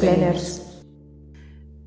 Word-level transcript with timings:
planners. 0.00 0.62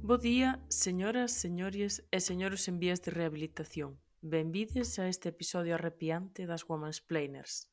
Bo 0.03 0.17
día, 0.17 0.59
señoras, 0.67 1.31
señores 1.31 2.03
e 2.11 2.19
señores 2.19 2.67
en 2.67 2.79
vías 2.79 2.99
de 3.01 3.11
rehabilitación. 3.11 3.99
Benvides 4.19 4.99
a 4.99 5.07
este 5.07 5.29
episodio 5.31 5.75
arrepiante 5.75 6.43
das 6.43 6.67
Women's 6.67 6.99
Planers. 6.99 7.71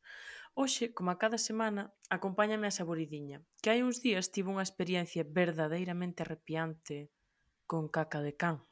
Hoxe, 0.55 0.95
como 0.95 1.11
a 1.11 1.19
cada 1.19 1.39
semana, 1.39 1.91
acompáñame 2.11 2.71
a 2.71 2.75
Saboridiña, 2.75 3.43
que 3.63 3.71
hai 3.75 3.83
uns 3.83 3.99
días 3.99 4.31
tivo 4.31 4.55
unha 4.55 4.63
experiencia 4.63 5.27
verdadeiramente 5.27 6.23
arrepiante 6.23 7.11
con 7.67 7.91
caca 7.91 8.23
de 8.23 8.39
can. 8.39 8.63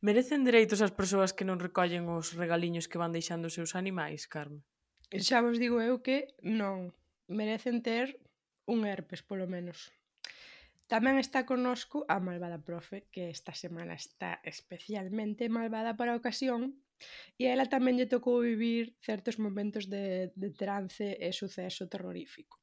Merecen 0.00 0.48
dereitos 0.48 0.80
as 0.80 0.96
persoas 0.96 1.36
que 1.36 1.44
non 1.44 1.60
recollen 1.60 2.08
os 2.08 2.32
regaliños 2.32 2.88
que 2.88 3.00
van 3.00 3.12
deixando 3.12 3.52
os 3.52 3.56
seus 3.56 3.76
animais, 3.76 4.24
Carme? 4.24 4.64
Xa 5.12 5.44
vos 5.44 5.60
digo 5.60 5.84
eu 5.84 6.00
que 6.00 6.32
non. 6.40 6.96
Merecen 7.28 7.84
ter 7.84 8.16
un 8.64 8.88
herpes, 8.88 9.20
polo 9.20 9.44
menos. 9.44 9.92
Tamén 10.86 11.18
está 11.18 11.42
conosco 11.42 12.06
a 12.06 12.22
malvada 12.22 12.62
profe, 12.62 13.10
que 13.10 13.30
esta 13.30 13.52
semana 13.54 13.94
está 13.98 14.38
especialmente 14.46 15.50
malvada 15.50 15.98
para 15.98 16.14
a 16.14 16.20
ocasión, 16.22 16.78
e 17.40 17.50
a 17.50 17.52
ela 17.54 17.66
tamén 17.66 17.98
lle 17.98 18.08
tocou 18.08 18.40
vivir 18.40 18.94
certos 19.02 19.36
momentos 19.42 19.90
de, 19.92 20.30
de 20.32 20.50
trance 20.54 21.18
e 21.18 21.28
suceso 21.34 21.90
terrorífico 21.90 22.56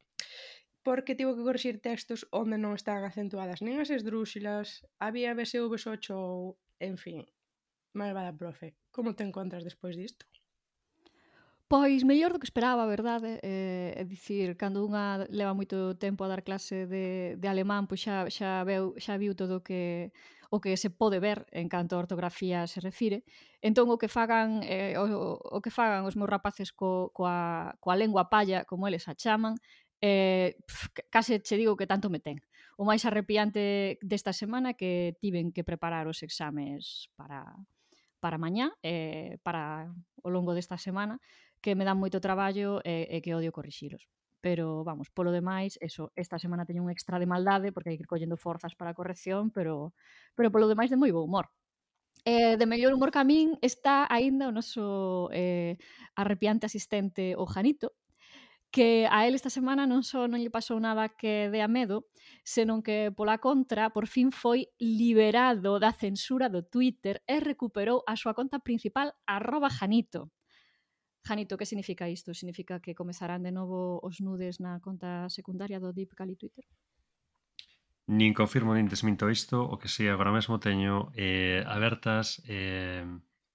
porque 0.83 1.15
tivo 1.15 1.35
que 1.35 1.45
corrixir 1.47 1.79
textos 1.79 2.27
onde 2.41 2.59
non 2.59 2.75
están 2.75 3.07
acentuadas 3.07 3.63
nin 3.63 3.79
as 3.79 3.87
esdrúxilas, 3.87 4.83
había 4.99 5.31
BSV8 5.31 6.05
ou, 6.11 6.59
en 6.83 6.99
fin, 6.99 7.23
malvada 7.95 8.35
profe, 8.35 8.75
como 8.91 9.15
te 9.15 9.23
encontras 9.23 9.63
despois 9.63 9.95
disto? 9.95 10.27
Pois 11.67 12.03
mellor 12.03 12.33
do 12.33 12.39
que 12.39 12.45
esperaba, 12.45 12.85
verdade? 12.85 13.39
Eh, 13.41 13.93
é 13.97 14.03
dicir, 14.05 14.53
cando 14.61 14.85
unha 14.85 15.25
leva 15.33 15.57
moito 15.57 15.97
tempo 15.97 16.21
a 16.21 16.29
dar 16.29 16.45
clase 16.45 16.85
de, 16.85 17.33
de 17.41 17.47
alemán, 17.49 17.89
pois 17.89 18.03
xa, 18.05 18.29
xa, 18.29 18.61
veu, 18.61 18.93
xa 19.01 19.17
viu 19.17 19.33
todo 19.33 19.57
o 19.57 19.63
que, 19.65 20.13
o 20.53 20.61
que 20.61 20.77
se 20.77 20.93
pode 20.93 21.17
ver 21.17 21.49
en 21.49 21.65
canto 21.73 21.97
a 21.97 22.03
ortografía 22.05 22.67
se 22.69 22.77
refire. 22.77 23.25
Entón 23.57 23.89
o 23.89 23.97
que 23.97 24.05
fagan 24.11 24.61
eh, 24.61 24.93
o, 25.01 25.39
o 25.41 25.57
que 25.65 25.73
fagan 25.73 26.05
os 26.05 26.13
meus 26.13 26.29
rapaces 26.29 26.69
co, 26.69 27.09
coa, 27.09 27.73
coa 27.81 27.97
lengua 27.97 28.29
palla, 28.29 28.69
como 28.69 28.85
eles 28.85 29.09
a 29.09 29.17
chaman, 29.17 29.57
eh, 29.97 30.53
pf, 30.69 31.09
case 31.09 31.41
che 31.41 31.57
digo 31.57 31.73
que 31.73 31.89
tanto 31.89 32.13
me 32.13 32.21
ten. 32.21 32.37
O 32.77 32.85
máis 32.85 33.01
arrepiante 33.01 33.97
desta 34.05 34.29
semana 34.29 34.77
que 34.77 35.17
tiven 35.17 35.49
que 35.49 35.65
preparar 35.65 36.05
os 36.05 36.21
exames 36.21 37.09
para, 37.17 37.49
para 38.21 38.37
mañá, 38.37 38.69
eh, 38.85 39.41
para 39.41 39.89
o 40.21 40.29
longo 40.29 40.53
desta 40.53 40.77
semana, 40.77 41.17
que 41.63 41.79
me 41.79 41.87
dan 41.87 41.95
moito 41.95 42.19
traballo 42.19 42.83
e, 42.83 43.07
e 43.07 43.23
que 43.23 43.31
odio 43.31 43.55
corrixilos. 43.55 44.11
Pero, 44.43 44.83
vamos, 44.83 45.07
polo 45.07 45.31
demais, 45.31 45.79
eso, 45.79 46.11
esta 46.19 46.35
semana 46.35 46.67
teño 46.67 46.83
un 46.83 46.91
extra 46.91 47.15
de 47.15 47.25
maldade 47.25 47.71
porque 47.71 47.95
hai 47.95 47.97
que 47.97 48.03
ir 48.03 48.11
collendo 48.11 48.35
forzas 48.35 48.75
para 48.75 48.91
a 48.91 48.97
corrección, 48.99 49.55
pero, 49.55 49.95
pero 50.35 50.51
polo 50.51 50.67
demais 50.67 50.91
de 50.91 50.99
moi 50.99 51.15
bo 51.15 51.23
humor. 51.23 51.47
Eh, 52.27 52.59
de 52.59 52.65
mellor 52.67 52.91
humor 52.91 53.11
camín 53.15 53.55
está 53.63 54.03
aínda 54.11 54.51
o 54.51 54.55
noso 54.55 55.31
eh, 55.31 55.79
arrepiante 56.19 56.67
asistente 56.67 57.39
o 57.39 57.47
Janito, 57.47 57.95
que 58.73 59.07
a 59.07 59.27
él 59.27 59.35
esta 59.35 59.53
semana 59.53 59.87
non 59.87 60.03
só 60.03 60.27
non 60.27 60.43
lle 60.43 60.51
pasou 60.51 60.81
nada 60.81 61.07
que 61.15 61.47
dea 61.47 61.71
medo, 61.71 62.11
senón 62.43 62.83
que 62.83 63.15
pola 63.15 63.39
contra 63.39 63.95
por 63.95 64.11
fin 64.11 64.35
foi 64.35 64.67
liberado 64.81 65.79
da 65.79 65.95
censura 65.95 66.51
do 66.51 66.67
Twitter 66.67 67.23
e 67.29 67.39
recuperou 67.39 68.03
a 68.03 68.19
súa 68.19 68.35
conta 68.35 68.59
principal 68.59 69.15
arroba 69.23 69.71
Janito. 69.71 70.33
Janito, 71.23 71.57
que 71.57 71.65
significa 71.65 72.09
isto? 72.09 72.33
Significa 72.33 72.79
que 72.83 72.95
comezarán 72.95 73.43
de 73.43 73.55
novo 73.55 73.99
os 74.03 74.19
nudes 74.19 74.59
na 74.59 74.83
conta 74.83 75.31
secundaria 75.31 75.79
do 75.79 75.95
Deep 75.95 76.11
Cali 76.19 76.35
Twitter? 76.35 76.67
Nin 78.11 78.35
confirmo 78.35 78.75
nin 78.75 78.91
desminto 78.91 79.31
isto, 79.31 79.63
o 79.63 79.79
que 79.79 79.87
si 79.87 80.03
sí, 80.03 80.11
agora 80.11 80.35
mesmo 80.35 80.59
teño 80.59 81.15
eh, 81.15 81.63
abertas 81.63 82.43
eh, 82.51 83.07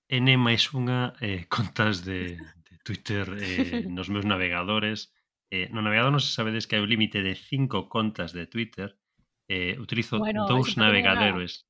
N 0.08 0.28
máis 0.40 0.72
unha 0.72 1.12
eh, 1.20 1.44
contas 1.54 2.00
de, 2.08 2.40
de 2.40 2.74
Twitter 2.80 3.28
eh, 3.36 3.84
nos 3.84 4.08
meus 4.08 4.24
navegadores. 4.24 5.12
Eh, 5.52 5.68
no 5.68 5.84
navegador 5.84 6.08
non 6.08 6.24
se 6.24 6.32
sabedes 6.32 6.64
que 6.64 6.80
hai 6.80 6.84
un 6.84 6.88
límite 6.88 7.20
de 7.20 7.36
cinco 7.36 7.92
contas 7.92 8.32
de 8.32 8.48
Twitter. 8.48 8.96
Eh, 9.44 9.76
utilizo 9.76 10.16
bueno, 10.16 10.48
dous 10.48 10.80
navegadores. 10.80 11.68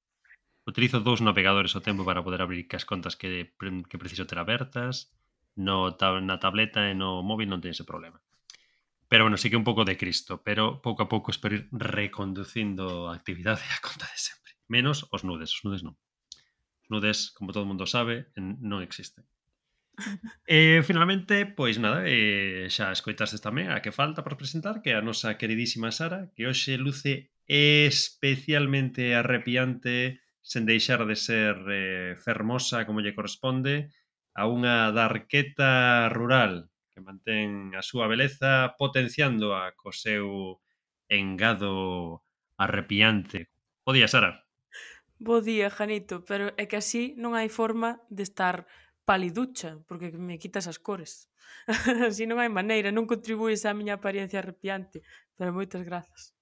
Utilizo 0.62 1.03
dous 1.03 1.19
navegadores 1.19 1.75
ao 1.75 1.82
tempo 1.82 2.06
para 2.06 2.22
poder 2.22 2.38
abrir 2.38 2.70
as 2.70 2.87
contas 2.87 3.19
que, 3.19 3.50
que 3.58 3.98
preciso 3.98 4.31
ter 4.31 4.38
abertas 4.38 5.10
no 5.58 5.98
tab 5.98 6.22
na 6.22 6.38
tableta 6.38 6.86
e 6.86 6.94
no 6.94 7.20
móvil 7.26 7.50
non 7.50 7.58
ten 7.58 7.74
ese 7.74 7.82
problema. 7.84 8.22
Pero 9.10 9.24
bueno, 9.24 9.36
sí 9.36 9.50
que 9.50 9.58
un 9.58 9.66
pouco 9.66 9.84
de 9.84 9.96
Cristo, 9.98 10.41
pero 10.46 10.80
pouco 10.80 11.02
a 11.02 11.08
pouco 11.08 11.34
espero 11.34 11.56
ir 11.56 11.69
reconducindo 11.72 13.10
a 13.10 13.16
actividade 13.19 13.64
a 13.74 13.82
conta 13.82 14.06
de 14.06 14.19
sempre. 14.20 14.52
Menos 14.69 15.08
os 15.10 15.24
nudes, 15.24 15.50
os 15.50 15.64
nudes 15.66 15.82
non. 15.82 15.96
Os 16.84 16.88
nudes, 16.92 17.34
como 17.34 17.50
todo 17.50 17.66
mundo 17.66 17.88
sabe, 17.88 18.30
non 18.38 18.84
existen. 18.84 19.26
E 20.46 20.78
eh, 20.78 20.82
finalmente, 20.86 21.44
pois 21.44 21.76
nada, 21.82 22.06
eh, 22.06 22.70
xa 22.70 22.94
escoitastes 22.94 23.42
tamén 23.42 23.75
a 23.75 23.82
que 23.82 23.90
falta 23.90 24.22
para 24.22 24.38
presentar, 24.38 24.78
que 24.78 24.94
é 24.94 24.96
a 24.96 25.02
nosa 25.02 25.34
queridísima 25.34 25.90
Sara, 25.90 26.30
que 26.38 26.46
hoxe 26.46 26.78
luce 26.78 27.34
especialmente 27.48 29.16
arrepiante 29.19 30.22
sen 30.44 30.64
deixar 30.64 31.04
de 31.04 31.16
ser 31.16 31.56
eh, 31.69 32.12
fermosa 32.16 32.86
como 32.86 33.02
lle 33.02 33.16
corresponde 33.16 33.92
a 34.38 34.47
unha 34.47 34.94
darqueta 34.94 36.06
rural 36.15 36.71
que 36.94 37.03
mantén 37.03 37.75
a 37.75 37.82
súa 37.82 38.06
beleza 38.06 38.78
potenciándoa 38.78 39.75
co 39.75 39.91
seu 39.91 40.62
engado 41.10 42.22
arrepiante. 42.54 43.50
Bo 43.82 43.91
día, 43.91 44.06
Sara. 44.06 44.47
Bo 45.19 45.43
día, 45.43 45.75
Janito, 45.75 46.22
pero 46.22 46.54
é 46.54 46.71
que 46.71 46.78
así 46.78 47.19
non 47.19 47.34
hai 47.34 47.50
forma 47.50 47.99
de 48.06 48.22
estar 48.22 48.71
paliducha, 49.03 49.82
porque 49.91 50.15
me 50.15 50.38
quitas 50.38 50.70
as 50.70 50.78
cores. 50.78 51.26
así 52.06 52.22
non 52.31 52.38
hai 52.38 52.47
maneira, 52.47 52.94
non 52.94 53.10
contribuís 53.10 53.66
á 53.66 53.75
miña 53.75 53.99
apariencia 53.99 54.38
arrepiante, 54.38 55.03
pero 55.34 55.50
moitas 55.50 55.82
grazas. 55.82 56.38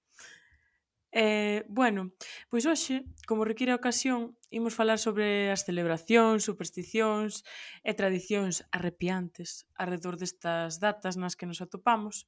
Eh, 1.11 1.63
bueno, 1.69 2.11
pois 2.51 2.67
hoxe, 2.67 3.07
como 3.25 3.47
require 3.47 3.71
a 3.71 3.79
ocasión, 3.79 4.35
imos 4.51 4.75
falar 4.75 4.99
sobre 4.99 5.49
as 5.49 5.63
celebracións, 5.63 6.43
supersticións 6.43 7.47
e 7.83 7.95
tradicións 7.95 8.67
arrepiantes 8.75 9.63
alrededor 9.79 10.19
destas 10.19 10.83
datas 10.83 11.15
nas 11.15 11.39
que 11.39 11.47
nos 11.47 11.63
atopamos. 11.63 12.27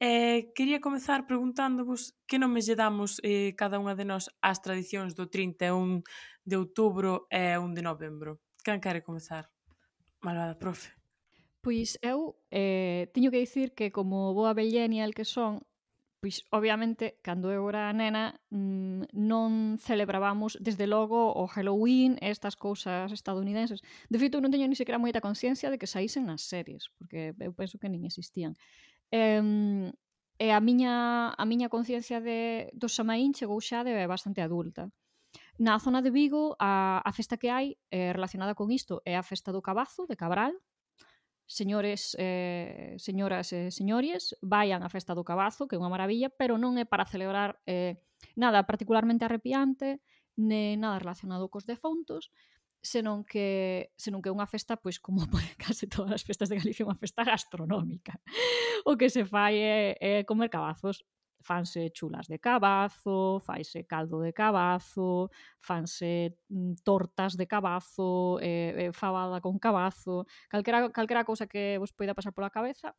Eh, 0.00 0.52
quería 0.54 0.80
comezar 0.80 1.26
preguntándovos 1.26 2.12
que 2.26 2.38
nomes 2.38 2.66
lle 2.66 2.76
damos 2.76 3.22
eh, 3.24 3.54
cada 3.56 3.80
unha 3.80 3.96
de 3.96 4.04
nós 4.04 4.28
ás 4.42 4.60
tradicións 4.60 5.16
do 5.16 5.30
31 5.30 6.04
de 6.44 6.54
outubro 6.60 7.24
e 7.32 7.56
1 7.56 7.72
de 7.72 7.82
novembro. 7.82 8.42
Can 8.60 8.84
quere 8.84 9.00
comezar? 9.00 9.48
Malvada, 10.20 10.58
profe. 10.58 10.92
Pois 11.64 11.96
eu 12.04 12.36
eh, 12.52 13.08
teño 13.16 13.32
que 13.32 13.40
dicir 13.40 13.72
que 13.72 13.88
como 13.88 14.36
boa 14.36 14.52
bellenial 14.52 15.16
que 15.16 15.24
son, 15.24 15.64
Pois, 16.24 16.40
obviamente, 16.52 17.20
cando 17.20 17.52
eu 17.52 17.68
era 17.68 17.92
nena, 17.92 18.32
mm, 18.48 19.12
non 19.12 19.76
celebrábamos, 19.76 20.56
desde 20.56 20.88
logo, 20.88 21.20
o 21.36 21.44
Halloween, 21.44 22.16
estas 22.24 22.56
cousas 22.56 23.12
estadounidenses. 23.12 23.84
De 24.08 24.16
feito, 24.16 24.40
eu 24.40 24.40
non 24.40 24.48
teño 24.48 24.64
ni 24.64 24.72
sequera 24.72 24.96
moita 24.96 25.20
conciencia 25.20 25.68
de 25.68 25.76
que 25.76 25.84
saísen 25.84 26.24
nas 26.24 26.48
series, 26.48 26.88
porque 26.96 27.36
eu 27.36 27.52
penso 27.52 27.76
que 27.76 27.92
nin 27.92 28.08
existían. 28.08 28.56
E, 29.12 29.36
e 30.40 30.48
a 30.48 30.60
miña 30.64 31.36
a 31.36 31.44
miña 31.44 31.68
conciencia 31.68 32.24
de 32.24 32.72
do 32.72 32.88
Samaín 32.88 33.36
chegou 33.36 33.60
xa 33.60 33.84
de 33.84 33.92
bastante 34.08 34.40
adulta. 34.40 34.88
Na 35.60 35.76
zona 35.76 36.00
de 36.00 36.08
Vigo, 36.08 36.56
a, 36.56 37.04
a 37.04 37.10
festa 37.12 37.36
que 37.36 37.52
hai 37.52 37.76
eh, 37.92 38.16
relacionada 38.16 38.56
con 38.56 38.72
isto 38.72 39.04
é 39.04 39.12
a 39.20 39.26
festa 39.28 39.52
do 39.52 39.60
Cabazo, 39.60 40.08
de 40.08 40.16
Cabral, 40.16 40.56
señores, 41.46 42.16
eh, 42.18 42.96
señoras 42.98 43.52
e 43.52 43.68
eh, 43.68 43.70
señores, 43.70 44.36
vayan 44.40 44.82
á 44.82 44.88
festa 44.88 45.12
do 45.12 45.26
cabazo, 45.26 45.68
que 45.68 45.76
é 45.76 45.80
unha 45.80 45.92
maravilla, 45.92 46.32
pero 46.32 46.56
non 46.56 46.80
é 46.80 46.84
para 46.88 47.04
celebrar 47.04 47.60
eh, 47.68 48.00
nada 48.36 48.64
particularmente 48.64 49.24
arrepiante, 49.28 50.00
ne 50.40 50.74
nada 50.80 50.98
relacionado 50.98 51.52
cos 51.52 51.68
defuntos, 51.68 52.32
senón 52.84 53.24
que 53.24 53.92
senón 53.96 54.20
que 54.20 54.28
é 54.28 54.36
unha 54.36 54.48
festa, 54.48 54.76
pois 54.76 55.00
como 55.00 55.24
pois, 55.32 55.48
case 55.56 55.88
todas 55.88 56.12
as 56.12 56.24
festas 56.24 56.48
de 56.48 56.60
Galicia, 56.60 56.88
unha 56.88 57.00
festa 57.00 57.24
gastronómica. 57.24 58.16
O 58.84 58.96
que 58.96 59.08
se 59.08 59.24
fai 59.24 59.60
é, 59.60 59.96
é 60.00 60.12
comer 60.24 60.52
cabazos 60.52 61.04
fanse 61.44 61.92
chulas 61.92 62.26
de 62.26 62.40
cabazo, 62.40 63.38
faise 63.44 63.84
caldo 63.84 64.20
de 64.24 64.32
cabazo, 64.32 65.30
fanse 65.60 66.40
mm, 66.48 66.80
tortas 66.82 67.36
de 67.36 67.46
cabazo, 67.46 68.40
eh, 68.40 68.88
eh, 68.88 68.92
fabada 68.92 69.40
con 69.44 69.58
cabazo, 69.58 70.26
calquera, 70.48 70.90
calquera 70.90 71.28
cousa 71.28 71.46
que 71.46 71.76
vos 71.76 71.92
poida 71.92 72.16
pasar 72.16 72.32
pola 72.32 72.48
cabeza, 72.48 72.96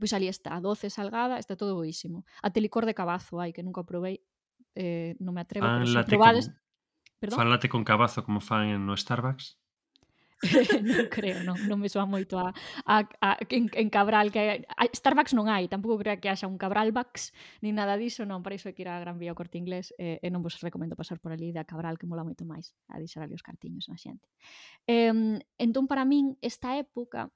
pois 0.00 0.16
ali 0.16 0.28
está, 0.32 0.56
doce, 0.58 0.88
salgada, 0.88 1.36
está 1.36 1.54
todo 1.54 1.76
boísimo. 1.76 2.24
A 2.40 2.48
telicor 2.48 2.88
de 2.88 2.96
cabazo, 2.96 3.36
ai, 3.44 3.52
que 3.52 3.60
nunca 3.60 3.84
probei, 3.84 4.24
eh, 4.72 5.12
non 5.20 5.36
me 5.36 5.44
atrevo, 5.44 5.68
ah, 5.68 5.84
pero 5.84 5.92
se 5.92 6.08
probades... 6.08 6.48
Con... 6.48 6.64
Perdón? 7.16 7.38
Falate 7.40 7.68
con 7.68 7.84
cabazo 7.84 8.24
como 8.24 8.40
fan 8.40 8.72
no 8.84 8.96
Starbucks. 8.96 9.56
non 10.84 11.08
creo, 11.08 11.40
non, 11.42 11.56
non 11.64 11.80
me 11.80 11.88
soa 11.88 12.04
moito 12.04 12.36
a, 12.36 12.52
a, 12.84 13.08
a 13.24 13.28
en, 13.48 13.72
en 13.72 13.88
Cabral 13.88 14.28
que 14.28 14.68
a, 14.68 14.84
Starbucks 14.92 15.32
non 15.32 15.48
hai, 15.48 15.64
tampouco 15.64 15.96
creo 15.96 16.20
que 16.20 16.28
haxa 16.28 16.44
un 16.44 16.60
Cabralbucks 16.60 17.32
ni 17.64 17.72
nada 17.72 17.96
diso, 17.96 18.28
non, 18.28 18.44
para 18.44 18.56
iso 18.56 18.68
hai 18.68 18.76
que 18.76 18.84
ir 18.84 18.90
a 18.92 19.00
Gran 19.00 19.16
Vía 19.16 19.32
ao 19.32 19.38
Corte 19.38 19.56
Inglés 19.56 19.96
eh, 19.96 20.20
e 20.20 20.28
non 20.28 20.44
vos 20.44 20.60
recomendo 20.60 20.92
pasar 20.92 21.16
por 21.24 21.32
ali 21.32 21.56
da 21.56 21.64
Cabral 21.64 21.96
que 21.96 22.04
mola 22.04 22.20
moito 22.20 22.44
máis 22.44 22.76
a 22.92 23.00
deixar 23.00 23.24
ali 23.24 23.32
os 23.32 23.44
cartiños 23.44 23.88
na 23.88 23.96
xente. 23.96 24.28
Eh, 24.84 25.40
entón 25.56 25.88
para 25.88 26.04
min 26.04 26.36
esta 26.44 26.76
época 26.76 27.32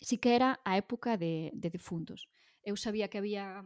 si 0.00 0.18
que 0.18 0.34
era 0.34 0.60
a 0.64 0.76
época 0.76 1.16
de, 1.16 1.52
de 1.54 1.68
defuntos. 1.70 2.28
Eu 2.64 2.76
sabía 2.76 3.08
que 3.08 3.18
había 3.18 3.64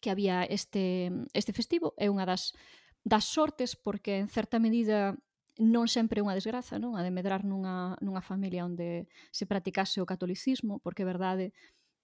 que 0.00 0.10
había 0.10 0.44
este, 0.44 1.12
este 1.34 1.52
festivo 1.52 1.92
é 2.00 2.08
unha 2.08 2.24
das, 2.24 2.56
das 3.04 3.28
sortes 3.28 3.76
porque 3.76 4.16
en 4.16 4.28
certa 4.32 4.56
medida 4.56 5.16
non 5.58 5.90
sempre 5.90 6.20
é 6.20 6.24
unha 6.24 6.36
desgraza, 6.36 6.78
non? 6.78 6.94
A 6.94 7.02
de 7.02 7.10
medrar 7.10 7.42
nunha, 7.42 7.98
nunha 7.98 8.22
familia 8.22 8.62
onde 8.62 9.10
se 9.34 9.48
practicase 9.48 9.98
o 9.98 10.08
catolicismo, 10.08 10.78
porque 10.84 11.02
é 11.02 11.08
verdade 11.08 11.50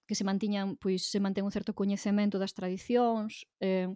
que 0.07 0.15
se 0.15 0.25
mantiñan, 0.25 0.79
pois 0.79 1.07
se 1.11 1.19
mantén 1.19 1.47
un 1.47 1.55
certo 1.55 1.75
coñecemento 1.75 2.39
das 2.39 2.55
tradicións, 2.55 3.47
eh, 3.59 3.91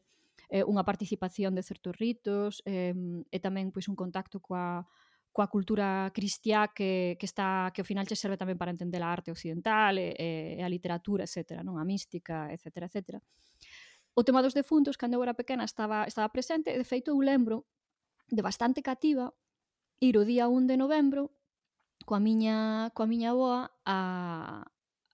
eh, 0.51 0.67
unha 0.67 0.83
participación 0.83 1.55
de 1.55 1.63
certos 1.63 1.95
ritos, 1.99 2.63
eh, 2.67 2.95
e 3.31 3.39
tamén 3.39 3.71
pois 3.71 3.87
un 3.87 3.95
contacto 3.95 4.43
coa, 4.43 4.87
coa 5.31 5.47
cultura 5.47 6.11
cristiá 6.11 6.75
que, 6.75 7.15
que 7.15 7.27
está 7.27 7.71
que 7.71 7.83
ao 7.83 7.89
final 7.89 8.07
che 8.07 8.19
serve 8.19 8.35
tamén 8.35 8.59
para 8.59 8.75
entender 8.75 8.99
a 9.03 9.11
arte 9.15 9.31
occidental 9.31 9.95
e, 9.99 10.15
e 10.59 10.63
a 10.63 10.69
literatura, 10.69 11.23
etc, 11.23 11.63
non 11.63 11.79
a 11.79 11.87
mística, 11.87 12.51
etc, 12.51 12.91
etc. 12.91 12.99
O 14.19 14.27
tema 14.27 14.43
dos 14.43 14.55
defuntos, 14.59 14.99
cando 14.99 15.15
eu 15.15 15.23
era 15.23 15.39
pequena, 15.39 15.63
estaba, 15.63 16.05
estaba 16.11 16.35
presente, 16.35 16.75
e 16.75 16.79
de 16.79 16.87
feito 16.87 17.15
eu 17.15 17.23
lembro 17.23 17.63
de 18.27 18.43
bastante 18.43 18.83
cativa 18.83 19.31
ir 20.01 20.17
o 20.17 20.25
día 20.25 20.49
1 20.49 20.67
de 20.67 20.77
novembro 20.77 21.31
coa 22.09 22.19
miña, 22.19 22.91
coa 22.97 23.07
miña 23.07 23.37
boa 23.37 23.71
a, 23.85 24.65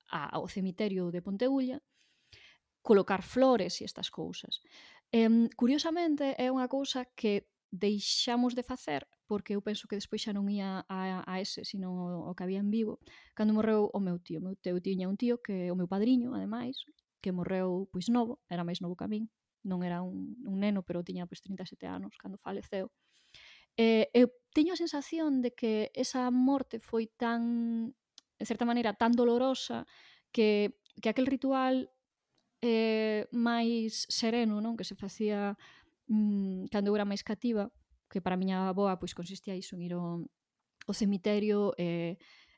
a, 0.08 0.20
ao 0.32 0.46
cemiterio 0.48 1.10
de 1.10 1.20
Ponteulla 1.20 1.82
colocar 2.86 3.26
flores 3.26 3.82
e 3.82 3.84
estas 3.84 4.14
cousas. 4.14 4.62
Eh, 5.10 5.50
curiosamente, 5.58 6.38
é 6.38 6.46
unha 6.54 6.70
cousa 6.70 7.10
que 7.18 7.50
deixamos 7.74 8.54
de 8.54 8.62
facer 8.62 9.02
porque 9.26 9.58
eu 9.58 9.60
penso 9.60 9.90
que 9.90 9.98
despois 9.98 10.22
xa 10.22 10.30
non 10.30 10.46
ia 10.46 10.86
a, 10.86 11.26
a 11.26 11.34
ese, 11.42 11.66
sino 11.66 12.30
o, 12.30 12.32
que 12.38 12.46
había 12.46 12.62
en 12.62 12.70
vivo, 12.70 13.02
cando 13.34 13.58
morreu 13.58 13.90
o 13.90 13.98
meu 13.98 14.22
tío. 14.22 14.38
O 14.38 14.46
meu 14.46 14.54
tío 14.54 14.78
tiña 14.78 15.10
un 15.10 15.18
tío 15.18 15.42
que 15.42 15.66
o 15.74 15.76
meu 15.76 15.90
padriño, 15.90 16.30
ademais, 16.30 16.86
que 17.18 17.34
morreu 17.34 17.90
pois 17.90 18.06
novo, 18.06 18.38
era 18.46 18.62
máis 18.62 18.78
novo 18.78 18.94
que 18.94 19.02
a 19.02 19.10
min, 19.10 19.26
non 19.66 19.82
era 19.82 19.98
un, 19.98 20.38
un 20.46 20.62
neno, 20.62 20.86
pero 20.86 21.02
tiña 21.02 21.26
pois 21.26 21.42
37 21.42 21.90
anos 21.90 22.14
cando 22.22 22.38
faleceu. 22.38 22.94
Eh, 23.76 24.08
eh 24.12 24.20
eu 24.24 24.28
teño 24.56 24.72
a 24.72 24.80
sensación 24.80 25.44
de 25.44 25.52
que 25.52 25.92
esa 25.92 26.32
morte 26.32 26.80
foi 26.80 27.12
tan, 27.12 27.92
en 28.40 28.46
certa 28.48 28.64
maneira, 28.64 28.96
tan 28.96 29.12
dolorosa 29.12 29.84
que, 30.32 30.80
que 31.02 31.12
aquel 31.12 31.28
ritual 31.28 31.92
eh, 32.64 33.28
máis 33.36 34.08
sereno 34.08 34.64
non 34.64 34.80
que 34.80 34.88
se 34.88 34.96
facía 34.96 35.60
mm, 36.08 36.72
cando 36.72 36.88
eu 36.90 36.96
era 36.96 37.04
máis 37.04 37.20
cativa, 37.20 37.68
que 38.08 38.24
para 38.24 38.34
a 38.36 38.40
miña 38.40 38.68
aboa 38.68 38.96
pois 38.96 39.12
consistía 39.12 39.58
iso 39.58 39.76
en 39.76 39.82
ir 39.84 39.92
ao, 39.92 40.24
ao 40.88 40.94
cemiterio 40.96 41.76
e, 41.76 41.84
eh, 41.84 42.12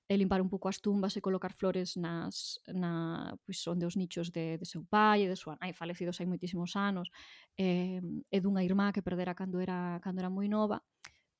e 0.08 0.14
eh, 0.14 0.18
limpar 0.22 0.40
un 0.40 0.48
pouco 0.48 0.70
as 0.72 0.80
tumbas 0.80 1.18
e 1.18 1.20
colocar 1.20 1.52
flores 1.52 1.98
nas, 2.00 2.62
na, 2.70 3.34
pois, 3.44 3.60
onde 3.68 3.84
os 3.84 3.96
nichos 3.98 4.32
de, 4.32 4.56
de 4.56 4.66
seu 4.70 4.86
pai 4.86 5.26
e 5.26 5.28
de 5.28 5.36
súa 5.36 5.58
nai 5.60 5.74
falecidos 5.74 6.16
hai 6.22 6.26
moitísimos 6.30 6.72
anos 6.78 7.12
e, 7.58 8.00
e 8.30 8.38
dunha 8.40 8.64
irmá 8.64 8.94
que 8.94 9.04
perdera 9.04 9.34
cando 9.34 9.60
era, 9.60 10.00
cando 10.00 10.22
era 10.22 10.30
moi 10.30 10.48
nova 10.48 10.80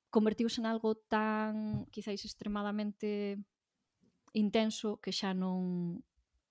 convertiuse 0.09 0.61
en 0.61 0.65
algo 0.65 0.95
tan 0.95 1.85
quizáis 1.93 2.25
extremadamente 2.25 3.37
intenso 4.33 4.97
que 5.01 5.11
xa 5.13 5.33
non 5.33 6.01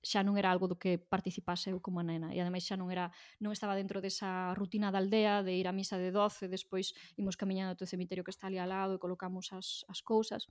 xa 0.03 0.23
non 0.23 0.39
era 0.39 0.55
algo 0.55 0.71
do 0.71 0.79
que 0.79 0.99
participase 0.99 1.75
eu 1.75 1.83
como 1.83 2.03
nena 2.07 2.31
e 2.31 2.39
ademais 2.39 2.63
xa 2.63 2.79
non 2.79 2.91
era 2.95 3.11
non 3.43 3.51
estaba 3.51 3.75
dentro 3.75 3.99
desa 3.99 4.55
rutina 4.55 4.95
da 4.95 5.03
aldea 5.03 5.43
de 5.43 5.59
ir 5.59 5.67
á 5.67 5.75
misa 5.75 5.99
de 5.99 6.15
12, 6.15 6.47
despois 6.47 6.95
imos 7.19 7.35
camiñando 7.35 7.75
ao 7.75 7.91
cemiterio 7.91 8.23
que 8.23 8.31
está 8.31 8.47
ali 8.47 8.63
ao 8.63 8.71
lado 8.71 8.95
e 8.95 9.03
colocamos 9.03 9.51
as, 9.51 9.83
as 9.91 10.01
cousas 10.03 10.47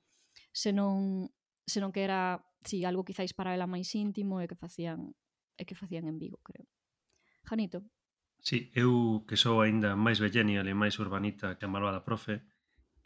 senón, 0.51 1.31
senón 1.63 1.91
que 1.95 2.03
era 2.03 2.43
si, 2.63 2.83
sí, 2.83 2.85
algo 2.85 3.07
quizáis 3.07 3.31
para 3.31 3.55
ela 3.55 3.71
máis 3.71 3.87
íntimo 3.95 4.43
e 4.43 4.47
que 4.51 4.59
facían 4.59 5.15
e 5.57 5.63
que 5.65 5.73
facían 5.73 6.05
en 6.05 6.19
Vigo, 6.21 6.37
creo. 6.43 6.69
Janito. 7.47 7.81
Sí, 8.37 8.69
eu 8.77 9.25
que 9.25 9.39
sou 9.39 9.65
aínda 9.65 9.97
máis 9.97 10.21
vellenial 10.21 10.67
e 10.69 10.75
máis 10.77 11.01
urbanita 11.01 11.57
que 11.57 11.65
a 11.65 11.71
malvada 11.71 12.05
profe, 12.05 12.45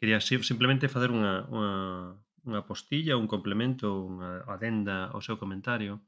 quería 0.01 0.17
simplemente 0.19 0.89
facer 0.89 1.13
unha, 1.13 1.45
unha, 1.53 2.17
unha 2.49 2.61
postilla, 2.65 3.21
un 3.21 3.29
complemento, 3.29 4.01
unha 4.01 4.41
adenda 4.49 5.13
ao 5.13 5.21
seu 5.21 5.37
comentario, 5.37 6.01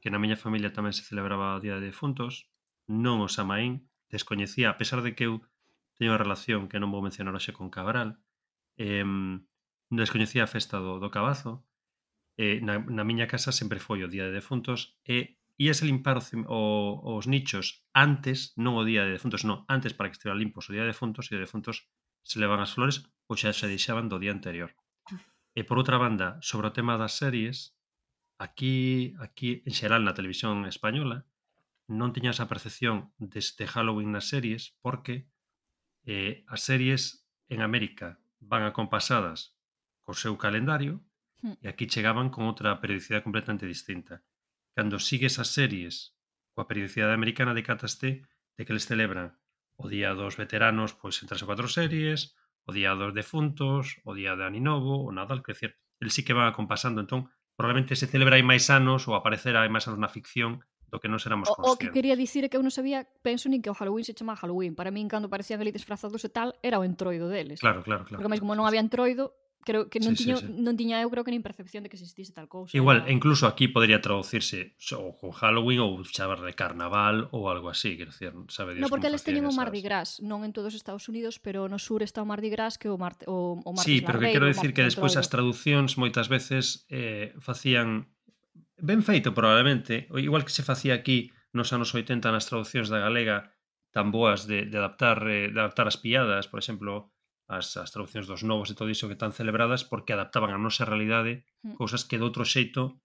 que 0.00 0.08
na 0.08 0.16
miña 0.16 0.40
familia 0.40 0.72
tamén 0.72 0.96
se 0.96 1.04
celebraba 1.04 1.52
o 1.52 1.60
Día 1.60 1.76
de 1.76 1.84
Defuntos, 1.92 2.48
non 2.88 3.20
o 3.20 3.28
Samaín, 3.28 3.92
descoñecía, 4.08 4.72
a 4.72 4.80
pesar 4.80 5.04
de 5.04 5.12
que 5.12 5.28
eu 5.28 5.44
teño 6.00 6.16
unha 6.16 6.22
relación 6.24 6.72
que 6.72 6.80
non 6.80 6.88
vou 6.88 7.04
mencionar 7.04 7.36
hoxe 7.36 7.52
con 7.52 7.68
Cabral, 7.68 8.16
eh, 8.80 9.04
descoñecía 9.92 10.48
a 10.48 10.52
festa 10.56 10.80
do, 10.80 10.96
do 10.96 11.12
Cabazo, 11.12 11.60
eh, 12.40 12.64
na, 12.64 12.80
na 12.80 13.04
miña 13.04 13.28
casa 13.28 13.52
sempre 13.52 13.84
foi 13.84 14.00
o 14.00 14.08
Día 14.08 14.24
de 14.24 14.32
Defuntos, 14.32 14.96
e 15.04 15.36
íase 15.60 15.84
limpar 15.84 16.24
o, 16.24 16.56
o, 17.04 17.20
os 17.20 17.28
nichos 17.28 17.84
antes, 17.92 18.56
non 18.56 18.80
o 18.80 18.86
Día 18.88 19.04
de 19.04 19.12
Defuntos, 19.12 19.44
non, 19.44 19.68
antes 19.68 19.92
para 19.92 20.08
que 20.08 20.16
estivera 20.16 20.40
limpos 20.40 20.68
o 20.68 20.72
Día 20.72 20.88
de 20.88 20.96
Defuntos, 20.96 21.28
e 21.28 21.28
o 21.28 21.32
Día 21.36 21.44
de 21.44 21.48
Defuntos 21.52 21.84
se 22.26 22.42
levan 22.42 22.58
as 22.58 22.74
flores 22.74 23.06
ou 23.30 23.38
xa 23.38 23.54
se 23.54 23.70
deixaban 23.70 24.10
do 24.10 24.18
día 24.18 24.34
anterior. 24.34 24.74
E 25.54 25.62
por 25.62 25.78
outra 25.78 25.96
banda, 25.96 26.36
sobre 26.42 26.66
o 26.66 26.74
tema 26.74 26.98
das 26.98 27.14
series, 27.22 27.78
aquí, 28.42 29.14
aquí 29.22 29.62
en 29.62 29.72
xeral 29.78 30.02
na 30.02 30.16
televisión 30.18 30.66
española, 30.66 31.24
non 31.86 32.10
tiña 32.10 32.34
esa 32.34 32.50
percepción 32.50 33.14
deste 33.22 33.70
Halloween 33.70 34.10
nas 34.10 34.26
series 34.26 34.74
porque 34.82 35.30
eh, 36.02 36.42
as 36.50 36.66
series 36.66 37.30
en 37.46 37.62
América 37.62 38.18
van 38.42 38.66
acompasadas 38.66 39.54
co 40.02 40.18
seu 40.18 40.34
calendario 40.34 40.98
hmm. 41.46 41.62
e 41.62 41.66
aquí 41.70 41.86
chegaban 41.86 42.28
con 42.34 42.50
outra 42.50 42.82
periodicidade 42.82 43.22
completamente 43.22 43.70
distinta. 43.70 44.26
Cando 44.74 44.98
sigues 44.98 45.38
as 45.38 45.54
series 45.54 46.18
coa 46.58 46.66
periodicidade 46.66 47.14
americana 47.14 47.54
decatas 47.54 48.02
de 48.02 48.26
que 48.66 48.74
les 48.74 48.90
celebran 48.90 49.38
o 49.76 49.88
día 49.88 50.16
dos 50.16 50.40
veteranos, 50.40 50.96
pois 50.96 51.20
entras 51.20 51.44
ou 51.44 51.48
cuatro 51.48 51.68
series, 51.68 52.34
o 52.66 52.72
día 52.72 52.96
dos 52.96 53.12
defuntos, 53.12 54.00
o 54.02 54.16
día 54.16 54.34
de 54.34 54.44
Aninovo, 54.44 55.04
o 55.04 55.12
Nadal, 55.12 55.44
que 55.44 55.52
decir, 55.52 55.76
el 56.00 56.10
sí 56.10 56.24
que 56.24 56.34
van 56.34 56.48
acompasando, 56.48 57.00
entón, 57.00 57.30
probablemente 57.54 57.96
se 57.96 58.08
celebra 58.08 58.36
hai 58.36 58.44
máis 58.44 58.68
anos 58.68 59.06
ou 59.08 59.14
aparecerá 59.14 59.62
hai 59.62 59.72
máis 59.72 59.86
anos 59.88 60.00
na 60.00 60.10
ficción 60.12 60.60
do 60.90 61.00
que 61.02 61.08
non 61.10 61.18
seramos 61.18 61.50
conscientes. 61.50 61.72
O, 61.72 61.76
o 61.76 61.80
que 61.80 61.90
quería 61.90 62.14
dicir 62.14 62.46
é 62.46 62.48
que 62.48 62.56
eu 62.58 62.64
non 62.64 62.74
sabía, 62.74 63.04
penso 63.24 63.48
nin 63.52 63.60
que 63.60 63.72
o 63.72 63.76
Halloween 63.76 64.06
se 64.06 64.14
chama 64.14 64.38
Halloween. 64.38 64.76
Para 64.78 64.92
min, 64.94 65.10
cando 65.10 65.26
parecían 65.30 65.60
ali 65.60 65.74
disfrazados 65.74 66.22
e 66.22 66.30
tal, 66.30 66.54
era 66.62 66.78
o 66.78 66.84
entroido 66.86 67.26
deles. 67.28 67.58
Claro, 67.58 67.82
claro, 67.82 68.06
claro. 68.06 68.18
Porque 68.20 68.30
máis 68.30 68.42
como 68.42 68.54
non 68.54 68.68
había 68.68 68.82
entroido, 68.82 69.34
Creo 69.66 69.90
que 69.90 69.98
non, 69.98 70.14
sí, 70.14 70.30
tiño, 70.30 70.38
sí, 70.38 70.46
sí. 70.46 70.62
non 70.62 70.78
tiña 70.78 71.02
eu 71.02 71.10
creo 71.10 71.26
que 71.26 71.34
nin 71.34 71.42
percepción 71.42 71.82
de 71.82 71.90
que 71.90 71.98
existise 71.98 72.30
tal 72.30 72.46
cousa. 72.46 72.70
Igual, 72.78 73.02
e 73.02 73.10
incluso 73.10 73.50
aquí 73.50 73.66
podría 73.66 73.98
traducirse 73.98 74.78
ou 74.94 75.10
con 75.18 75.34
Halloween 75.34 75.82
ou 75.82 75.98
chamar 76.06 76.38
de 76.38 76.54
carnaval 76.54 77.26
ou 77.34 77.50
algo 77.50 77.66
así, 77.66 77.98
quero 77.98 78.14
decir, 78.14 78.30
sabe 78.46 78.78
Dios 78.78 78.86
No, 78.86 78.86
porque 78.86 79.10
eles 79.10 79.26
teñen 79.26 79.42
o 79.42 79.50
Mardi 79.50 79.82
Gras, 79.82 80.22
non 80.22 80.46
en 80.46 80.54
todos 80.54 80.70
os 80.70 80.78
Estados 80.78 81.10
Unidos, 81.10 81.42
pero 81.42 81.66
no 81.66 81.82
sur 81.82 82.06
está 82.06 82.22
o 82.22 82.28
Mardi 82.30 82.46
Gras 82.46 82.78
que 82.78 82.86
o, 82.86 82.94
Mar 82.94 83.18
o, 83.26 83.58
o 83.58 83.70
Martes 83.74 83.90
Sí, 83.90 84.06
pero 84.06 84.22
que 84.22 84.30
quero 84.30 84.46
decir 84.46 84.70
que 84.70 84.86
despois 84.86 85.18
as 85.18 85.26
traduccións 85.26 85.98
moitas 85.98 86.30
veces 86.30 86.86
eh, 86.86 87.34
facían 87.42 88.06
ben 88.78 89.02
feito 89.02 89.34
probablemente, 89.34 90.06
igual 90.14 90.46
que 90.46 90.54
se 90.54 90.62
facía 90.62 90.94
aquí 90.94 91.34
nos 91.50 91.74
anos 91.74 91.90
80 91.90 92.22
nas 92.30 92.46
traduccións 92.46 92.86
da 92.86 93.02
galega 93.02 93.50
tan 93.90 94.14
boas 94.14 94.46
de, 94.46 94.70
de 94.70 94.76
adaptar 94.78 95.26
eh, 95.26 95.50
de 95.50 95.58
adaptar 95.58 95.90
as 95.90 95.98
piadas, 95.98 96.46
por 96.46 96.62
exemplo, 96.62 97.15
as, 97.46 97.78
as 97.78 97.90
traduccións 97.94 98.26
dos 98.26 98.42
novos 98.42 98.68
e 98.70 98.78
todo 98.78 98.90
iso 98.90 99.06
que 99.06 99.18
tan 99.18 99.30
celebradas 99.30 99.86
porque 99.86 100.12
adaptaban 100.12 100.50
a 100.50 100.58
nosa 100.58 100.82
realidade 100.82 101.46
mm. 101.62 101.78
cousas 101.78 102.02
que 102.02 102.18
de 102.18 102.26
outro 102.26 102.42
xeito 102.42 102.98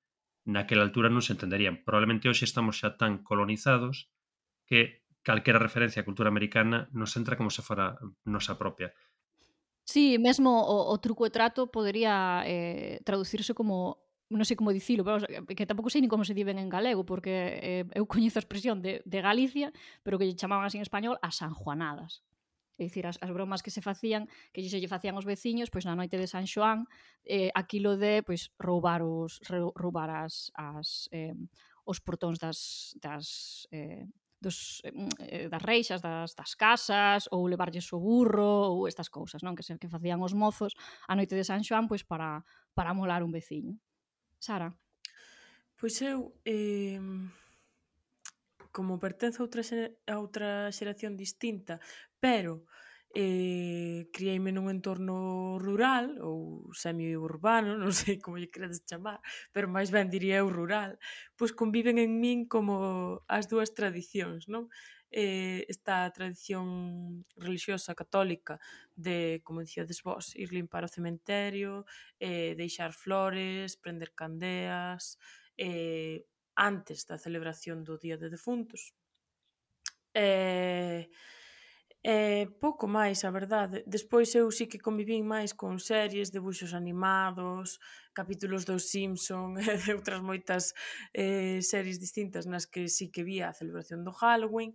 naquela 0.46 0.82
altura 0.82 1.14
non 1.14 1.22
se 1.22 1.38
entenderían. 1.38 1.86
Probablemente 1.86 2.26
hoxe 2.26 2.50
estamos 2.50 2.82
xa 2.82 2.98
tan 2.98 3.22
colonizados 3.22 4.10
que 4.66 5.06
calquera 5.22 5.62
referencia 5.62 6.02
á 6.02 6.08
cultura 6.08 6.34
americana 6.34 6.90
nos 6.90 7.14
entra 7.14 7.38
como 7.38 7.54
se 7.54 7.62
fora 7.62 8.02
nosa 8.26 8.58
propia. 8.58 8.90
Sí, 9.86 10.18
mesmo 10.18 10.62
o, 10.62 10.90
o 10.90 10.96
truco 10.98 11.30
e 11.30 11.34
trato 11.34 11.70
podería 11.70 12.42
eh, 12.46 13.02
traducirse 13.06 13.54
como 13.54 14.02
non 14.32 14.48
sei 14.48 14.56
como 14.56 14.72
dicilo, 14.72 15.04
pero, 15.04 15.20
que 15.44 15.68
tampouco 15.68 15.92
sei 15.92 16.00
nin 16.00 16.10
como 16.10 16.24
se 16.24 16.32
di 16.32 16.48
ben 16.48 16.56
en 16.56 16.72
galego, 16.72 17.04
porque 17.04 17.60
eh, 17.60 17.84
eu 17.94 18.08
coñezo 18.08 18.40
a 18.40 18.44
expresión 18.44 18.80
de, 18.80 19.04
de 19.04 19.20
Galicia, 19.20 19.76
pero 20.02 20.16
que 20.16 20.26
lle 20.26 20.40
chamaban 20.40 20.64
así 20.64 20.80
en 20.80 20.88
español 20.88 21.20
as 21.20 21.44
sanjuanadas. 21.44 22.24
É 22.80 22.88
dicir, 22.88 23.06
as, 23.06 23.18
as 23.22 23.30
bromas 23.30 23.62
que 23.62 23.70
se 23.70 23.82
facían, 23.82 24.26
que 24.54 24.64
se 24.64 24.80
lle 24.80 24.88
facían 24.88 25.18
os 25.20 25.28
veciños, 25.28 25.70
pois 25.70 25.86
na 25.86 25.96
noite 25.96 26.18
de 26.18 26.28
San 26.28 26.48
Xoán, 26.48 26.88
eh, 27.26 27.52
aquilo 27.54 27.98
de 27.98 28.24
pois 28.24 28.50
roubar 28.58 29.04
os 29.04 29.40
roubar 29.76 30.10
as, 30.10 30.50
as 30.56 31.12
eh, 31.12 31.36
os 31.86 32.00
portóns 32.00 32.40
das, 32.40 32.94
das 33.02 33.68
eh, 33.72 34.06
dos, 34.42 34.82
eh, 34.84 35.48
das 35.48 35.64
reixas 35.64 36.02
das, 36.02 36.34
das 36.34 36.56
casas 36.56 37.30
ou 37.32 37.46
levarlles 37.46 37.92
o 37.94 38.00
burro 38.00 38.74
ou 38.74 38.88
estas 38.88 39.10
cousas, 39.10 39.44
non? 39.46 39.54
Que 39.54 39.64
se 39.64 39.78
que 39.78 39.88
facían 39.88 40.22
os 40.26 40.34
mozos 40.34 40.74
a 41.08 41.14
noite 41.14 41.38
de 41.38 41.46
San 41.46 41.62
Xoán 41.62 41.86
pois 41.86 42.04
para 42.04 42.42
para 42.74 42.96
molar 42.98 43.22
un 43.22 43.32
veciño. 43.32 43.78
Sara. 44.40 44.74
Pois 45.78 46.02
eu 46.02 46.34
eh, 46.46 46.98
como 48.72 49.00
pertenzo 49.00 49.44
a 49.44 49.46
outra, 49.48 49.62
a 50.08 50.16
outra 50.20 50.50
xeración 50.72 51.16
distinta, 51.20 51.80
pero 52.20 52.66
eh, 53.14 54.08
criei-me 54.16 54.56
nun 54.56 54.72
entorno 54.72 55.60
rural 55.60 56.16
ou 56.24 56.72
semi-urbano, 56.72 57.76
non 57.76 57.92
sei 57.92 58.18
como 58.24 58.40
lle 58.40 58.48
queredes 58.52 58.88
chamar, 58.88 59.20
pero 59.52 59.68
máis 59.68 59.92
ben 59.92 60.08
diría 60.08 60.40
eu 60.40 60.48
rural, 60.48 60.96
pois 61.36 61.52
conviven 61.52 62.00
en 62.00 62.20
min 62.24 62.48
como 62.48 63.20
as 63.28 63.52
dúas 63.52 63.76
tradicións, 63.76 64.48
non? 64.48 64.72
eh, 65.12 65.66
esta 65.68 66.10
tradición 66.12 67.26
religiosa 67.36 67.94
católica 67.96 68.60
de, 68.96 69.42
como 69.44 69.60
dicíades 69.62 70.02
vos, 70.04 70.36
ir 70.36 70.54
limpar 70.54 70.84
o 70.86 70.88
cementerio, 70.88 71.86
eh, 72.20 72.56
deixar 72.56 72.94
flores, 72.94 73.76
prender 73.76 74.14
candeas, 74.16 75.20
eh, 75.58 76.26
antes 76.56 77.06
da 77.06 77.18
celebración 77.18 77.84
do 77.84 77.98
Día 77.98 78.18
de 78.18 78.30
Defuntos. 78.30 78.94
E, 80.14 81.08
e 82.04 82.48
pouco 82.60 82.88
máis, 82.88 83.24
a 83.24 83.32
verdade. 83.32 83.84
Despois 83.86 84.34
eu 84.36 84.50
sí 84.52 84.66
que 84.68 84.82
convivín 84.82 85.24
máis 85.28 85.54
con 85.54 85.80
series, 85.80 86.34
debuxos 86.34 86.74
animados, 86.74 87.80
capítulos 88.14 88.66
dos 88.66 88.90
Simpson 88.90 89.56
e 89.62 89.78
de 89.78 89.92
outras 89.94 90.20
moitas 90.20 90.74
eh, 91.14 91.62
series 91.62 92.00
distintas 92.00 92.46
nas 92.46 92.66
que 92.66 92.90
sí 92.90 93.14
que 93.14 93.24
vía 93.24 93.50
a 93.50 93.58
celebración 93.58 94.04
do 94.04 94.12
Halloween 94.12 94.74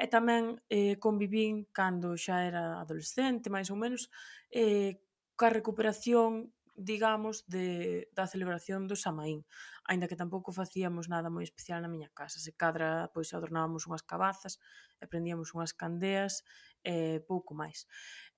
e 0.00 0.08
tamén 0.08 0.58
eh, 0.72 0.96
convivín 0.96 1.68
cando 1.70 2.16
xa 2.16 2.42
era 2.42 2.80
adolescente, 2.80 3.52
máis 3.52 3.68
ou 3.70 3.78
menos, 3.78 4.08
eh, 4.50 4.98
ca 5.36 5.52
recuperación 5.52 6.50
digamos, 6.76 7.44
de, 7.46 8.08
da 8.12 8.26
celebración 8.26 8.88
do 8.88 8.96
Samaín, 8.96 9.44
aínda 9.84 10.08
que 10.08 10.16
tampouco 10.16 10.52
facíamos 10.52 11.08
nada 11.08 11.28
moi 11.28 11.44
especial 11.44 11.80
na 11.82 11.92
miña 11.92 12.10
casa. 12.14 12.40
Se 12.40 12.52
cadra, 12.52 13.10
pois 13.12 13.32
adornábamos 13.32 13.86
unhas 13.86 14.02
cabazas, 14.02 14.58
e 15.00 15.04
prendíamos 15.06 15.52
unhas 15.52 15.72
candeas, 15.74 16.44
e 16.82 17.20
pouco 17.28 17.52
máis. 17.54 17.84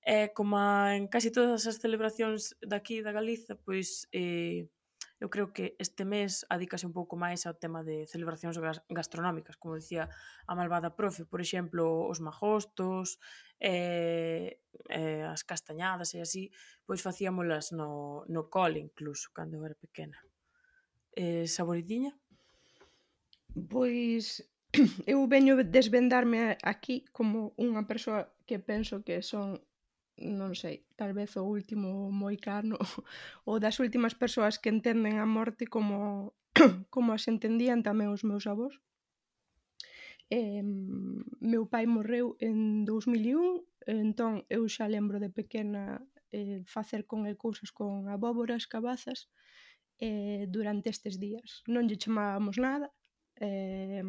E 0.05 0.29
como 0.35 0.59
en 0.91 1.07
casi 1.07 1.31
todas 1.31 1.65
as 1.65 1.79
celebracións 1.81 2.53
daqui 2.61 3.01
da 3.01 3.15
Galiza, 3.15 3.55
pois 3.55 4.05
eh, 4.13 4.69
eu 5.19 5.29
creo 5.29 5.53
que 5.53 5.75
este 5.79 6.03
mes 6.03 6.45
adícase 6.49 6.83
un 6.83 6.91
pouco 6.91 7.15
máis 7.15 7.47
ao 7.47 7.55
tema 7.55 7.87
de 7.87 8.03
celebracións 8.11 8.59
gastronómicas, 8.91 9.55
como 9.55 9.79
dicía 9.79 10.11
a 10.43 10.53
malvada 10.59 10.91
profe, 10.91 11.23
por 11.23 11.39
exemplo, 11.39 12.03
os 12.11 12.19
majostos, 12.19 13.17
eh, 13.63 14.59
eh, 14.91 15.23
as 15.23 15.47
castañadas 15.47 16.11
e 16.15 16.19
así, 16.19 16.51
pois 16.83 16.99
facíamolas 16.99 17.71
no, 17.71 18.27
no 18.27 18.51
cole 18.51 18.83
incluso, 18.83 19.31
cando 19.31 19.63
era 19.63 19.75
pequena. 19.79 20.19
Eh, 21.15 21.47
saboridiña? 21.47 22.11
Pois 23.71 24.43
eu 25.07 25.23
veño 25.31 25.55
desvendarme 25.63 26.59
aquí 26.59 27.07
como 27.15 27.55
unha 27.55 27.87
persoa 27.87 28.35
que 28.43 28.59
penso 28.59 28.99
que 29.07 29.23
son 29.23 29.63
non 30.17 30.55
sei, 30.55 30.87
tal 30.95 31.11
vez 31.11 31.35
o 31.35 31.43
último 31.43 32.07
moicano 32.11 32.79
ou 33.47 33.59
das 33.59 33.79
últimas 33.83 34.15
persoas 34.15 34.55
que 34.61 34.71
entenden 34.71 35.19
a 35.19 35.27
morte 35.27 35.67
como 35.67 36.31
como 36.93 37.11
as 37.11 37.27
entendían 37.27 37.83
tamén 37.83 38.11
os 38.15 38.23
meus 38.23 38.47
avós. 38.47 38.79
Eh, 40.31 40.63
meu 41.43 41.69
pai 41.69 41.85
morreu 41.85 42.33
en 42.41 42.87
2001, 42.87 43.61
entón 43.85 44.47
eu 44.49 44.65
xa 44.71 44.87
lembro 44.87 45.19
de 45.19 45.29
pequena 45.29 46.01
eh, 46.31 46.63
facer 46.65 47.05
con 47.05 47.27
el 47.29 47.35
cousas 47.37 47.69
con 47.75 48.07
abóboras, 48.09 48.65
cabazas, 48.65 49.29
eh, 49.99 50.47
durante 50.49 50.89
estes 50.89 51.19
días. 51.19 51.61
Non 51.67 51.87
lle 51.87 51.99
chamábamos 51.99 52.57
nada, 52.57 52.87
eh, 53.39 54.03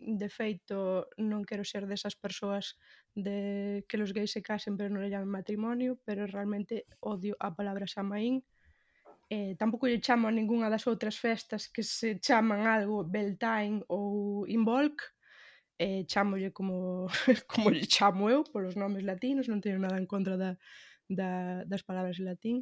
de 0.00 0.28
feito 0.32 1.06
non 1.20 1.44
quero 1.44 1.62
ser 1.62 1.84
desas 1.84 2.16
persoas 2.16 2.80
de 3.12 3.84
que 3.84 4.00
los 4.00 4.16
gays 4.16 4.32
se 4.32 4.40
casen 4.40 4.80
pero 4.80 4.88
non 4.88 5.04
le 5.04 5.12
llaman 5.12 5.28
matrimonio, 5.28 6.00
pero 6.02 6.24
realmente 6.24 6.88
odio 7.04 7.36
a 7.38 7.52
palabra 7.52 7.84
xamaín. 7.84 8.40
Eh, 9.30 9.54
tampouco 9.54 9.86
lle 9.86 10.02
chamo 10.02 10.26
a 10.26 10.34
ningunha 10.34 10.72
das 10.72 10.88
outras 10.90 11.20
festas 11.20 11.68
que 11.68 11.84
se 11.84 12.18
chaman 12.18 12.66
algo 12.66 13.04
Beltane 13.04 13.84
ou 13.86 14.48
Involk. 14.48 15.14
Eh, 15.80 16.04
chamolle 16.04 16.52
como, 16.52 17.08
como 17.48 17.70
lle 17.70 17.86
chamo 17.86 18.28
eu, 18.28 18.44
polos 18.44 18.76
nomes 18.76 19.04
latinos, 19.04 19.48
non 19.48 19.62
teño 19.62 19.78
nada 19.80 19.96
en 19.96 20.08
contra 20.08 20.36
da, 20.36 20.58
da, 21.08 21.64
das 21.64 21.84
palabras 21.84 22.18
en 22.20 22.26
latín. 22.26 22.56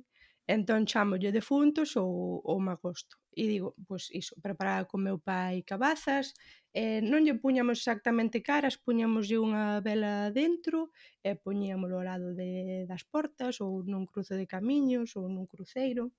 Entón 0.57 0.89
chamolle 0.91 1.31
defuntos 1.31 1.93
ou, 2.01 2.41
ou 2.51 2.57
magosto. 2.69 3.21
E 3.37 3.45
digo, 3.53 3.77
pois 3.87 4.09
iso, 4.21 4.33
preparaba 4.41 4.89
con 4.89 5.05
meu 5.05 5.21
pai 5.21 5.61
cabazas, 5.61 6.33
eh, 6.73 7.05
non 7.05 7.21
lle 7.21 7.37
puñamos 7.37 7.85
exactamente 7.85 8.41
caras, 8.41 8.81
puñamoslle 8.81 9.37
unha 9.37 9.85
vela 9.85 10.33
dentro 10.33 10.79
e 11.21 11.37
eh, 11.37 11.73
ao 11.73 11.85
o 11.85 12.07
lado 12.11 12.33
de, 12.33 12.89
das 12.89 13.05
portas 13.13 13.61
ou 13.61 13.85
nun 13.85 14.09
cruce 14.09 14.35
de 14.41 14.49
camiños 14.49 15.13
ou 15.21 15.29
nun 15.29 15.45
cruceiro. 15.45 16.17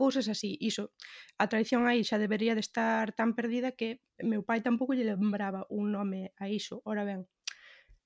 Cousas 0.00 0.26
así, 0.32 0.56
iso 0.60 0.96
a 1.36 1.44
tradición 1.50 1.84
aí 1.84 2.00
xa 2.08 2.16
debería 2.16 2.56
de 2.56 2.64
estar 2.64 3.12
tan 3.12 3.36
perdida 3.36 3.76
que 3.76 4.00
meu 4.24 4.40
pai 4.48 4.64
tampouco 4.64 4.96
lle 4.96 5.04
lembraba 5.04 5.68
un 5.68 5.92
nome 5.92 6.32
a 6.40 6.48
iso, 6.48 6.80
ora 6.88 7.04
ben 7.04 7.28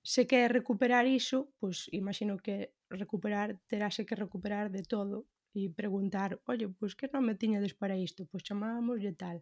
se 0.04 0.26
quer 0.26 0.52
recuperar 0.52 1.06
iso, 1.08 1.48
pois 1.58 1.88
imagino 1.90 2.36
que 2.36 2.76
recuperar 2.92 3.56
terase 3.66 4.04
que 4.04 4.14
recuperar 4.14 4.68
de 4.70 4.82
todo 4.84 5.24
e 5.56 5.72
preguntar, 5.72 6.30
oye, 6.44 6.68
pois 6.68 6.92
que 6.98 7.08
nome 7.08 7.40
tiñades 7.40 7.72
para 7.72 7.96
isto? 7.96 8.28
Pois 8.28 8.44
chamámoslle 8.44 9.16
tal. 9.16 9.40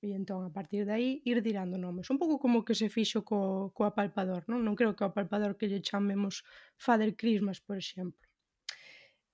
E 0.00 0.14
entón, 0.14 0.46
a 0.46 0.52
partir 0.54 0.86
de 0.86 0.94
aí, 0.94 1.10
ir 1.26 1.42
tirando 1.42 1.76
nomes. 1.76 2.08
Un 2.08 2.18
pouco 2.22 2.38
como 2.38 2.64
que 2.64 2.78
se 2.78 2.88
fixo 2.88 3.26
co, 3.26 3.74
co 3.74 3.82
apalpador, 3.84 4.46
non? 4.46 4.62
Non 4.62 4.78
creo 4.78 4.94
que 4.94 5.02
o 5.04 5.10
apalpador 5.10 5.58
que 5.58 5.68
lle 5.68 5.82
chamemos 5.82 6.46
Father 6.78 7.10
Christmas, 7.20 7.58
por 7.58 7.76
exemplo. 7.76 8.22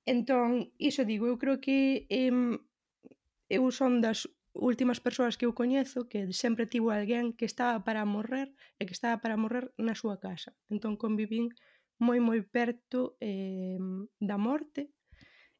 Entón, 0.08 0.72
iso 0.80 1.04
digo, 1.04 1.28
eu 1.28 1.36
creo 1.36 1.60
que 1.60 2.08
em, 2.08 2.56
eu 3.52 3.68
son 3.70 4.00
das 4.00 4.24
últimas 4.58 5.00
persoas 5.00 5.36
que 5.36 5.46
eu 5.46 5.54
coñezo 5.54 6.08
que 6.08 6.32
sempre 6.32 6.66
tivo 6.66 6.90
alguén 6.90 7.32
que 7.36 7.44
estaba 7.44 7.84
para 7.84 8.04
morrer 8.04 8.52
e 8.80 8.88
que 8.88 8.96
estaba 8.96 9.20
para 9.20 9.36
morrer 9.36 9.72
na 9.76 9.94
súa 9.94 10.16
casa. 10.18 10.56
Entón 10.72 10.96
convivín 10.96 11.52
moi 12.00 12.20
moi 12.20 12.40
perto 12.44 13.16
eh, 13.20 13.80
da 14.20 14.36
morte 14.36 14.92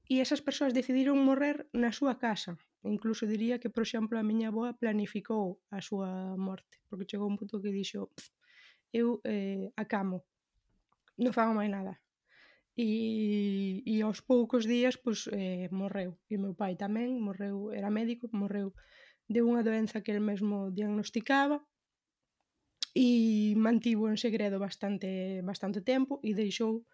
e 0.07 0.21
esas 0.21 0.45
persoas 0.45 0.77
decidiron 0.77 1.19
morrer 1.21 1.67
na 1.73 1.91
súa 1.91 2.17
casa. 2.21 2.57
Incluso 2.87 3.27
diría 3.27 3.59
que, 3.59 3.71
por 3.71 3.83
exemplo, 3.83 4.15
a 4.19 4.23
miña 4.23 4.49
avoa 4.49 4.79
planificou 4.79 5.59
a 5.75 5.83
súa 5.83 6.39
morte, 6.39 6.79
porque 6.87 7.09
chegou 7.09 7.27
un 7.27 7.41
punto 7.41 7.59
que 7.59 7.75
dixo 7.75 8.13
eu 8.95 9.21
eh, 9.27 9.73
acamo, 9.75 10.23
non 11.19 11.35
fago 11.35 11.53
máis 11.57 11.73
nada. 11.73 11.99
E, 12.77 13.83
e 13.89 13.96
aos 14.07 14.23
poucos 14.23 14.65
días 14.65 14.95
pois, 14.97 15.27
eh, 15.35 15.69
morreu. 15.75 16.17
E 16.31 16.39
meu 16.39 16.55
pai 16.55 16.79
tamén 16.79 17.19
morreu, 17.19 17.75
era 17.75 17.91
médico, 17.91 18.31
morreu 18.33 18.73
de 19.27 19.43
unha 19.43 19.67
doenza 19.67 20.03
que 20.05 20.15
el 20.15 20.23
mesmo 20.23 20.71
diagnosticaba 20.71 21.59
e 22.97 23.53
mantivo 23.59 24.09
en 24.09 24.17
segredo 24.17 24.57
bastante 24.57 25.43
bastante 25.45 25.85
tempo 25.85 26.23
e 26.25 26.33
deixou 26.33 26.87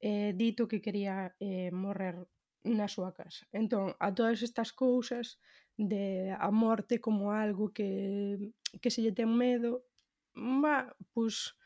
eh, 0.00 0.32
dito 0.32 0.64
que 0.70 0.80
quería 0.80 1.36
eh, 1.36 1.68
morrer 1.74 2.16
na 2.64 2.88
súa 2.88 3.12
casa. 3.12 3.44
Entón, 3.52 3.96
a 3.98 4.08
todas 4.12 4.40
estas 4.40 4.72
cousas 4.72 5.40
de 5.76 6.32
a 6.32 6.50
morte 6.52 7.00
como 7.00 7.32
algo 7.32 7.72
que, 7.72 8.52
que 8.80 8.90
se 8.92 9.00
lle 9.00 9.16
ten 9.16 9.32
medo, 9.32 9.84
va, 10.36 10.92
pois, 11.12 11.56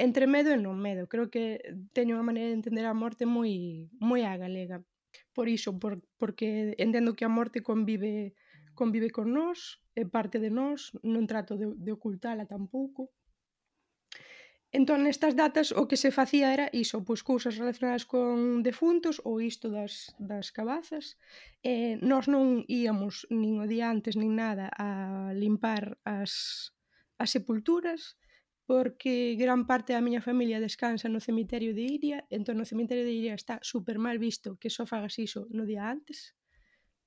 entre 0.00 0.24
medo 0.26 0.50
e 0.50 0.58
non 0.58 0.80
medo. 0.80 1.04
Creo 1.12 1.28
que 1.28 1.60
teño 1.92 2.16
unha 2.16 2.26
maneira 2.26 2.48
de 2.48 2.58
entender 2.58 2.88
a 2.88 2.96
morte 2.96 3.28
moi 3.28 3.86
moi 4.00 4.24
a 4.24 4.34
galega. 4.40 4.80
Por 5.36 5.46
iso, 5.52 5.76
por, 5.76 6.00
porque 6.16 6.74
entendo 6.80 7.14
que 7.16 7.28
a 7.28 7.32
morte 7.32 7.60
convive 7.60 8.32
convive 8.80 9.12
con 9.12 9.36
nós, 9.36 9.82
é 9.92 10.08
parte 10.08 10.40
de 10.40 10.48
nós, 10.48 10.96
non 11.04 11.28
trato 11.28 11.60
de, 11.60 11.76
de 11.76 11.90
ocultala 11.92 12.48
tampouco. 12.48 13.12
Entón, 14.72 15.02
nestas 15.02 15.34
datas, 15.34 15.74
o 15.74 15.90
que 15.90 15.98
se 15.98 16.14
facía 16.14 16.54
era 16.54 16.70
iso, 16.70 17.02
pois 17.02 17.26
cousas 17.26 17.58
relacionadas 17.58 18.06
con 18.06 18.62
defuntos 18.62 19.18
ou 19.26 19.42
isto 19.42 19.66
das, 19.66 20.14
das 20.16 20.54
cabazas. 20.54 21.18
Eh, 21.66 21.98
e 21.98 22.06
nós 22.06 22.30
non 22.30 22.62
íamos 22.70 23.26
nin 23.28 23.58
o 23.58 23.66
día 23.66 23.90
antes 23.90 24.14
nin 24.14 24.38
nada 24.38 24.70
a 24.78 25.34
limpar 25.34 25.98
as, 26.06 26.70
as 27.18 27.34
sepulturas, 27.34 28.14
porque 28.70 29.34
gran 29.36 29.66
parte 29.66 29.90
da 29.94 30.00
miña 30.06 30.22
familia 30.22 30.62
descansa 30.62 31.10
no 31.10 31.18
cemiterio 31.18 31.74
de 31.74 31.82
Iria, 31.82 32.18
entón 32.30 32.54
no 32.54 32.62
cemiterio 32.62 33.02
de 33.02 33.10
Iria 33.10 33.34
está 33.34 33.58
super 33.66 33.98
mal 33.98 34.22
visto 34.22 34.62
que 34.62 34.70
só 34.70 34.86
fagas 34.86 35.18
iso 35.18 35.50
no 35.50 35.66
día 35.66 35.90
antes, 35.90 36.38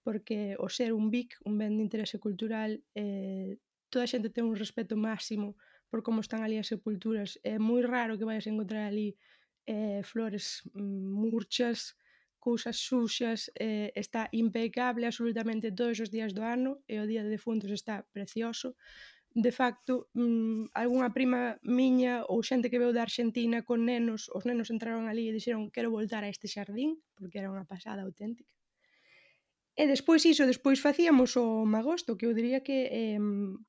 porque 0.03 0.59
o 0.59 0.67
ser 0.67 0.91
un 0.91 1.07
BIC, 1.07 1.39
un 1.47 1.55
ben 1.55 1.79
de 1.79 1.83
interese 1.87 2.19
cultural, 2.19 2.83
eh, 2.99 3.63
toda 3.87 4.03
a 4.03 4.11
xente 4.11 4.27
ten 4.27 4.43
un 4.43 4.59
respeto 4.59 4.99
máximo 4.99 5.55
por 5.87 6.03
como 6.03 6.19
están 6.19 6.43
ali 6.43 6.59
as 6.59 6.67
sepulturas. 6.67 7.39
É 7.47 7.55
moi 7.55 7.79
raro 7.79 8.19
que 8.19 8.27
vayas 8.27 8.43
a 8.43 8.51
encontrar 8.51 8.83
ali 8.91 9.15
eh, 9.63 10.03
flores 10.03 10.67
mm, 10.75 11.15
murchas, 11.15 11.95
cousas 12.43 12.75
suxas, 12.75 13.47
eh, 13.55 13.95
está 13.95 14.27
impecable 14.35 15.07
absolutamente 15.07 15.71
todos 15.71 15.95
os 16.03 16.11
días 16.11 16.35
do 16.35 16.43
ano 16.43 16.83
e 16.91 16.99
o 16.99 17.07
día 17.07 17.23
de 17.23 17.31
defuntos 17.31 17.71
está 17.71 18.03
precioso 18.11 18.75
de 19.33 19.51
facto, 19.51 20.09
mm, 20.13 20.77
algunha 20.77 21.09
prima 21.09 21.57
miña 21.65 22.21
ou 22.29 22.45
xente 22.45 22.69
que 22.69 22.77
veu 22.77 22.93
da 22.93 23.01
Argentina 23.01 23.65
con 23.65 23.81
nenos, 23.89 24.29
os 24.29 24.45
nenos 24.45 24.69
entraron 24.69 25.09
ali 25.09 25.25
e 25.25 25.35
dixeron 25.35 25.73
quero 25.73 25.89
voltar 25.89 26.21
a 26.23 26.29
este 26.29 26.45
xardín, 26.45 27.01
porque 27.17 27.41
era 27.41 27.49
unha 27.49 27.65
pasada 27.65 28.05
auténtica. 28.05 28.53
E 29.73 29.89
despois 29.89 30.21
iso, 30.21 30.45
despois 30.45 30.77
facíamos 30.77 31.33
o 31.33 31.65
magosto, 31.65 32.13
que 32.13 32.29
eu 32.29 32.37
diría 32.37 32.61
que 32.61 32.77
eh, 32.93 33.21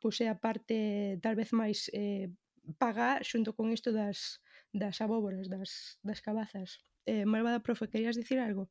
pois 0.04 0.20
é 0.20 0.28
a 0.28 0.36
parte 0.36 1.16
tal 1.24 1.32
vez 1.32 1.48
máis 1.56 1.88
eh, 1.96 2.28
paga 2.76 3.24
xunto 3.24 3.56
con 3.56 3.72
isto 3.72 3.88
das, 3.88 4.44
das 4.68 5.00
abóboras, 5.00 5.48
das, 5.48 5.96
das 6.04 6.20
cabazas. 6.20 6.84
Eh, 7.08 7.24
Malvada 7.24 7.64
profe, 7.64 7.88
querías 7.88 8.20
dicir 8.20 8.36
algo? 8.36 8.68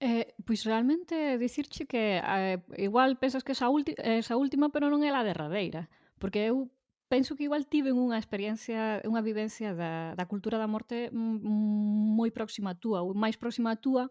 Eh, 0.00 0.32
pois 0.48 0.64
realmente 0.64 1.36
dicirche 1.36 1.84
que 1.84 2.24
eh, 2.24 2.58
igual 2.80 3.20
pensas 3.20 3.44
que 3.44 3.52
esa, 3.52 3.68
esa 3.98 4.36
última, 4.40 4.72
pero 4.72 4.88
non 4.88 5.04
é 5.04 5.12
a 5.12 5.20
derradeira, 5.20 5.92
porque 6.16 6.48
eu 6.48 6.72
penso 7.12 7.36
que 7.36 7.44
igual 7.44 7.68
tiven 7.68 8.00
unha 8.00 8.16
experiencia, 8.16 9.04
unha 9.04 9.20
vivencia 9.20 9.76
da, 9.76 10.16
da 10.16 10.24
cultura 10.24 10.56
da 10.56 10.70
morte 10.70 11.12
moi 11.12 12.32
próxima 12.32 12.72
a 12.72 12.78
túa, 12.80 13.04
ou 13.04 13.12
máis 13.12 13.36
próxima 13.36 13.76
a 13.76 13.80
túa, 13.82 14.08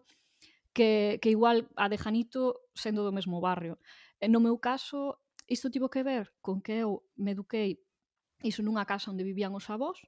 que, 0.70 1.18
que 1.18 1.34
igual 1.34 1.66
a 1.74 1.90
de 1.90 1.98
Janito 1.98 2.70
sendo 2.70 3.02
do 3.02 3.10
mesmo 3.10 3.42
barrio. 3.42 3.82
E 4.22 4.30
no 4.30 4.38
meu 4.38 4.62
caso, 4.62 5.18
isto 5.50 5.74
tivo 5.74 5.90
que 5.90 6.06
ver 6.06 6.30
con 6.38 6.62
que 6.62 6.86
eu 6.86 7.02
me 7.18 7.34
eduquei 7.34 7.82
iso 8.46 8.62
nunha 8.62 8.86
casa 8.86 9.10
onde 9.10 9.26
vivían 9.26 9.58
os 9.58 9.66
avós, 9.66 9.98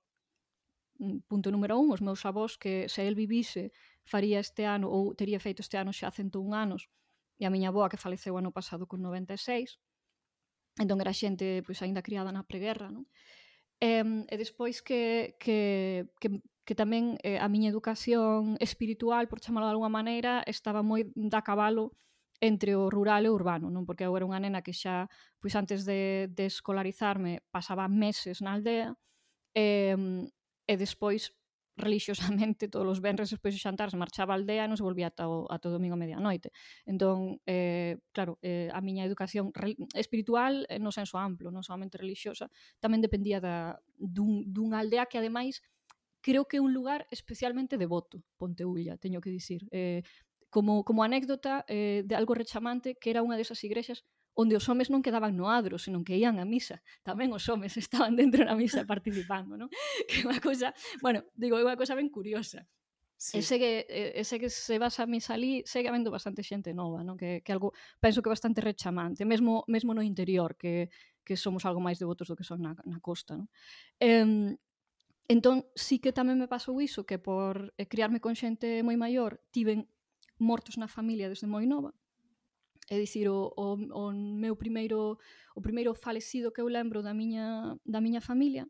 mm, 1.03 1.27
punto 1.27 1.51
número 1.51 1.75
un, 1.75 1.91
os 1.91 2.05
meus 2.05 2.23
avós 2.23 2.55
que 2.55 2.87
se 2.87 3.03
el 3.03 3.19
vivise 3.19 3.75
faría 4.05 4.39
este 4.41 4.67
ano 4.67 4.91
ou 4.91 5.15
tería 5.15 5.41
feito 5.41 5.63
este 5.63 5.79
ano 5.79 5.93
xa 5.93 6.11
101 6.11 6.55
anos 6.55 6.89
e 7.39 7.47
a 7.47 7.51
miña 7.51 7.71
avoa 7.71 7.91
que 7.91 8.01
faleceu 8.01 8.39
ano 8.39 8.51
pasado 8.51 8.87
con 8.87 9.01
96 9.03 9.79
entón 10.79 10.99
era 11.01 11.13
xente 11.13 11.63
pois 11.67 11.79
aínda 11.83 12.03
criada 12.03 12.31
na 12.33 12.47
preguerra 12.47 12.91
non? 12.91 13.07
E, 13.83 13.99
e 14.31 14.35
despois 14.39 14.79
que, 14.79 15.35
que, 15.43 16.07
que, 16.23 16.29
que 16.63 16.75
tamén 16.79 17.19
eh, 17.27 17.43
a 17.43 17.51
miña 17.51 17.67
educación 17.67 18.55
espiritual, 18.63 19.27
por 19.27 19.43
chamalo 19.43 19.67
de 19.67 19.75
alguma 19.75 19.91
maneira, 19.91 20.47
estaba 20.47 20.87
moi 20.87 21.11
da 21.19 21.43
cabalo 21.43 21.91
entre 22.39 22.79
o 22.79 22.87
rural 22.87 23.27
e 23.27 23.31
o 23.31 23.35
urbano, 23.35 23.75
non? 23.75 23.83
Porque 23.83 24.07
eu 24.07 24.15
era 24.15 24.23
unha 24.23 24.39
nena 24.39 24.63
que 24.63 24.71
xa, 24.71 25.11
pois 25.43 25.59
antes 25.59 25.83
de, 25.83 26.31
de 26.31 26.47
escolarizarme, 26.47 27.43
pasaba 27.51 27.91
meses 27.91 28.39
na 28.39 28.55
aldea, 28.55 28.95
e, 29.51 29.99
e 30.71 30.75
despois 30.79 31.35
religiosamente 31.77 32.69
todos 32.69 32.87
os 32.87 33.01
venres 33.01 33.31
despois 33.31 33.55
do 33.55 33.61
xantar 33.61 33.89
se 33.89 33.97
marchaba 33.97 34.35
a 34.35 34.39
aldea 34.39 34.65
e 34.65 34.71
non 34.71 34.77
se 34.77 34.85
volvía 34.85 35.09
ata 35.09 35.25
o, 35.29 35.49
ata 35.49 35.73
o 35.73 35.75
domingo 35.75 35.97
a 35.97 36.01
medianoite. 36.01 36.53
Entón, 36.85 37.41
eh, 37.49 38.01
claro, 38.13 38.37
eh, 38.45 38.69
a 38.73 38.81
miña 38.85 39.09
educación 39.09 39.51
espiritual 39.97 40.69
eh, 40.69 40.77
no 40.77 40.93
senso 40.93 41.17
amplo, 41.17 41.49
non 41.49 41.65
somente 41.65 41.97
religiosa, 41.97 42.53
tamén 42.81 43.01
dependía 43.01 43.41
da, 43.41 43.81
dun, 43.97 44.45
dunha 44.53 44.85
aldea 44.85 45.09
que 45.09 45.17
ademais 45.17 45.65
creo 46.23 46.47
que 46.47 46.61
é 46.61 46.63
un 46.63 46.73
lugar 46.73 47.09
especialmente 47.11 47.81
devoto, 47.81 48.23
Ponteulla, 48.39 48.97
teño 48.97 49.21
que 49.21 49.33
dicir. 49.33 49.67
Eh, 49.73 50.03
como, 50.53 50.85
como 50.85 51.03
anécdota 51.03 51.65
eh, 51.67 52.05
de 52.05 52.15
algo 52.15 52.35
rechamante 52.37 52.95
que 53.01 53.09
era 53.09 53.25
unha 53.25 53.41
desas 53.41 53.65
igrexas 53.65 54.05
onde 54.35 54.57
os 54.57 54.65
homes 54.69 54.89
non 54.89 55.05
quedaban 55.05 55.37
no 55.37 55.53
adro, 55.53 55.77
senón 55.77 56.05
que 56.05 56.17
ían 56.17 56.41
a 56.41 56.47
misa. 56.49 56.81
Tamén 57.05 57.33
os 57.37 57.45
homes 57.49 57.77
estaban 57.85 58.17
dentro 58.17 58.45
da 58.45 58.57
misa 58.57 58.85
participando, 58.89 59.57
non? 59.57 59.69
Que 60.09 60.25
é 60.25 60.29
unha 60.29 60.41
cousa, 60.41 60.73
bueno, 61.05 61.25
digo, 61.37 61.61
é 61.61 61.65
unha 61.65 61.77
cousa 61.77 61.97
ben 61.97 62.09
curiosa. 62.09 62.65
Sí. 63.23 63.39
Ese 63.39 63.55
que 63.63 63.87
ese 64.19 64.43
que 64.43 64.51
se 64.51 64.83
basa 64.83 65.07
a 65.07 65.07
misa 65.07 65.39
ali, 65.39 65.63
segue 65.63 65.87
habendo 65.87 66.11
bastante 66.11 66.43
xente 66.43 66.75
nova, 66.75 67.07
non? 67.07 67.15
Que, 67.15 67.39
que 67.45 67.53
algo, 67.55 67.71
penso 68.03 68.19
que 68.19 68.33
bastante 68.33 68.59
rechamante, 68.59 69.23
mesmo 69.23 69.63
mesmo 69.71 69.95
no 69.95 70.03
interior, 70.03 70.59
que, 70.59 70.91
que 71.23 71.39
somos 71.39 71.63
algo 71.63 71.79
máis 71.79 72.03
devotos 72.03 72.27
do 72.27 72.35
que 72.35 72.43
son 72.43 72.67
na, 72.67 72.75
na 72.83 72.99
costa, 72.99 73.39
non? 73.39 73.47
Eh, 74.03 74.59
entón, 75.31 75.71
sí 75.79 76.03
que 76.03 76.11
tamén 76.11 76.35
me 76.35 76.51
pasou 76.51 76.83
iso, 76.83 77.07
que 77.07 77.23
por 77.23 77.71
eh, 77.79 77.87
criarme 77.87 78.19
con 78.19 78.35
xente 78.35 78.83
moi 78.83 78.99
maior, 78.99 79.39
tiven 79.55 79.87
mortos 80.43 80.75
na 80.75 80.91
familia 80.91 81.31
desde 81.31 81.47
moi 81.47 81.63
nova, 81.63 81.95
É 82.93 83.01
dicir, 83.01 83.27
o, 83.33 83.49
o, 83.57 83.67
o 83.73 84.13
meu 84.13 84.55
primeiro 84.55 85.17
o 85.57 85.61
primeiro 85.67 85.95
falecido 85.95 86.53
que 86.53 86.61
eu 86.61 86.69
lembro 86.69 87.01
da 87.01 87.15
miña, 87.15 87.73
da 87.89 88.01
miña 88.05 88.21
familia 88.21 88.69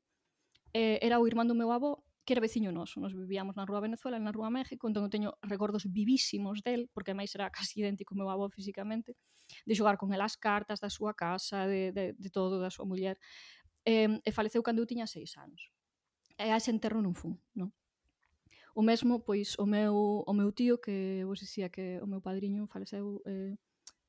eh, 0.73 0.99
era 1.03 1.19
o 1.19 1.27
irmán 1.27 1.51
do 1.51 1.59
meu 1.59 1.71
avó, 1.75 2.05
que 2.25 2.33
era 2.35 2.41
veciño 2.41 2.71
noso. 2.71 3.01
Nos 3.01 3.15
vivíamos 3.15 3.57
na 3.57 3.67
Rúa 3.67 3.81
Venezuela, 3.81 4.23
na 4.23 4.31
Rúa 4.31 4.47
México, 4.47 4.87
entón 4.87 5.03
eu 5.03 5.11
teño 5.11 5.31
recordos 5.43 5.91
vivísimos 5.91 6.63
del, 6.63 6.87
porque 6.95 7.19
máis 7.19 7.35
era 7.35 7.51
casi 7.51 7.83
idéntico 7.83 8.15
ao 8.15 8.19
meu 8.23 8.29
avó 8.31 8.47
físicamente, 8.47 9.19
de 9.67 9.75
xogar 9.75 9.99
con 9.99 10.15
el 10.15 10.23
as 10.23 10.39
cartas 10.39 10.79
da 10.79 10.87
súa 10.87 11.19
casa, 11.19 11.67
de, 11.67 11.91
de, 11.91 12.05
de 12.15 12.31
todo, 12.31 12.63
da 12.63 12.71
súa 12.71 12.87
muller. 12.87 13.19
Eh, 13.83 14.23
e 14.23 14.31
faleceu 14.31 14.63
cando 14.63 14.79
eu 14.83 14.87
tiña 14.87 15.11
seis 15.11 15.35
anos. 15.35 15.75
E 16.39 16.47
a 16.47 16.57
ese 16.57 16.71
enterro 16.71 17.03
non 17.03 17.19
fun, 17.19 17.35
non? 17.59 17.75
O 18.73 18.87
mesmo, 18.87 19.21
pois, 19.21 19.59
o 19.59 19.67
meu, 19.67 20.25
o 20.25 20.33
meu 20.33 20.49
tío, 20.55 20.79
que 20.79 21.27
vos 21.27 21.43
dicía 21.43 21.69
que 21.69 21.99
o 22.01 22.07
meu 22.07 22.23
padriño 22.23 22.71
faleceu 22.71 23.21
eh, 23.27 23.59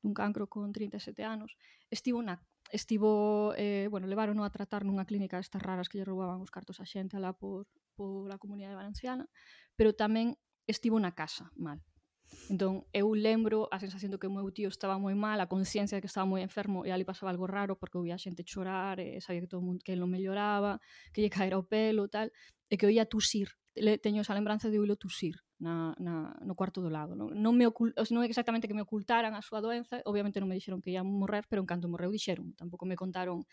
dun 0.04 0.12
cancro 0.12 0.44
con 0.52 0.68
37 0.76 1.24
anos, 1.24 1.56
estivo 1.88 2.20
na 2.20 2.44
estivo, 2.68 3.54
eh, 3.56 3.88
bueno, 3.90 4.06
levarono 4.06 4.44
a 4.44 4.50
tratar 4.50 4.84
nunha 4.84 5.08
clínica 5.08 5.40
estas 5.40 5.62
raras 5.62 5.88
que 5.88 5.96
lle 5.96 6.08
roubaban 6.08 6.44
os 6.44 6.52
cartos 6.52 6.80
a 6.80 6.86
xente 6.88 7.16
alá 7.16 7.32
por, 7.32 7.64
pola 7.96 8.36
comunidade 8.36 8.76
valenciana, 8.76 9.24
pero 9.78 9.94
tamén 9.94 10.36
estivo 10.66 10.98
na 10.98 11.14
casa 11.14 11.48
mal. 11.56 11.80
Entón, 12.50 12.88
eu 12.92 13.14
lembro 13.14 13.68
a 13.70 13.78
sensación 13.78 14.10
de 14.10 14.18
que 14.18 14.26
o 14.26 14.34
meu 14.34 14.48
tío 14.50 14.68
estaba 14.68 14.98
moi 14.98 15.14
mal, 15.14 15.38
a 15.38 15.46
conciencia 15.46 15.96
de 15.96 16.02
que 16.02 16.10
estaba 16.10 16.26
moi 16.26 16.42
enfermo 16.42 16.82
e 16.82 16.90
ali 16.90 17.04
pasaba 17.06 17.30
algo 17.30 17.46
raro 17.46 17.78
porque 17.78 18.00
oía 18.00 18.16
a 18.16 18.22
xente 18.22 18.42
chorar, 18.42 18.98
e 18.98 19.20
sabía 19.20 19.44
que 19.44 19.50
todo 19.52 19.62
mundo 19.62 19.84
que 19.84 19.94
non 19.94 20.10
melloraba, 20.10 20.80
que 21.12 21.22
lle 21.22 21.30
caera 21.36 21.60
o 21.60 21.64
pelo, 21.64 22.10
tal, 22.10 22.32
e 22.68 22.74
que 22.74 22.88
oía 22.88 23.06
tusir. 23.06 23.54
Le, 23.76 24.00
teño 24.02 24.24
esa 24.24 24.34
lembranza 24.34 24.66
de 24.72 24.80
oílo 24.80 24.96
tusir 24.96 25.43
na, 25.64 25.96
na, 25.96 26.36
no 26.44 26.52
cuarto 26.52 26.84
do 26.84 26.92
lado. 26.92 27.16
Non, 27.16 27.32
non, 27.32 27.56
me 27.56 27.64
ocult, 27.64 27.96
non 28.12 28.20
é 28.20 28.28
exactamente 28.28 28.68
que 28.68 28.76
me 28.76 28.84
ocultaran 28.84 29.32
a 29.32 29.40
súa 29.40 29.64
doenza, 29.64 30.04
obviamente 30.04 30.36
non 30.36 30.52
me 30.52 30.56
dixeron 30.60 30.84
que 30.84 30.92
ia 30.92 31.00
morrer, 31.00 31.48
pero 31.48 31.64
en 31.64 31.68
canto 31.68 31.88
morreu 31.88 32.12
dixeron, 32.12 32.52
tampouco 32.52 32.84
me 32.84 33.00
contaron 33.00 33.48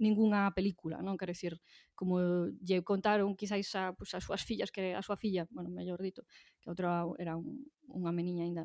ningunha 0.00 0.48
película, 0.56 1.04
non? 1.04 1.20
Quero 1.20 1.36
dicir, 1.36 1.60
como 1.92 2.48
lle 2.64 2.80
contaron 2.80 3.36
quizáis 3.36 3.68
a, 3.76 3.92
pues, 3.92 4.16
as 4.16 4.24
súas 4.24 4.40
fillas, 4.40 4.72
que 4.72 4.96
a 4.96 5.04
súa 5.04 5.20
filla, 5.20 5.44
bueno, 5.52 5.68
mellor 5.68 6.00
dito, 6.00 6.24
que 6.64 6.66
a 6.66 6.72
outra 6.72 7.04
era 7.20 7.36
un, 7.36 7.68
unha 7.92 8.10
meniña 8.10 8.48
aínda 8.48 8.64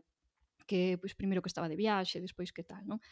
que 0.65 0.95
pois, 0.97 1.11
pues, 1.11 1.19
primeiro 1.19 1.43
que 1.43 1.51
estaba 1.51 1.67
de 1.67 1.75
viaxe, 1.75 2.23
despois 2.23 2.55
que 2.55 2.63
tal, 2.63 2.87
non? 2.87 3.03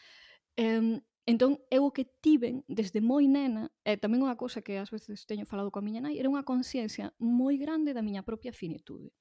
Eh, 0.56 0.98
entón, 1.26 1.60
eu 1.70 1.84
o 1.84 1.92
que 1.92 2.04
tiven 2.24 2.64
desde 2.68 3.00
moi 3.00 3.28
nena, 3.28 3.72
e 3.84 3.96
eh, 3.96 3.98
tamén 4.00 4.24
unha 4.24 4.36
cosa 4.40 4.64
que 4.64 4.80
ás 4.80 4.88
veces 4.92 5.28
teño 5.28 5.48
falado 5.48 5.72
coa 5.72 5.84
miña 5.84 6.04
nai, 6.04 6.16
era 6.16 6.32
unha 6.32 6.48
conciencia 6.48 7.12
moi 7.20 7.56
grande 7.56 7.96
da 7.96 8.04
miña 8.04 8.24
propia 8.24 8.52
finitude 8.52 9.12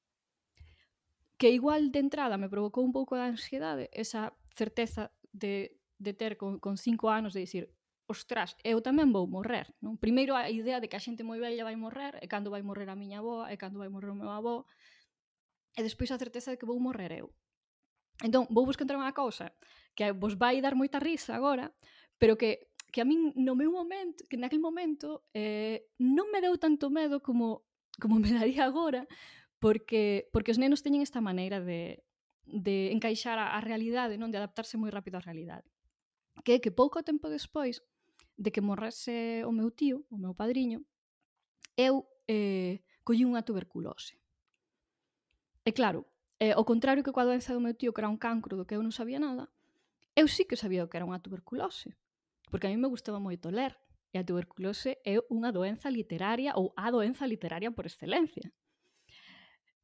que 1.43 1.51
igual 1.51 1.91
de 1.91 1.99
entrada 1.99 2.37
me 2.37 2.47
provocou 2.47 2.87
un 2.87 2.95
pouco 2.95 3.19
de 3.19 3.27
ansiedade, 3.27 3.91
esa 3.91 4.31
certeza 4.55 5.11
de, 5.33 5.75
de 5.99 6.13
ter 6.13 6.37
con, 6.37 6.55
con 6.63 6.79
cinco 6.79 7.09
anos 7.09 7.35
de 7.35 7.43
dicir 7.43 7.75
ostras, 8.07 8.55
eu 8.63 8.79
tamén 8.79 9.11
vou 9.11 9.27
morrer. 9.27 9.67
Non? 9.83 9.99
Primeiro 9.99 10.39
a 10.39 10.47
idea 10.47 10.79
de 10.79 10.87
que 10.87 10.95
a 10.95 11.03
xente 11.03 11.19
moi 11.19 11.43
bella 11.43 11.67
vai 11.67 11.75
morrer, 11.75 12.15
e 12.23 12.31
cando 12.31 12.47
vai 12.47 12.63
morrer 12.63 12.87
a 12.87 12.95
miña 12.95 13.19
avoa 13.19 13.51
e 13.51 13.59
cando 13.59 13.75
vai 13.75 13.91
morrer 13.91 14.15
o 14.15 14.19
meu 14.23 14.31
avó, 14.31 14.63
e 15.75 15.83
despois 15.83 16.15
a 16.15 16.19
certeza 16.21 16.47
de 16.47 16.55
que 16.55 16.63
vou 16.63 16.79
morrer 16.79 17.11
eu. 17.11 17.35
Entón, 18.23 18.47
vou 18.47 18.63
vos 18.63 18.79
contar 18.79 18.95
unha 18.95 19.11
cousa 19.11 19.51
que 19.99 20.15
vos 20.15 20.39
vai 20.39 20.63
dar 20.63 20.79
moita 20.79 20.95
risa 20.95 21.35
agora, 21.35 21.75
pero 22.23 22.39
que 22.39 22.71
que 22.87 23.03
a 23.03 23.05
min 23.09 23.35
no 23.35 23.59
meu 23.59 23.75
momento, 23.75 24.23
que 24.31 24.39
naquele 24.39 24.63
momento 24.63 25.27
eh, 25.35 25.91
non 25.99 26.31
me 26.31 26.39
deu 26.39 26.55
tanto 26.55 26.87
medo 26.87 27.19
como 27.19 27.67
como 27.99 28.15
me 28.23 28.31
daría 28.31 28.63
agora, 28.63 29.03
porque, 29.63 30.27
porque 30.35 30.51
os 30.51 30.59
nenos 30.59 30.83
teñen 30.83 30.99
esta 30.99 31.23
maneira 31.23 31.63
de, 31.63 32.03
de 32.43 32.91
encaixar 32.91 33.39
a, 33.39 33.55
a 33.55 33.63
realidade, 33.63 34.19
non 34.19 34.27
de 34.27 34.35
adaptarse 34.35 34.75
moi 34.75 34.91
rápido 34.91 35.15
á 35.15 35.23
realidade. 35.23 35.71
Que 36.43 36.59
que 36.59 36.67
pouco 36.67 36.99
tempo 36.99 37.31
despois 37.31 37.79
de 38.35 38.51
que 38.51 38.59
morrese 38.59 39.47
o 39.47 39.55
meu 39.55 39.71
tío, 39.71 40.03
o 40.11 40.19
meu 40.19 40.35
padriño, 40.35 40.83
eu 41.79 42.03
eh, 42.27 42.83
collí 43.07 43.23
unha 43.23 43.47
tuberculose. 43.47 44.19
E 45.63 45.71
claro, 45.71 46.11
eh, 46.43 46.51
ao 46.51 46.67
contrario 46.67 46.99
que 46.99 47.15
coa 47.15 47.23
doenza 47.23 47.55
do 47.55 47.63
meu 47.63 47.71
tío 47.71 47.95
que 47.95 48.03
era 48.03 48.11
un 48.11 48.19
cancro 48.19 48.59
do 48.59 48.67
que 48.67 48.75
eu 48.75 48.83
non 48.83 48.91
sabía 48.91 49.15
nada, 49.15 49.47
eu 50.11 50.27
sí 50.27 50.43
que 50.43 50.59
sabía 50.59 50.83
que 50.91 50.99
era 50.99 51.07
unha 51.07 51.23
tuberculose, 51.23 51.95
porque 52.51 52.67
a 52.67 52.71
mí 52.75 52.75
me 52.75 52.91
gustaba 52.91 53.23
moito 53.23 53.47
ler, 53.47 53.79
e 54.11 54.19
a 54.19 54.27
tuberculose 54.27 54.99
é 55.07 55.23
unha 55.31 55.55
doenza 55.55 55.87
literaria 55.87 56.51
ou 56.59 56.75
a 56.75 56.91
doenza 56.91 57.23
literaria 57.23 57.71
por 57.71 57.87
excelencia. 57.87 58.51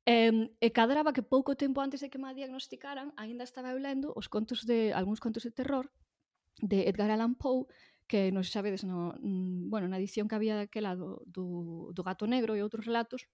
E, 0.10 0.50
e 0.66 0.68
cadraba 0.74 1.14
que 1.14 1.22
pouco 1.22 1.54
tempo 1.54 1.86
antes 1.86 2.02
de 2.02 2.10
que 2.10 2.18
me 2.18 2.34
diagnosticaran, 2.34 3.14
aínda 3.14 3.46
estaba 3.46 3.70
eu 3.70 3.78
lendo 3.78 4.10
os 4.18 4.26
contos 4.26 4.66
de 4.66 4.90
algúns 4.90 5.22
contos 5.22 5.46
de 5.46 5.54
terror 5.54 5.86
de 6.58 6.90
Edgar 6.90 7.14
Allan 7.14 7.38
Poe, 7.38 7.70
que 8.10 8.34
non 8.34 8.42
xa 8.42 8.66
no, 8.66 9.14
no, 9.22 9.70
bueno, 9.70 9.86
na 9.86 10.02
edición 10.02 10.26
que 10.26 10.34
había 10.34 10.58
daquela 10.58 10.98
do, 10.98 11.22
do, 11.30 11.94
do 11.94 12.02
Gato 12.02 12.26
Negro 12.26 12.58
e 12.58 12.66
outros 12.66 12.90
relatos, 12.90 13.30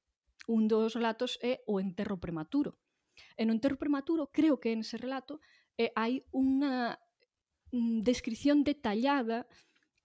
un 0.52 0.68
dos 0.68 1.00
relatos 1.00 1.40
é 1.40 1.64
o 1.64 1.80
enterro 1.80 2.20
prematuro. 2.20 2.76
E 3.40 3.48
no 3.48 3.56
enterro 3.56 3.80
prematuro, 3.80 4.28
creo 4.36 4.60
que 4.60 4.76
en 4.76 4.84
ese 4.84 5.00
relato 5.00 5.40
eh, 5.80 5.96
hai 5.96 6.28
unha 6.36 7.00
mm, 7.72 8.04
descripción 8.04 8.68
detallada 8.68 9.48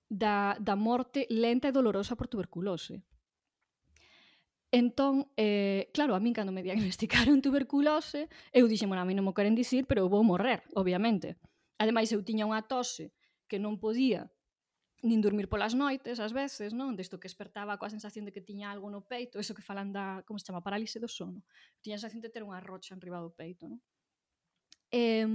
da, 0.07 0.55
da 0.63 0.79
morte 0.79 1.27
lenta 1.35 1.67
e 1.67 1.75
dolorosa 1.75 2.15
por 2.15 2.31
tuberculose. 2.31 3.03
Entón, 4.71 5.27
eh, 5.37 5.91
claro, 5.93 6.15
a 6.15 6.23
min 6.23 6.31
cando 6.31 6.55
me 6.55 6.63
diagnosticaron 6.63 7.43
tuberculose, 7.47 8.31
eu 8.55 8.71
dixen, 8.71 8.87
bueno, 8.87 9.03
a 9.03 9.09
mí 9.09 9.19
non 9.19 9.27
me 9.27 9.35
queren 9.35 9.59
dicir, 9.59 9.83
pero 9.91 10.07
eu 10.07 10.09
vou 10.09 10.23
morrer, 10.23 10.63
obviamente. 10.79 11.35
Ademais, 11.75 12.15
eu 12.15 12.23
tiña 12.23 12.47
unha 12.47 12.63
tose 12.63 13.11
que 13.51 13.59
non 13.59 13.83
podía 13.83 14.31
nin 15.03 15.19
dormir 15.25 15.49
polas 15.51 15.75
noites, 15.75 16.23
ás 16.23 16.31
veces, 16.31 16.71
non? 16.71 16.95
Desto 16.95 17.19
que 17.19 17.27
despertaba 17.27 17.81
coa 17.83 17.91
sensación 17.91 18.23
de 18.29 18.31
que 18.31 18.45
tiña 18.45 18.71
algo 18.71 18.87
no 18.93 19.03
peito, 19.03 19.43
eso 19.43 19.57
que 19.59 19.65
falan 19.65 19.91
da, 19.91 20.23
como 20.23 20.39
se 20.39 20.47
chama, 20.47 20.63
parálise 20.63 21.03
do 21.03 21.11
sono. 21.11 21.43
Tiña 21.83 21.99
a 21.99 22.03
sensación 22.05 22.23
de 22.23 22.31
ter 22.31 22.47
unha 22.47 22.63
rocha 22.63 22.95
enriba 22.95 23.19
do 23.19 23.35
peito, 23.35 23.67
non? 23.67 23.83
Eh, 24.95 25.27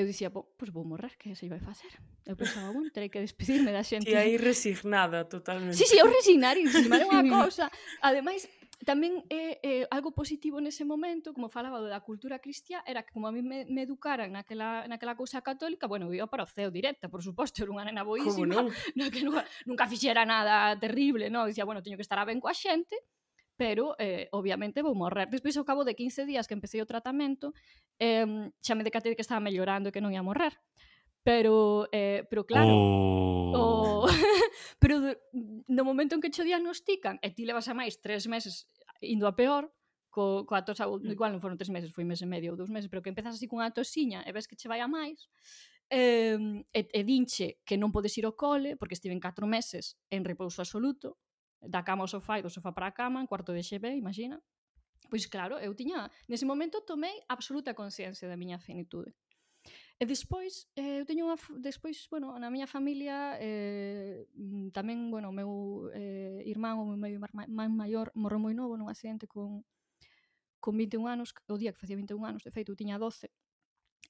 eu 0.00 0.06
dicía, 0.06 0.28
pois 0.30 0.46
pues, 0.58 0.70
vou 0.70 0.84
morrer, 0.84 1.16
que 1.16 1.34
se 1.34 1.48
vai 1.48 1.60
facer? 1.60 1.92
Eu 2.24 2.36
pensaba, 2.36 2.72
bueno, 2.72 2.90
terei 2.90 3.08
que 3.08 3.20
despedirme 3.20 3.72
da 3.72 3.82
xente. 3.82 4.10
Ti 4.10 4.16
aí 4.16 4.36
resignada 4.36 5.24
totalmente. 5.24 5.76
Sí, 5.76 5.84
sí, 5.86 5.96
eu 5.98 6.06
resignar, 6.06 6.56
resignar 6.58 7.02
unha 7.06 7.22
cousa. 7.36 7.70
Ademais, 8.02 8.44
tamén 8.84 9.24
é, 9.32 9.56
eh, 9.56 9.58
é 9.62 9.72
eh, 9.82 9.84
algo 9.88 10.12
positivo 10.12 10.60
nese 10.60 10.84
momento, 10.84 11.32
como 11.32 11.48
falaba 11.48 11.80
da 11.80 12.04
cultura 12.04 12.38
cristiá, 12.38 12.84
era 12.84 13.00
que 13.02 13.14
como 13.16 13.26
a 13.26 13.32
mí 13.32 13.40
me, 13.40 13.64
me 13.66 13.88
educaran 13.88 14.36
naquela, 14.36 14.84
naquela 14.84 15.16
cousa 15.16 15.40
católica, 15.40 15.88
bueno, 15.88 16.12
eu 16.12 16.28
para 16.28 16.44
o 16.44 16.50
ceo 16.50 16.68
directa, 16.68 17.08
por 17.08 17.24
suposto, 17.24 17.64
era 17.64 17.72
unha 17.72 17.88
nena 17.88 18.04
boísima, 18.04 18.68
no 18.68 19.04
que 19.14 19.24
nunca, 19.24 19.48
nunca 19.64 19.88
fixera 19.88 20.28
nada 20.28 20.76
terrible, 20.76 21.32
no? 21.32 21.48
dicía, 21.48 21.64
bueno, 21.64 21.80
teño 21.80 21.96
que 21.96 22.04
estar 22.04 22.20
a 22.20 22.28
ben 22.28 22.42
coa 22.42 22.52
xente, 22.52 23.00
pero 23.56 23.96
eh, 23.98 24.28
obviamente 24.32 24.84
vou 24.84 24.94
morrer. 24.94 25.28
Despois, 25.32 25.56
ao 25.56 25.64
cabo 25.64 25.82
de 25.82 25.96
15 25.96 26.28
días 26.28 26.46
que 26.46 26.54
empecé 26.54 26.80
o 26.84 26.86
tratamento, 26.86 27.56
eh, 27.98 28.52
xa 28.60 28.76
me 28.76 28.84
decatei 28.84 29.16
que 29.16 29.24
estaba 29.24 29.40
mellorando 29.40 29.88
e 29.88 29.92
que 29.92 30.04
non 30.04 30.12
ia 30.12 30.22
morrer. 30.22 30.54
Pero, 31.26 31.90
eh, 31.90 32.22
pero 32.30 32.46
claro, 32.46 32.70
oh. 32.70 34.06
o... 34.06 34.06
pero 34.78 35.02
no 35.66 35.82
momento 35.82 36.14
en 36.14 36.22
que 36.22 36.30
cho 36.30 36.46
diagnostican 36.46 37.18
e 37.18 37.34
ti 37.34 37.42
levas 37.42 37.66
a 37.66 37.74
máis 37.74 37.98
tres 37.98 38.30
meses 38.30 38.70
indo 39.02 39.26
a 39.26 39.34
peor, 39.34 39.74
co, 40.16 40.46
coa 40.46 40.62
tos, 40.62 40.78
mm. 40.78 41.10
igual 41.10 41.34
non 41.34 41.42
foron 41.42 41.58
tres 41.58 41.68
meses, 41.72 41.90
foi 41.90 42.06
mes 42.06 42.22
e 42.22 42.28
medio 42.30 42.54
ou 42.54 42.58
dous 42.60 42.70
meses, 42.70 42.86
pero 42.86 43.02
que 43.02 43.10
empezas 43.10 43.36
así 43.36 43.50
cunha 43.50 43.74
tosiña 43.74 44.22
e 44.22 44.30
ves 44.30 44.46
que 44.46 44.54
che 44.54 44.70
vai 44.70 44.78
a 44.78 44.88
máis, 44.88 45.28
eh, 45.90 46.38
e, 46.72 46.80
e 46.88 47.00
dinche 47.04 47.58
que 47.66 47.76
non 47.76 47.92
podes 47.92 48.16
ir 48.16 48.24
ao 48.24 48.38
cole, 48.38 48.78
porque 48.80 48.96
estiven 48.96 49.20
4 49.20 49.44
meses 49.44 50.00
en 50.08 50.24
repouso 50.24 50.62
absoluto, 50.62 51.20
da 51.60 51.82
cama 51.82 52.04
ao 52.04 52.08
sofá 52.08 52.38
e 52.38 52.42
do 52.42 52.50
sofá 52.50 52.72
para 52.72 52.86
a 52.88 52.94
cama, 52.94 53.20
en 53.20 53.26
cuarto 53.26 53.52
de 53.52 53.62
xebe, 53.62 53.94
imagina. 53.94 54.42
Pois 55.10 55.26
claro, 55.26 55.58
eu 55.58 55.74
tiña, 55.74 56.10
nese 56.28 56.44
momento 56.44 56.82
tomei 56.82 57.22
absoluta 57.28 57.74
consciencia 57.74 58.28
da 58.28 58.36
miña 58.36 58.58
finitude. 58.58 59.14
E 59.98 60.04
despois, 60.04 60.68
eh, 60.76 61.00
eu 61.00 61.06
teño 61.08 61.24
unha, 61.24 61.38
despois, 61.56 62.04
bueno, 62.12 62.36
na 62.36 62.52
miña 62.52 62.68
familia 62.68 63.40
eh, 63.40 64.28
mm, 64.36 64.68
tamén, 64.76 65.08
bueno, 65.08 65.32
o 65.32 65.34
meu 65.34 65.50
eh, 65.96 66.44
irmán, 66.44 66.76
o 66.76 66.84
meu 66.84 67.00
medio 67.00 67.16
irmán 67.16 67.72
maior 67.72 68.12
morreu 68.12 68.38
moi 68.38 68.52
novo 68.52 68.76
nun 68.76 68.92
accidente 68.92 69.24
con 69.24 69.64
con 70.60 70.74
21 70.76 71.06
anos, 71.06 71.30
o 71.46 71.56
día 71.56 71.70
que 71.72 71.78
facía 71.78 71.94
21 71.94 72.26
anos, 72.26 72.42
de 72.42 72.50
feito, 72.50 72.74
eu 72.74 72.76
tiña 72.76 72.98
12, 72.98 73.30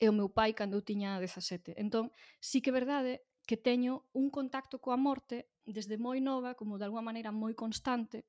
e 0.01 0.07
o 0.09 0.15
meu 0.17 0.29
pai 0.33 0.57
cando 0.57 0.77
eu 0.77 0.83
tiña 0.83 1.21
17. 1.21 1.77
Entón, 1.77 2.11
sí 2.41 2.61
que 2.65 2.73
é 2.73 2.75
verdade 2.75 3.23
que 3.47 3.57
teño 3.57 4.11
un 4.13 4.29
contacto 4.29 4.83
coa 4.83 4.99
morte 4.99 5.49
desde 5.65 5.97
moi 5.97 6.19
nova, 6.19 6.59
como 6.59 6.79
de 6.79 6.85
alguma 6.85 7.07
maneira 7.07 7.31
moi 7.31 7.55
constante, 7.55 8.27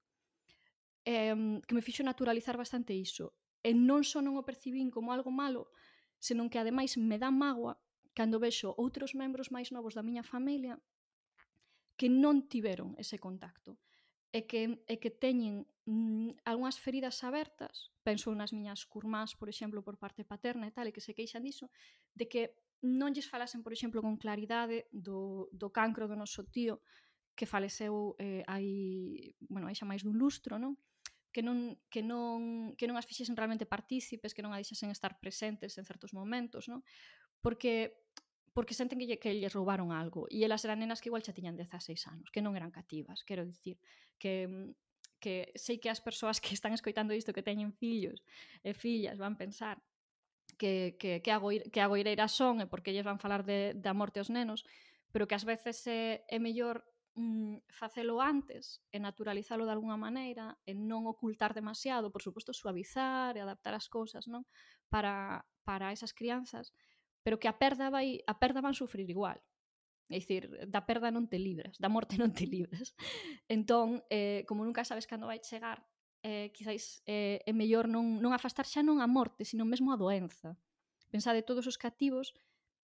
eh, 1.03 1.33
que 1.65 1.75
me 1.75 1.85
fixo 1.85 2.05
naturalizar 2.05 2.55
bastante 2.55 2.93
iso. 2.93 3.33
E 3.65 3.73
non 3.73 4.05
só 4.05 4.21
non 4.21 4.37
o 4.37 4.45
percibín 4.45 4.93
como 4.93 5.09
algo 5.09 5.33
malo, 5.33 5.73
senón 6.21 6.49
que 6.53 6.61
ademais 6.61 6.95
me 6.95 7.17
dá 7.17 7.33
mágoa 7.33 7.81
cando 8.17 8.41
vexo 8.41 8.73
outros 8.77 9.13
membros 9.13 9.53
máis 9.53 9.69
novos 9.73 9.93
da 9.93 10.05
miña 10.05 10.25
familia 10.25 10.81
que 11.97 12.09
non 12.09 12.45
tiveron 12.45 12.93
ese 12.97 13.17
contacto 13.17 13.77
e 14.33 14.45
que, 14.45 14.81
e 14.85 14.95
que 15.01 15.09
teñen 15.09 15.65
mm, 15.85 16.45
algunhas 16.45 16.77
feridas 16.77 17.21
abertas, 17.25 17.89
penso 18.05 18.33
nas 18.33 18.53
miñas 18.53 18.85
curmás, 18.85 19.33
por 19.33 19.49
exemplo, 19.49 19.81
por 19.81 19.97
parte 19.97 20.21
paterna 20.25 20.69
e 20.69 20.73
tal, 20.73 20.85
e 20.89 20.93
que 20.93 21.01
se 21.01 21.17
queixan 21.17 21.45
diso, 21.45 21.69
de 22.13 22.25
que 22.29 22.57
non 22.85 23.13
lles 23.13 23.29
falasen, 23.29 23.65
por 23.65 23.73
exemplo, 23.73 24.01
con 24.01 24.21
claridade 24.21 24.85
do, 24.93 25.49
do 25.53 25.73
cancro 25.73 26.05
do 26.05 26.17
noso 26.17 26.45
tío 26.45 26.81
que 27.37 27.45
faleceu 27.45 28.17
eh, 28.17 28.41
hai, 28.49 29.33
bueno, 29.49 29.69
hai 29.69 29.77
xa 29.77 29.85
máis 29.85 30.01
dun 30.01 30.17
lustro, 30.17 30.57
non? 30.57 30.77
Que 31.29 31.45
non, 31.45 31.77
que 31.93 32.01
non, 32.01 32.73
que 32.73 32.89
non 32.89 32.97
as 32.97 33.05
fixesen 33.05 33.37
realmente 33.37 33.69
partícipes, 33.69 34.33
que 34.33 34.41
non 34.41 34.53
a 34.53 34.61
deixasen 34.61 34.89
estar 34.89 35.21
presentes 35.21 35.77
en 35.77 35.85
certos 35.85 36.13
momentos, 36.13 36.65
non? 36.65 36.81
Porque 37.41 38.05
porque 38.57 38.73
senten 38.73 38.97
que, 38.97 39.05
lle, 39.05 39.21
que 39.21 39.37
lles 39.37 39.53
roubaron 39.53 39.93
algo 39.93 40.25
e 40.33 40.41
elas 40.41 40.65
eran 40.65 40.81
nenas 40.81 40.97
que 40.97 41.13
igual 41.13 41.21
xa 41.21 41.29
tiñan 41.29 41.53
16 41.53 41.93
anos, 42.09 42.33
que 42.33 42.41
non 42.41 42.57
eran 42.57 42.73
cativas, 42.73 43.21
quero 43.21 43.45
dicir, 43.45 43.77
que 44.17 44.73
que 45.19 45.49
sei 45.57 45.77
que 45.81 45.89
as 45.89 46.01
persoas 46.01 46.37
que 46.43 46.53
están 46.53 46.73
escoitando 46.73 47.13
isto 47.13 47.33
que 47.33 47.45
teñen 47.45 47.73
fillos 47.73 48.21
e 48.65 48.73
fillas 48.73 49.17
van 49.17 49.37
pensar 49.37 49.81
que, 50.57 50.97
que, 50.99 51.21
que, 51.21 51.31
agoir, 51.31 51.69
que 51.71 51.81
agoireiras 51.81 52.33
son 52.33 52.59
e 52.59 52.65
eh, 52.65 52.69
porque 52.69 52.91
lles 52.91 53.05
van 53.05 53.21
falar 53.21 53.45
de, 53.45 53.77
da 53.77 53.93
morte 53.93 54.19
aos 54.19 54.33
nenos, 54.33 54.65
pero 55.13 55.29
que 55.29 55.37
ás 55.37 55.45
veces 55.45 55.85
eh, 55.87 56.25
é, 56.27 56.35
é 56.35 56.39
mellor 56.41 56.83
mm, 57.15 57.63
facelo 57.69 58.21
antes 58.21 58.81
e 58.91 58.97
naturalizalo 58.99 59.65
de 59.65 59.73
alguna 59.73 59.97
maneira 59.97 60.57
e 60.65 60.73
non 60.75 61.05
ocultar 61.05 61.53
demasiado, 61.53 62.11
por 62.11 62.21
suposto 62.21 62.51
suavizar 62.51 63.37
e 63.37 63.41
adaptar 63.41 63.73
as 63.77 63.87
cousas, 63.87 64.25
non? 64.27 64.43
Para, 64.89 65.45
para 65.63 65.93
esas 65.93 66.11
crianzas, 66.11 66.73
pero 67.23 67.39
que 67.39 67.49
a 67.49 67.55
perda 67.57 67.89
vai 67.89 68.23
a 68.25 68.35
perda 68.39 68.63
van 68.63 68.77
sufrir 68.77 69.09
igual. 69.09 69.39
É 70.07 70.23
dicir, 70.23 70.47
da 70.71 70.87
perda 70.87 71.11
non 71.11 71.27
te 71.27 71.35
libras, 71.35 71.75
da 71.83 71.91
morte 71.91 72.15
non 72.15 72.31
te 72.31 72.47
libras. 72.55 72.95
Entón, 73.51 74.07
eh, 74.07 74.47
como 74.47 74.63
nunca 74.63 74.87
sabes 74.87 75.03
cando 75.03 75.27
vai 75.27 75.43
chegar, 75.43 75.83
eh, 76.23 76.49
quizáis 76.53 77.01
eh, 77.05 77.41
é 77.45 77.53
mellor 77.53 77.85
non, 77.87 78.21
non 78.21 78.31
afastar 78.33 78.65
xa 78.65 78.81
non 78.81 79.03
a 79.03 79.07
morte, 79.07 79.45
sino 79.45 79.65
mesmo 79.65 79.93
a 79.93 79.99
doenza. 79.99 80.57
Pensade 81.11 81.45
todos 81.45 81.65
os 81.67 81.77
cativos 81.79 82.35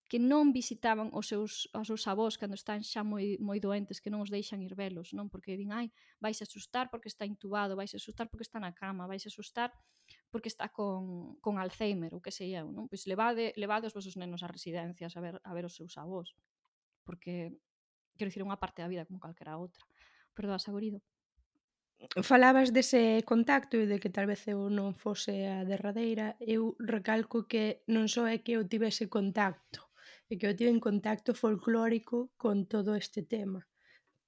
que 0.05 0.21
non 0.21 0.53
visitaban 0.53 1.09
os 1.17 1.25
seus, 1.25 1.65
os 1.73 1.87
seus 1.89 2.05
avós 2.05 2.37
cando 2.37 2.53
están 2.53 2.85
xa 2.85 3.01
moi, 3.01 3.41
moi 3.41 3.57
doentes, 3.57 3.97
que 3.97 4.13
non 4.13 4.21
os 4.21 4.29
deixan 4.29 4.61
ir 4.61 4.77
velos, 4.77 5.17
non? 5.17 5.33
Porque 5.33 5.57
din, 5.57 5.73
ai, 5.73 5.89
vais 6.21 6.37
asustar 6.45 6.93
porque 6.93 7.09
está 7.09 7.25
intubado, 7.25 7.73
vais 7.73 7.89
asustar 7.89 8.29
porque 8.29 8.45
está 8.45 8.61
na 8.61 8.77
cama, 8.77 9.09
vais 9.09 9.25
asustar 9.25 9.73
porque 10.29 10.49
está 10.53 10.69
con, 10.69 11.35
con 11.41 11.57
Alzheimer, 11.57 12.13
ou 12.13 12.21
que 12.21 12.29
sei 12.29 12.53
eu, 12.53 12.69
non? 12.69 12.85
Pois 12.85 13.09
levade, 13.09 13.57
levade 13.57 13.89
os 13.89 13.97
vosos 13.97 14.13
nenos 14.13 14.45
a 14.45 14.49
residencias 14.49 15.17
a 15.17 15.21
ver, 15.25 15.41
a 15.41 15.51
ver 15.57 15.65
os 15.65 15.73
seus 15.73 15.97
avós, 15.97 16.37
porque, 17.01 17.57
quero 18.13 18.29
dicir, 18.29 18.45
unha 18.45 18.61
parte 18.61 18.85
da 18.85 18.91
vida 18.91 19.09
como 19.09 19.17
calquera 19.17 19.57
outra. 19.57 19.81
Perdoa, 20.37 20.61
Sagorido 20.61 21.01
falabas 22.23 22.71
dese 22.71 23.23
contacto 23.25 23.77
e 23.77 23.85
de 23.87 23.97
que 23.99 24.13
tal 24.13 24.27
vez 24.27 24.45
eu 24.47 24.69
non 24.69 24.93
fose 24.93 25.47
a 25.47 25.63
derradeira, 25.65 26.35
eu 26.39 26.75
recalco 26.79 27.47
que 27.49 27.83
non 27.91 28.07
só 28.07 28.27
é 28.27 28.39
que 28.39 28.55
eu 28.55 28.63
tivese 28.67 29.07
contacto, 29.07 29.89
é 30.29 30.37
que 30.37 30.45
eu 30.47 30.55
tive 30.55 30.71
en 30.71 30.79
contacto 30.79 31.33
folclórico 31.33 32.31
con 32.37 32.67
todo 32.67 32.95
este 32.95 33.23
tema, 33.23 33.67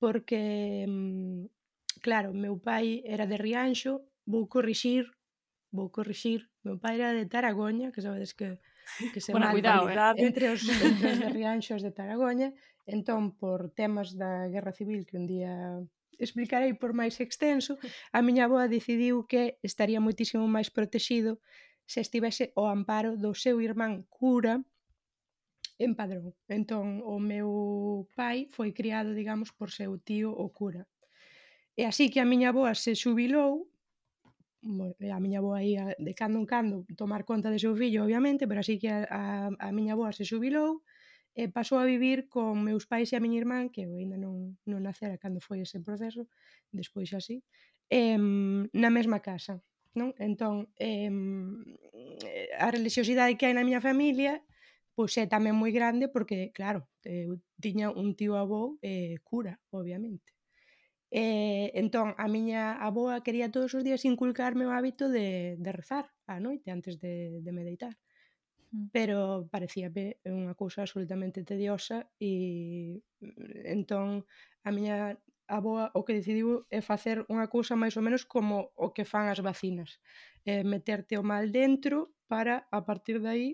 porque 0.02 0.86
mm, 0.88 2.02
claro, 2.02 2.34
meu 2.34 2.58
pai 2.58 3.04
era 3.06 3.30
de 3.30 3.38
Rianxo, 3.38 4.04
vou 4.26 4.48
corrixir, 4.48 5.08
vou 5.72 5.92
corrixir, 5.92 6.50
meu 6.64 6.80
pai 6.80 7.00
era 7.00 7.14
de 7.14 7.26
Taragoña, 7.30 7.92
que 7.92 8.02
sabedes 8.02 8.34
que 8.34 8.60
que 9.14 9.20
se 9.20 9.32
bueno, 9.32 9.52
cuidado, 9.52 9.90
eh? 9.90 10.24
entre 10.24 10.50
os 10.50 10.64
entre 10.88 11.08
os 11.12 11.20
de 11.20 11.30
Rianxos 11.30 11.82
de 11.84 11.92
Taragoña, 11.92 12.56
entón 12.88 13.36
por 13.36 13.70
temas 13.76 14.16
da 14.16 14.48
Guerra 14.48 14.72
Civil 14.72 15.04
que 15.04 15.20
un 15.20 15.28
día 15.28 15.54
explicarei 16.18 16.74
por 16.74 16.92
máis 16.94 17.22
extenso, 17.22 17.78
a 18.12 18.20
miña 18.26 18.46
avoa 18.46 18.68
decidiu 18.68 19.26
que 19.30 19.62
estaría 19.62 20.04
moitísimo 20.04 20.46
máis 20.50 20.70
protexido 20.74 21.40
se 21.88 22.02
estivese 22.04 22.52
ao 22.58 22.68
amparo 22.68 23.16
do 23.16 23.32
seu 23.32 23.64
irmán 23.64 24.04
cura 24.12 24.60
en 25.80 25.96
Padrón. 25.96 26.34
Entón, 26.50 27.06
o 27.06 27.16
meu 27.22 27.50
pai 28.18 28.50
foi 28.52 28.74
criado, 28.74 29.14
digamos, 29.14 29.50
por 29.54 29.70
seu 29.72 29.96
tío 30.02 30.30
o 30.34 30.50
cura. 30.50 30.84
E 31.78 31.86
así 31.86 32.10
que 32.10 32.20
a 32.20 32.26
miña 32.26 32.50
avoa 32.50 32.74
se 32.74 32.98
xubilou, 32.98 33.70
a 34.66 35.20
miña 35.24 35.40
avoa 35.40 35.62
ia 35.62 35.94
de 35.96 36.14
cando 36.18 36.38
en 36.42 36.48
cando 36.50 36.76
tomar 36.98 37.24
conta 37.24 37.54
de 37.54 37.62
seu 37.62 37.74
fillo, 37.78 38.04
obviamente, 38.04 38.50
pero 38.50 38.60
así 38.60 38.76
que 38.82 38.90
a, 38.90 39.06
a, 39.08 39.22
a 39.54 39.70
miña 39.72 39.94
avoa 39.94 40.12
se 40.12 40.26
xubilou, 40.26 40.82
Eh, 41.38 41.46
e 41.46 41.54
pasou 41.54 41.78
a 41.80 41.86
vivir 41.86 42.28
con 42.34 42.66
meus 42.66 42.90
pais 42.92 43.14
e 43.14 43.16
a 43.16 43.24
miña 43.24 43.40
irmán, 43.44 43.70
que 43.70 43.86
eu 43.86 43.94
ainda 43.94 44.18
non, 44.18 44.58
non 44.66 44.80
nacera 44.82 45.22
cando 45.22 45.40
foi 45.48 45.62
ese 45.62 45.78
proceso, 45.88 46.26
despois 46.74 47.14
así, 47.14 47.46
em, 47.94 48.66
na 48.74 48.90
mesma 48.90 49.20
casa. 49.22 49.62
Non? 49.98 50.10
Entón, 50.18 50.74
em, 50.82 51.16
a 52.58 52.68
religiosidade 52.74 53.38
que 53.38 53.46
hai 53.46 53.54
na 53.56 53.66
miña 53.68 53.82
familia 53.82 54.42
pois 54.98 55.14
é 55.22 55.30
tamén 55.30 55.54
moi 55.54 55.70
grande 55.70 56.10
porque, 56.10 56.50
claro, 56.58 56.90
eu 57.06 57.38
tiña 57.62 57.94
un 57.94 58.18
tío 58.18 58.34
avó 58.34 58.82
eh, 58.82 59.22
cura, 59.22 59.54
obviamente. 59.70 60.34
Eh, 61.14 61.70
entón, 61.78 62.18
a 62.18 62.26
miña 62.28 62.74
avoa 62.82 63.22
quería 63.26 63.54
todos 63.54 63.72
os 63.78 63.86
días 63.86 64.04
inculcarme 64.10 64.66
o 64.66 64.74
hábito 64.74 65.06
de, 65.08 65.56
de 65.62 65.72
rezar 65.72 66.06
á 66.26 66.42
noite 66.42 66.68
antes 66.74 66.98
de, 66.98 67.46
de 67.46 67.52
meditar 67.54 67.94
pero 68.92 69.48
parecíame 69.52 70.20
unha 70.28 70.54
cousa 70.54 70.84
absolutamente 70.84 71.44
tediosa 71.48 72.08
e 72.20 73.00
mm, 73.24 73.74
entón 73.76 74.28
a 74.68 74.70
miña 74.76 75.16
aboa 75.48 75.92
o 75.96 76.04
que 76.04 76.18
decidiu 76.20 76.68
é 76.68 76.84
facer 76.84 77.24
unha 77.32 77.48
cousa 77.48 77.80
máis 77.80 77.96
ou 77.96 78.04
menos 78.04 78.28
como 78.28 78.76
o 78.76 78.92
que 78.92 79.08
fan 79.08 79.32
as 79.32 79.40
vacinas, 79.40 80.04
é 80.44 80.64
meterte 80.68 81.16
o 81.16 81.24
mal 81.24 81.48
dentro 81.52 82.12
para 82.28 82.68
a 82.68 82.84
partir 82.84 83.24
de 83.24 83.30
aí 83.32 83.50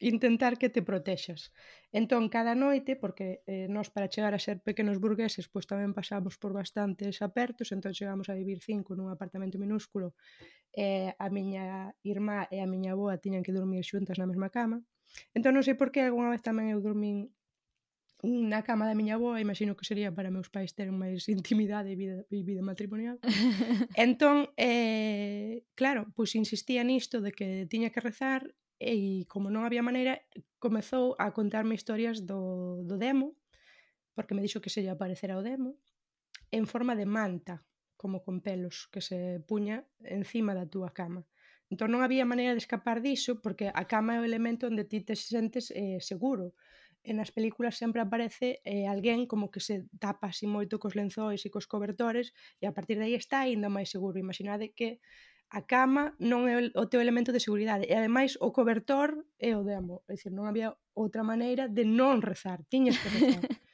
intentar 0.00 0.56
que 0.58 0.68
te 0.68 0.82
protexas. 0.82 1.52
Entón, 1.92 2.28
cada 2.28 2.54
noite, 2.56 2.96
porque 2.96 3.44
eh, 3.46 3.68
nós 3.68 3.92
para 3.92 4.08
chegar 4.08 4.32
a 4.34 4.40
ser 4.40 4.64
pequenos 4.64 4.98
burgueses, 4.98 5.46
pois 5.52 5.68
tamén 5.68 5.92
pasamos 5.92 6.40
por 6.40 6.56
bastantes 6.56 7.20
apertos, 7.20 7.70
entón 7.70 7.92
chegamos 7.92 8.32
a 8.32 8.34
vivir 8.34 8.64
cinco 8.64 8.96
nun 8.96 9.12
apartamento 9.12 9.60
minúsculo, 9.60 10.16
eh, 10.72 11.12
a 11.14 11.28
miña 11.28 11.92
irmá 12.02 12.48
e 12.48 12.64
a 12.64 12.66
miña 12.66 12.96
aboa 12.96 13.20
tiñan 13.20 13.44
que 13.44 13.52
dormir 13.52 13.84
xuntas 13.84 14.16
na 14.16 14.26
mesma 14.26 14.48
cama. 14.48 14.80
Entón, 15.36 15.52
non 15.52 15.66
sei 15.66 15.76
por 15.76 15.92
que 15.92 16.00
algunha 16.00 16.32
vez 16.32 16.40
tamén 16.40 16.72
eu 16.72 16.80
dormín 16.80 17.28
na 18.22 18.60
cama 18.62 18.84
da 18.84 18.94
miña 18.94 19.16
aboa, 19.16 19.40
imagino 19.40 19.76
que 19.76 19.88
sería 19.88 20.12
para 20.12 20.30
meus 20.32 20.52
pais 20.52 20.72
ter 20.76 20.92
máis 20.92 21.24
intimidade 21.36 21.92
e 21.92 21.96
vida, 21.96 22.16
e 22.28 22.40
vida 22.44 22.62
matrimonial. 22.64 23.16
entón, 23.96 24.52
eh, 24.56 25.64
claro, 25.76 26.08
pois 26.16 26.36
insistía 26.36 26.84
nisto 26.84 27.20
de 27.20 27.32
que 27.32 27.66
tiña 27.68 27.92
que 27.92 28.00
rezar 28.00 28.52
e 28.80 29.28
como 29.28 29.52
non 29.52 29.68
había 29.68 29.84
maneira, 29.84 30.24
comezou 30.56 31.12
a 31.20 31.36
contarme 31.36 31.76
historias 31.76 32.24
do, 32.24 32.80
do 32.88 32.96
demo, 32.96 33.36
porque 34.16 34.32
me 34.32 34.40
dixo 34.40 34.64
que 34.64 34.72
se 34.72 34.80
lle 34.80 34.88
aparecera 34.88 35.36
o 35.36 35.44
demo, 35.44 35.76
en 36.48 36.64
forma 36.64 36.96
de 36.96 37.04
manta, 37.04 37.60
como 38.00 38.24
con 38.24 38.40
pelos, 38.40 38.88
que 38.88 39.04
se 39.04 39.44
puña 39.44 39.84
encima 40.00 40.56
da 40.56 40.64
túa 40.64 40.96
cama. 40.96 41.28
Entón 41.68 41.92
non 41.92 42.00
había 42.00 42.24
maneira 42.24 42.56
de 42.56 42.64
escapar 42.64 43.04
diso, 43.04 43.44
porque 43.44 43.68
a 43.68 43.84
cama 43.84 44.16
é 44.16 44.18
o 44.18 44.26
elemento 44.26 44.66
onde 44.66 44.88
ti 44.88 45.04
te 45.04 45.14
sentes 45.14 45.68
eh, 45.70 46.00
seguro. 46.00 46.56
E 47.04 47.12
nas 47.12 47.32
películas 47.32 47.76
sempre 47.76 48.00
aparece 48.00 48.64
eh, 48.64 48.88
alguén 48.88 49.28
como 49.28 49.52
que 49.52 49.60
se 49.60 49.86
tapa 50.00 50.32
así 50.32 50.48
moito 50.48 50.80
cos 50.80 50.96
lenzois 50.96 51.44
e 51.44 51.52
cos 51.52 51.68
cobertores, 51.68 52.32
e 52.58 52.64
a 52.64 52.72
partir 52.72 52.96
de 52.96 53.06
aí 53.06 53.14
está 53.14 53.44
ainda 53.44 53.68
máis 53.68 53.92
seguro. 53.92 54.16
Imaginade 54.16 54.72
que 54.72 54.98
a 55.50 55.66
cama 55.66 56.14
non 56.22 56.46
é 56.46 56.70
o 56.78 56.86
teu 56.86 57.02
elemento 57.02 57.34
de 57.34 57.42
seguridade 57.42 57.82
e 57.90 57.92
ademais 57.92 58.38
o 58.38 58.54
cobertor 58.54 59.26
é 59.42 59.58
o 59.58 59.66
demo 59.66 60.06
é 60.06 60.14
dicir, 60.14 60.30
non 60.30 60.46
había 60.46 60.78
outra 60.94 61.26
maneira 61.26 61.66
de 61.66 61.82
non 61.82 62.22
rezar, 62.22 62.62
tiñas 62.70 62.96
que 62.98 63.08
rezar. 63.10 63.44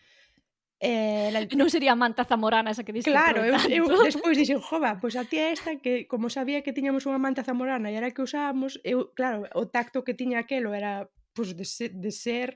Eh, 0.76 1.32
la... 1.32 1.40
Non 1.56 1.72
sería 1.72 1.96
manta 1.96 2.28
zamorana 2.28 2.68
esa 2.68 2.84
que 2.84 2.92
diste 2.92 3.08
Claro, 3.08 3.40
eu, 3.48 3.56
eu 3.72 3.88
despois 4.04 4.36
dixen, 4.36 4.60
jova, 4.60 5.00
pois 5.00 5.16
pues 5.16 5.24
a 5.24 5.24
tía 5.24 5.48
esta 5.48 5.80
que 5.80 6.04
como 6.04 6.28
sabía 6.28 6.60
que 6.60 6.76
tiñamos 6.76 7.08
unha 7.08 7.16
manta 7.16 7.40
zamorana 7.48 7.88
e 7.88 7.96
era 7.96 8.12
que 8.12 8.20
usábamos, 8.20 8.76
eu, 8.84 9.08
claro, 9.16 9.48
o 9.56 9.72
tacto 9.72 10.04
que 10.04 10.12
tiña 10.12 10.44
aquelo 10.44 10.76
era 10.76 11.08
pois, 11.32 11.56
pues, 11.56 11.56
de, 11.56 11.64
ser, 11.64 11.90
de 11.96 12.12
ser 12.12 12.48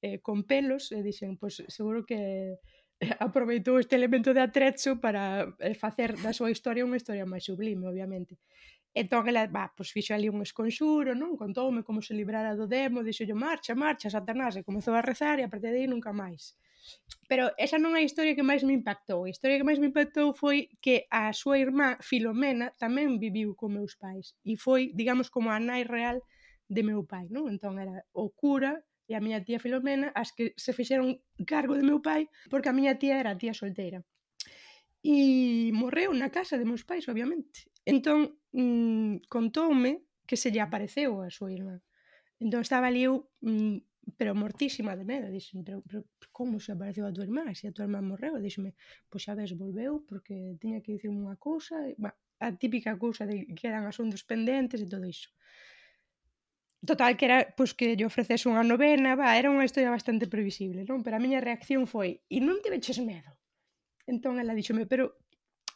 eh, 0.00 0.24
con 0.24 0.48
pelos 0.48 0.88
e 0.88 1.04
dixen, 1.04 1.36
pois 1.36 1.60
pues, 1.60 1.68
seguro 1.68 2.08
que 2.08 2.56
aproveitou 3.20 3.78
este 3.78 3.94
elemento 3.96 4.32
de 4.32 4.40
atrecho 4.40 5.00
para 5.00 5.52
eh, 5.60 5.74
facer 5.74 6.16
da 6.16 6.32
súa 6.32 6.50
historia 6.50 6.86
unha 6.86 6.96
historia 7.00 7.28
máis 7.28 7.44
sublime, 7.44 7.84
obviamente. 7.84 8.40
Entón, 8.96 9.28
ela, 9.28 9.44
va, 9.44 9.68
pois 9.76 9.92
fixo 9.92 10.16
ali 10.16 10.32
un 10.32 10.40
esconxuro, 10.40 11.12
non? 11.12 11.36
Contoume 11.36 11.84
como 11.84 12.00
se 12.00 12.16
librara 12.16 12.56
do 12.56 12.64
demo, 12.64 13.04
dixolle, 13.04 13.36
marcha, 13.36 13.76
marcha, 13.76 14.08
Satanás, 14.08 14.56
e 14.56 14.64
comezou 14.64 14.96
a 14.96 15.04
rezar 15.04 15.36
e 15.36 15.44
a 15.44 15.52
partir 15.52 15.68
de 15.68 15.84
aí 15.84 15.88
nunca 15.88 16.16
máis. 16.16 16.56
Pero 17.28 17.52
esa 17.60 17.76
non 17.76 17.92
é 17.92 18.00
a 18.00 18.08
historia 18.08 18.32
que 18.32 18.46
máis 18.46 18.64
me 18.64 18.72
impactou. 18.72 19.28
A 19.28 19.32
historia 19.32 19.60
que 19.60 19.68
máis 19.68 19.76
me 19.76 19.92
impactou 19.92 20.32
foi 20.32 20.72
que 20.80 21.04
a 21.12 21.28
súa 21.36 21.60
irmá 21.60 22.00
Filomena 22.00 22.72
tamén 22.80 23.20
viviu 23.20 23.52
con 23.52 23.76
meus 23.76 23.98
pais 24.00 24.32
e 24.48 24.56
foi, 24.56 24.96
digamos, 24.96 25.28
como 25.28 25.52
a 25.52 25.60
nai 25.60 25.84
real 25.84 26.24
de 26.64 26.80
meu 26.80 27.04
pai, 27.04 27.28
non? 27.28 27.52
Entón 27.52 27.76
era 27.76 28.00
o 28.16 28.32
cura 28.32 28.80
e 29.08 29.14
a 29.14 29.22
miña 29.22 29.42
tía 29.46 29.62
Filomena 29.62 30.10
as 30.14 30.34
que 30.36 30.52
se 30.58 30.74
fixeron 30.74 31.22
cargo 31.46 31.74
de 31.78 31.86
meu 31.86 32.02
pai 32.02 32.28
porque 32.50 32.68
a 32.68 32.76
miña 32.76 32.98
tía 33.00 33.16
era 33.22 33.30
a 33.32 33.40
tía 33.40 33.54
solteira. 33.54 34.02
E 35.06 35.70
morreu 35.70 36.10
na 36.10 36.34
casa 36.34 36.58
de 36.58 36.66
meus 36.66 36.82
pais, 36.82 37.06
obviamente. 37.06 37.70
Entón, 37.86 38.42
mm, 38.50 39.30
contoume 39.30 40.02
que 40.26 40.34
se 40.34 40.50
lle 40.50 40.60
apareceu 40.60 41.22
a 41.22 41.30
súa 41.30 41.54
irmá. 41.54 41.78
Entón 42.42 42.60
estaba 42.66 42.90
ali 42.90 43.06
eu, 43.06 43.30
mm, 43.38 43.78
pero 44.18 44.34
mortísima 44.34 44.98
de 44.98 45.06
medo. 45.06 45.30
Dixen, 45.30 45.62
pero, 45.62 45.78
pero 45.86 46.02
como 46.34 46.58
se 46.58 46.74
apareceu 46.74 47.06
a 47.06 47.14
tua 47.14 47.26
irmá? 47.28 47.46
Se 47.54 47.70
a 47.70 47.74
tua 47.74 47.86
irmá 47.86 48.02
morreu? 48.02 48.34
Dixenme, 48.42 48.74
pois 49.06 49.22
xa 49.22 49.38
ves, 49.38 49.54
volveu 49.54 50.02
porque 50.02 50.58
tiña 50.58 50.82
que 50.82 50.98
dicir 50.98 51.10
unha 51.14 51.38
cousa. 51.38 51.76
E, 51.86 51.94
bah, 52.02 52.14
a 52.42 52.52
típica 52.52 52.98
cousa 52.98 53.24
de 53.24 53.46
que 53.56 53.66
eran 53.70 53.86
asuntos 53.86 54.22
pendentes 54.26 54.82
e 54.82 54.86
todo 54.90 55.06
iso. 55.06 55.30
Total, 56.86 57.16
que 57.18 57.24
era, 57.26 57.38
pois, 57.58 57.74
que 57.74 57.98
lle 57.98 58.06
ofreces 58.06 58.46
unha 58.46 58.62
novena, 58.62 59.18
va, 59.18 59.34
era 59.34 59.50
unha 59.50 59.66
historia 59.66 59.90
bastante 59.90 60.30
previsible, 60.30 60.86
non? 60.86 61.02
Pero 61.02 61.18
a 61.18 61.22
miña 61.24 61.42
reacción 61.42 61.90
foi, 61.90 62.22
e 62.30 62.38
non 62.38 62.62
te 62.62 62.70
veches 62.70 63.02
medo? 63.02 63.34
Entón, 64.06 64.38
ela 64.38 64.54
dixome, 64.54 64.86
pero 64.86 65.18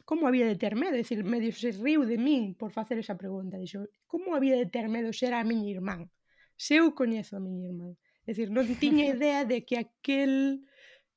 como 0.07 0.31
había 0.31 0.46
de 0.46 0.55
ter 0.55 0.79
medo? 0.79 0.94
É 0.94 1.03
dicir, 1.03 1.23
medio 1.27 1.51
se 1.51 1.75
riu 1.75 2.07
de 2.07 2.14
min 2.14 2.55
por 2.55 2.70
facer 2.70 2.99
esa 3.03 3.18
pregunta. 3.18 3.59
Dixo, 3.59 3.90
como 4.07 4.35
había 4.38 4.55
de 4.55 4.70
ter 4.70 4.87
medo 4.87 5.11
ser 5.11 5.35
a 5.35 5.42
miña 5.42 5.70
irmán? 5.70 6.11
Se 6.55 6.79
eu 6.79 6.94
coñezo 6.94 7.38
a 7.38 7.42
miña 7.42 7.66
irmán. 7.70 7.99
É 8.27 8.31
dicir, 8.31 8.55
non 8.55 8.66
tiña 8.79 9.07
idea 9.14 9.42
de 9.42 9.66
que 9.66 9.83
aquel 9.83 10.62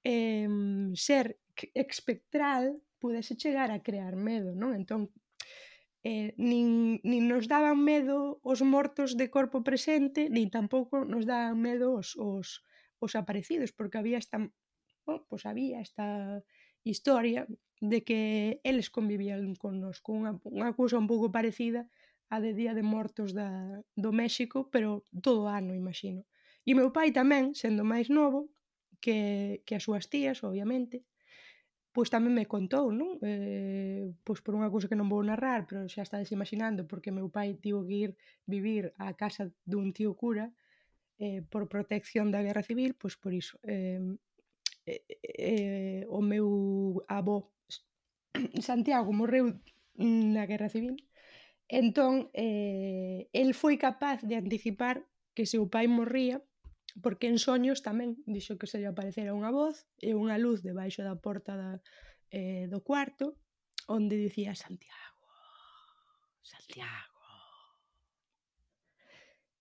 eh, 0.01 0.49
ser 0.97 1.37
espectral 1.73 2.81
pudese 2.97 3.37
chegar 3.37 3.69
a 3.69 3.81
crear 3.85 4.17
medo, 4.17 4.57
non? 4.57 4.73
Entón, 4.73 5.13
eh, 6.03 6.35
nin, 6.37 6.99
nin 7.03 7.23
nos 7.31 7.47
daban 7.47 7.79
medo 7.79 8.43
os 8.43 8.59
mortos 8.61 9.15
de 9.15 9.31
corpo 9.31 9.63
presente, 9.63 10.27
nin 10.27 10.51
tampouco 10.51 11.07
nos 11.07 11.23
daban 11.23 11.59
medo 11.63 11.95
os, 11.95 12.19
os, 12.19 12.61
os 12.99 13.15
aparecidos, 13.15 13.71
porque 13.71 13.97
había 13.97 14.19
esta, 14.19 14.37
bueno, 15.07 15.23
pues 15.31 15.47
había 15.47 15.79
esta 15.79 16.43
historia 16.83 17.47
de 17.79 18.03
que 18.03 18.59
eles 18.63 18.91
convivían 18.91 19.55
con 19.55 19.79
nos, 19.79 20.03
con 20.03 20.23
unha, 20.23 20.35
unha 20.43 20.75
cousa 20.75 20.99
un 20.99 21.07
pouco 21.07 21.31
parecida 21.31 21.87
a 22.27 22.43
de 22.43 22.51
Día 22.51 22.75
de 22.75 22.83
Mortos 22.83 23.31
da, 23.31 23.79
do 23.95 24.11
México, 24.11 24.67
pero 24.67 25.07
todo 25.23 25.47
ano, 25.47 25.71
imagino. 25.71 26.27
E 26.67 26.75
meu 26.75 26.91
pai 26.91 27.15
tamén, 27.15 27.55
sendo 27.55 27.87
máis 27.87 28.11
novo, 28.11 28.51
que, 29.03 29.63
que 29.67 29.75
as 29.75 29.83
súas 29.83 30.07
tías, 30.07 30.43
obviamente, 30.47 31.03
pois 31.93 32.09
tamén 32.09 32.33
me 32.33 32.49
contou, 32.49 32.89
non? 32.89 33.21
Eh, 33.21 34.09
pois 34.25 34.41
por 34.41 34.57
unha 34.57 34.73
cousa 34.73 34.89
que 34.89 34.97
non 34.97 35.07
vou 35.13 35.21
narrar, 35.21 35.69
pero 35.69 35.85
xa 35.85 36.01
estades 36.01 36.33
imaginando, 36.33 36.89
porque 36.89 37.13
meu 37.13 37.29
pai 37.29 37.53
tivo 37.61 37.85
que 37.85 38.09
ir 38.09 38.11
vivir 38.49 38.91
á 38.97 39.13
casa 39.13 39.53
dun 39.63 39.93
tío 39.93 40.17
cura 40.17 40.49
eh, 41.21 41.45
por 41.45 41.69
protección 41.69 42.33
da 42.33 42.41
guerra 42.41 42.65
civil, 42.65 42.97
pois 42.97 43.13
por 43.13 43.31
iso. 43.31 43.61
Eh, 43.63 44.01
eh, 44.89 45.05
eh, 45.21 46.03
o 46.09 46.19
meu 46.25 46.49
avó 47.07 47.53
Santiago 48.59 49.13
morreu 49.13 49.53
na 49.95 50.49
guerra 50.49 50.73
civil, 50.73 50.97
entón 51.69 52.33
eh, 52.33 53.29
el 53.37 53.53
foi 53.53 53.77
capaz 53.77 54.25
de 54.25 54.35
anticipar 54.35 55.05
que 55.37 55.45
seu 55.45 55.69
pai 55.69 55.85
morría 55.85 56.41
porque 57.01 57.27
en 57.27 57.41
soños 57.41 57.81
tamén 57.81 58.21
dixo 58.29 58.59
que 58.59 58.69
se 58.69 58.77
lle 58.77 58.91
aparecera 58.91 59.33
unha 59.33 59.49
voz 59.49 59.89
e 59.97 60.13
unha 60.13 60.37
luz 60.37 60.61
debaixo 60.61 61.01
da 61.01 61.17
porta 61.17 61.57
da, 61.57 61.71
eh, 62.29 62.69
do 62.69 62.85
cuarto 62.85 63.41
onde 63.89 64.15
dicía 64.15 64.53
Santiago, 64.53 65.25
Santiago. 66.41 67.13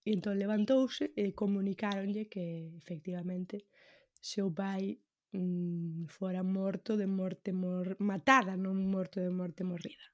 E 0.03 0.11
entón 0.19 0.35
levantouse 0.37 1.15
e 1.15 1.31
comunicaronlle 1.33 2.27
que 2.27 2.75
efectivamente 2.75 3.71
seu 4.19 4.51
pai 4.51 4.99
mm, 5.33 6.11
fora 6.11 6.43
morto 6.43 6.99
de 6.99 7.07
morte 7.07 7.51
mor... 7.55 7.97
matada, 8.03 8.59
non 8.59 8.77
morto 8.91 9.23
de 9.23 9.31
morte 9.31 9.63
morrida. 9.63 10.07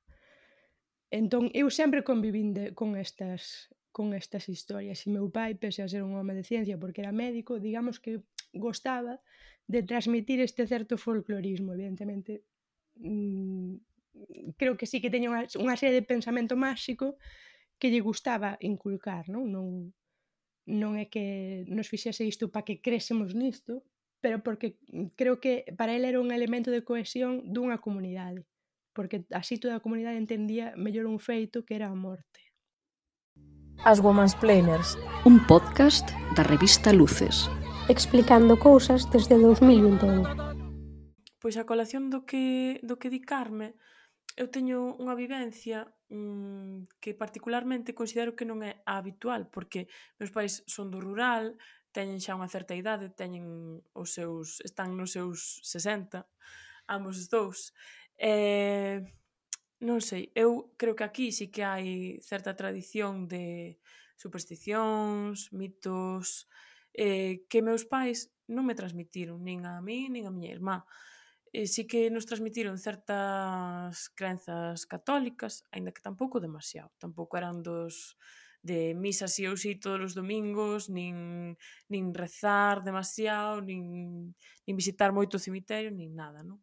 Entón, 1.09 1.49
eu 1.57 1.73
sempre 1.73 2.05
convivín 2.05 2.53
de, 2.53 2.77
con 2.77 2.93
estas 3.01 3.73
con 3.93 4.15
estas 4.15 4.49
historias. 4.49 5.07
E 5.07 5.11
meu 5.11 5.31
pai, 5.31 5.55
pese 5.57 5.83
a 5.83 5.89
ser 5.89 6.03
un 6.03 6.15
home 6.15 6.35
de 6.35 6.45
ciencia 6.45 6.79
porque 6.79 7.01
era 7.01 7.13
médico, 7.13 7.59
digamos 7.59 7.99
que 7.99 8.23
gostaba 8.53 9.21
de 9.67 9.83
transmitir 9.83 10.41
este 10.41 10.67
certo 10.67 10.97
folclorismo, 10.97 11.75
evidentemente 11.75 12.45
mm, 12.97 13.77
creo 14.57 14.77
que 14.77 14.87
sí 14.87 15.01
que 15.01 15.11
teña 15.11 15.31
unha, 15.31 15.45
unha 15.61 15.77
serie 15.77 15.95
de 16.01 16.07
pensamento 16.07 16.57
máxico 16.57 17.21
que 17.79 17.93
lle 17.93 18.03
gustaba 18.03 18.59
inculcar, 18.61 19.29
non? 19.29 19.47
Non, 19.53 19.67
non 20.67 20.93
é 20.99 21.07
que 21.07 21.65
nos 21.71 21.89
fixese 21.89 22.27
isto 22.27 22.51
para 22.51 22.67
que 22.67 22.81
crésemos 22.83 23.37
nisto, 23.37 23.87
pero 24.21 24.43
porque 24.43 24.81
creo 25.15 25.39
que 25.39 25.69
para 25.79 25.95
ele 25.95 26.09
era 26.09 26.21
un 26.21 26.33
elemento 26.35 26.73
de 26.73 26.83
cohesión 26.83 27.47
dunha 27.55 27.79
comunidade, 27.79 28.43
porque 28.97 29.23
así 29.31 29.63
toda 29.63 29.79
a 29.79 29.85
comunidade 29.85 30.19
entendía 30.19 30.75
mellor 30.75 31.07
un 31.07 31.23
feito 31.23 31.63
que 31.63 31.79
era 31.79 31.87
a 31.89 31.95
morte. 31.95 32.48
As 33.89 34.01
Womansplainers, 34.05 34.99
un 35.25 35.41
podcast 35.47 36.13
da 36.37 36.43
revista 36.45 36.93
Luces, 36.93 37.49
explicando 37.89 38.61
cousas 38.61 39.09
desde 39.09 39.41
2021. 39.41 40.29
Pois 41.41 41.57
a 41.57 41.65
colación 41.65 42.13
do 42.13 42.29
que 42.29 42.85
do 42.85 43.01
que 43.01 43.09
di 43.09 43.25
Carme, 43.25 43.81
eu 44.37 44.53
teño 44.53 44.93
unha 45.01 45.17
vivencia 45.17 45.89
mmm, 46.13 47.01
que 47.01 47.17
particularmente 47.17 47.97
considero 47.97 48.37
que 48.37 48.45
non 48.45 48.61
é 48.61 48.85
habitual, 48.85 49.49
porque 49.49 49.89
meus 50.21 50.37
pais 50.37 50.61
son 50.69 50.93
do 50.93 51.01
rural, 51.01 51.57
teñen 51.89 52.21
xa 52.21 52.37
unha 52.37 52.53
certa 52.53 52.77
idade, 52.77 53.09
teñen 53.17 53.81
os 53.97 54.13
seus 54.13 54.61
están 54.69 55.01
nos 55.01 55.17
seus 55.17 55.65
60, 55.65 56.29
ambos 56.93 57.17
os 57.17 57.33
dous. 57.33 57.73
Eh, 58.21 59.01
Non 59.81 60.03
sei, 60.03 60.35
eu 60.35 60.75
creo 60.75 60.99
que 60.99 61.07
aquí 61.07 61.31
sí 61.31 61.47
que 61.55 61.63
hai 61.63 62.19
certa 62.19 62.59
tradición 62.59 63.31
de 63.31 63.79
supersticións, 64.19 65.55
mitos, 65.55 66.51
eh, 66.99 67.47
que 67.47 67.63
meus 67.63 67.87
pais 67.87 68.35
non 68.51 68.67
me 68.67 68.75
transmitiron, 68.75 69.39
nin 69.47 69.63
a 69.71 69.79
mí, 69.79 70.11
nin 70.11 70.27
a 70.27 70.35
miña 70.35 70.51
irmá. 70.51 70.83
Eh, 71.55 71.71
sí 71.71 71.87
que 71.87 72.11
nos 72.11 72.27
transmitiron 72.27 72.75
certas 72.83 74.11
crenzas 74.19 74.83
católicas, 74.91 75.63
aínda 75.71 75.95
que 75.95 76.03
tampouco 76.03 76.43
demasiado, 76.43 76.91
tampouco 76.99 77.39
eran 77.39 77.63
dos 77.63 78.19
de 78.67 78.99
misa 78.99 79.31
si 79.31 79.47
ou 79.47 79.55
si 79.55 79.79
todos 79.79 80.03
os 80.11 80.15
domingos, 80.19 80.91
nin, 80.91 81.55
nin 81.87 82.05
rezar 82.19 82.83
demasiado, 82.83 83.63
nin, 83.63 84.35
nin 84.67 84.75
visitar 84.75 85.15
moito 85.15 85.39
o 85.39 85.45
cemiterio, 85.47 85.95
nin 85.95 86.19
nada, 86.19 86.43
non? 86.43 86.59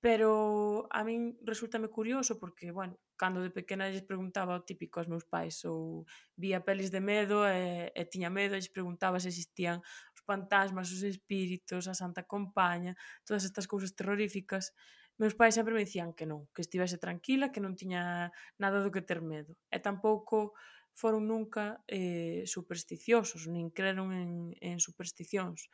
Pero 0.00 0.88
a 0.88 1.04
min 1.04 1.36
resultame 1.44 1.92
curioso 1.92 2.40
porque, 2.40 2.72
bueno, 2.72 2.96
cando 3.20 3.44
de 3.44 3.52
pequena 3.52 3.92
lles 3.92 4.08
preguntaba 4.08 4.56
o 4.56 4.64
típico 4.64 4.96
aos 4.96 5.12
meus 5.12 5.28
pais 5.28 5.60
ou 5.68 6.08
vía 6.40 6.64
pelis 6.64 6.88
de 6.88 7.04
medo 7.04 7.44
e, 7.44 7.92
e 7.92 8.02
tiña 8.08 8.32
medo 8.32 8.56
e 8.56 8.60
lles 8.64 8.72
preguntaba 8.72 9.20
se 9.20 9.28
existían 9.28 9.84
os 10.16 10.22
fantasmas, 10.24 10.88
os 10.88 11.04
espíritos, 11.04 11.84
a 11.84 11.92
santa 11.92 12.24
compaña, 12.24 12.96
todas 13.28 13.44
estas 13.44 13.68
cousas 13.68 13.92
terroríficas. 13.92 14.72
Meus 15.20 15.36
pais 15.36 15.52
sempre 15.52 15.76
me 15.76 15.84
dicían 15.84 16.16
que 16.16 16.24
non, 16.24 16.48
que 16.56 16.64
estivese 16.64 16.96
tranquila, 16.96 17.52
que 17.52 17.60
non 17.60 17.76
tiña 17.76 18.32
nada 18.56 18.80
do 18.80 18.88
que 18.88 19.04
ter 19.04 19.20
medo. 19.20 19.52
E 19.68 19.84
tampouco 19.84 20.56
foron 20.96 21.28
nunca 21.28 21.84
eh, 21.84 22.48
supersticiosos, 22.48 23.44
nin 23.52 23.68
creron 23.68 24.16
en, 24.16 24.56
en 24.64 24.80
supersticións. 24.80 25.68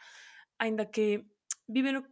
Ainda 0.58 0.90
que 0.90 1.30
viven 1.70 2.02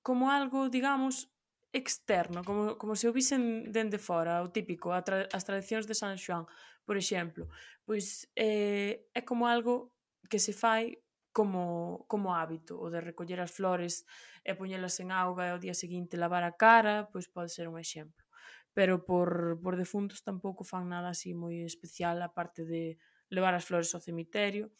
como 0.00 0.32
algo, 0.32 0.72
digamos, 0.72 1.28
externo, 1.72 2.42
como, 2.44 2.78
como 2.78 2.96
se 2.96 3.08
o 3.08 3.12
visen 3.12 3.70
dende 3.72 3.98
fora, 3.98 4.42
o 4.42 4.48
típico, 4.48 4.92
a 4.92 5.04
tra 5.04 5.28
as 5.28 5.44
tradicións 5.44 5.84
de 5.86 5.94
San 5.94 6.16
Xoán, 6.16 6.48
por 6.88 6.96
exemplo, 6.96 7.48
pois 7.84 8.24
eh, 8.36 9.08
é 9.12 9.20
como 9.20 9.44
algo 9.44 9.92
que 10.28 10.40
se 10.40 10.52
fai 10.52 10.96
como, 11.32 12.06
como 12.08 12.34
hábito, 12.34 12.80
o 12.80 12.90
de 12.90 13.00
recoller 13.00 13.38
as 13.38 13.52
flores 13.52 14.08
e 14.42 14.56
poñelas 14.56 14.96
en 14.98 15.12
auga 15.12 15.46
e 15.46 15.52
ao 15.52 15.62
día 15.62 15.76
seguinte 15.76 16.18
lavar 16.18 16.42
a 16.42 16.56
cara, 16.56 17.06
pois 17.12 17.28
pode 17.28 17.52
ser 17.52 17.68
un 17.68 17.78
exemplo. 17.78 18.24
Pero 18.72 19.04
por, 19.04 19.60
por 19.62 19.76
defuntos 19.76 20.24
tampouco 20.24 20.64
fan 20.64 20.88
nada 20.88 21.12
así 21.12 21.36
moi 21.36 21.62
especial, 21.62 22.18
a 22.24 22.32
parte 22.32 22.64
de 22.64 22.96
levar 23.28 23.52
as 23.52 23.68
flores 23.68 23.92
ao 23.92 24.02
cemiterio, 24.02 24.72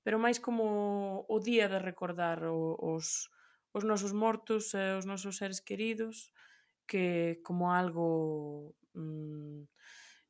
pero 0.00 0.16
máis 0.16 0.40
como 0.40 1.28
o 1.28 1.36
día 1.38 1.68
de 1.68 1.78
recordar 1.78 2.42
os, 2.48 2.74
os 2.80 3.06
os 3.72 3.84
nosos 3.84 4.12
mortos 4.12 4.74
e 4.74 4.98
os 4.98 5.06
nosos 5.06 5.38
seres 5.38 5.60
queridos 5.60 6.32
que 6.86 7.38
como 7.46 7.70
algo 7.70 8.74
mm, 8.94 9.66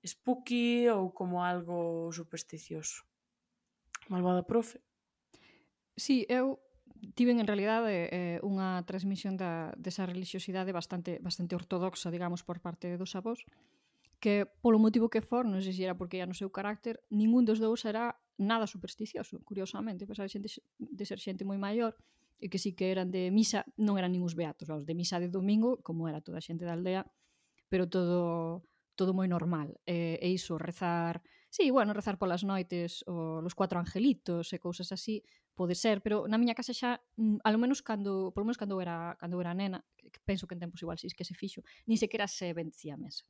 spooky 0.05 0.89
ou 0.93 1.13
como 1.13 1.41
algo 1.41 2.13
supersticioso. 2.13 3.05
Malvada 4.09 4.45
profe. 4.45 4.81
Sí, 5.97 6.27
eu 6.29 6.61
tiven 7.15 7.41
en 7.41 7.49
realidade 7.49 8.13
eh, 8.13 8.39
unha 8.45 8.85
transmisión 8.85 9.41
da, 9.41 9.73
desa 9.77 10.05
religiosidade 10.05 10.73
bastante 10.73 11.17
bastante 11.25 11.57
ortodoxa, 11.57 12.13
digamos, 12.13 12.45
por 12.45 12.61
parte 12.61 12.97
dos 13.01 13.17
avós 13.17 13.41
que 14.21 14.45
polo 14.61 14.79
motivo 14.79 15.09
que 15.09 15.25
for, 15.25 15.49
non 15.49 15.65
sei 15.65 15.73
se 15.73 15.81
era 15.81 15.97
porque 15.97 16.21
era 16.21 16.29
no 16.29 16.37
seu 16.37 16.53
carácter, 16.53 17.01
ningún 17.09 17.49
dos 17.49 17.57
dous 17.57 17.89
era 17.89 18.13
nada 18.37 18.69
supersticioso, 18.69 19.41
curiosamente, 19.49 20.05
pesar 20.05 20.29
de, 20.29 20.33
xente, 20.37 20.49
de 20.77 21.05
ser 21.09 21.17
xente 21.17 21.43
moi 21.49 21.57
maior, 21.57 21.97
e 22.41 22.49
que 22.49 22.59
sí 22.59 22.73
que 22.73 22.91
eran 22.91 23.13
de 23.13 23.29
misa, 23.31 23.69
non 23.77 24.01
eran 24.01 24.11
nin 24.17 24.25
os 24.25 24.35
beatos, 24.35 24.73
os 24.73 24.89
de 24.89 24.97
misa 24.97 25.21
de 25.21 25.29
domingo, 25.29 25.85
como 25.85 26.09
era 26.09 26.25
toda 26.25 26.41
a 26.41 26.45
xente 26.45 26.65
da 26.65 26.73
aldea, 26.73 27.05
pero 27.69 27.87
todo 27.87 28.65
todo 29.01 29.17
moi 29.17 29.25
normal. 29.25 29.81
E, 29.89 30.21
e 30.21 30.29
iso, 30.29 30.61
rezar... 30.61 31.25
Sí, 31.49 31.73
bueno, 31.73 31.97
rezar 31.97 32.21
polas 32.21 32.45
noites 32.45 33.03
o, 33.09 33.41
los 33.41 33.57
cuatro 33.57 33.81
angelitos 33.81 34.53
e 34.53 34.61
cousas 34.61 34.93
así, 34.93 35.25
pode 35.57 35.75
ser, 35.75 36.05
pero 36.05 36.29
na 36.29 36.37
miña 36.37 36.53
casa 36.53 36.77
xa, 36.77 37.01
mm, 37.17 37.41
alo 37.43 37.57
menos 37.57 37.81
cando, 37.81 38.29
polo 38.37 38.45
menos 38.45 38.61
cando 38.61 38.77
era, 38.79 39.17
cando 39.17 39.41
era 39.41 39.57
nena, 39.57 39.81
que 39.97 40.21
penso 40.23 40.45
que 40.45 40.53
en 40.55 40.61
tempos 40.61 40.85
igual 40.85 41.01
si 41.01 41.09
que 41.17 41.25
se 41.25 41.33
fixo, 41.33 41.65
nin 41.89 41.97
sequera 41.97 42.29
se 42.29 42.53
vencía 42.53 42.95
a 42.95 43.01
mesa. 43.01 43.25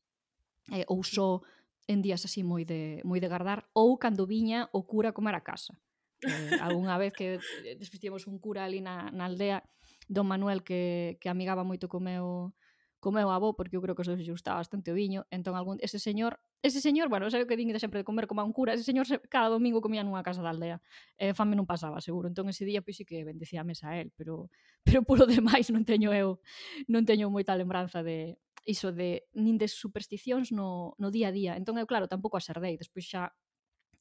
Eh, 0.75 0.85
ou 0.91 1.07
só 1.07 1.41
en 1.87 2.03
días 2.03 2.23
así 2.27 2.43
moi 2.43 2.67
de 2.67 3.03
moi 3.03 3.19
de 3.23 3.31
gardar 3.31 3.71
ou 3.73 3.99
cando 3.99 4.27
viña 4.27 4.69
o 4.75 4.87
cura 4.87 5.15
comer 5.15 5.35
a 5.35 5.43
casa. 5.43 5.75
Eh, 6.23 6.59
algunha 6.61 6.99
vez 6.99 7.13
que 7.13 7.41
eh, 7.65 7.77
despestíamos 7.77 8.27
un 8.27 8.39
cura 8.39 8.65
ali 8.65 8.81
na, 8.81 9.11
na 9.11 9.25
aldea 9.25 9.65
Don 10.09 10.27
Manuel 10.27 10.63
que, 10.63 11.17
que 11.21 11.29
amigaba 11.29 11.65
moito 11.65 11.89
co 11.89 12.01
meu, 12.01 12.53
co 13.01 13.09
meu 13.13 13.31
avó, 13.31 13.57
porque 13.57 13.77
eu 13.77 13.83
creo 13.83 13.95
que 13.97 14.03
os 14.05 14.11
se 14.11 14.33
gustaba 14.33 14.61
bastante 14.61 14.93
o 14.93 14.99
viño, 14.99 15.25
entón 15.31 15.55
algún, 15.57 15.79
ese 15.81 15.99
señor 15.99 16.41
Ese 16.63 16.83
señor, 16.83 17.09
bueno, 17.09 17.31
sei 17.33 17.41
o 17.41 17.49
que 17.49 17.57
din 17.57 17.73
de 17.73 17.81
sempre 17.81 18.01
de 18.01 18.05
comer 18.05 18.29
como 18.29 18.43
a 18.43 18.45
un 18.45 18.53
cura, 18.53 18.77
ese 18.77 18.85
señor 18.85 19.09
cada 19.33 19.49
domingo 19.49 19.81
comía 19.81 20.05
nunha 20.05 20.21
casa 20.21 20.45
da 20.45 20.53
aldea. 20.53 20.77
Eh, 21.17 21.33
fame 21.33 21.57
non 21.57 21.65
pasaba, 21.65 22.05
seguro. 22.05 22.29
Entón 22.29 22.53
ese 22.53 22.69
día 22.69 22.85
pois 22.85 23.01
sí 23.01 23.09
que 23.09 23.25
bendecía 23.25 23.65
a 23.65 23.69
mesa 23.71 23.89
a 23.89 23.97
él, 23.97 24.13
pero 24.13 24.53
pero 24.85 25.01
polo 25.01 25.25
demais 25.25 25.73
non 25.73 25.89
teño 25.89 26.13
eu, 26.13 26.37
non 26.85 27.09
teño 27.09 27.33
moita 27.33 27.57
lembranza 27.57 28.05
de 28.05 28.37
iso 28.69 28.93
de 28.93 29.25
nin 29.33 29.57
de 29.57 29.73
supersticións 29.73 30.53
no, 30.53 30.93
no 31.01 31.09
día 31.09 31.33
a 31.33 31.35
día. 31.35 31.53
Entón 31.57 31.81
eu 31.81 31.89
claro, 31.89 32.13
tampouco 32.13 32.37
as 32.37 32.45
herdei, 32.45 32.77
despois 32.77 33.09
xa 33.09 33.33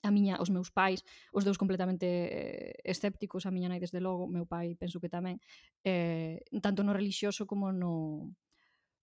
a 0.02 0.10
miña, 0.12 0.40
os 0.40 0.50
meus 0.50 0.72
pais, 0.72 1.04
os 1.36 1.44
dous 1.44 1.60
completamente 1.60 2.08
eh, 2.08 2.74
escépticos, 2.84 3.46
a 3.46 3.52
miña 3.52 3.68
nai 3.68 3.84
desde 3.84 4.00
logo, 4.00 4.32
meu 4.32 4.48
pai 4.48 4.76
penso 4.80 5.04
que 5.04 5.12
tamén, 5.12 5.44
eh, 5.84 6.40
tanto 6.64 6.84
no 6.84 6.96
relixioso 6.96 7.44
como 7.44 7.72
no, 7.76 8.32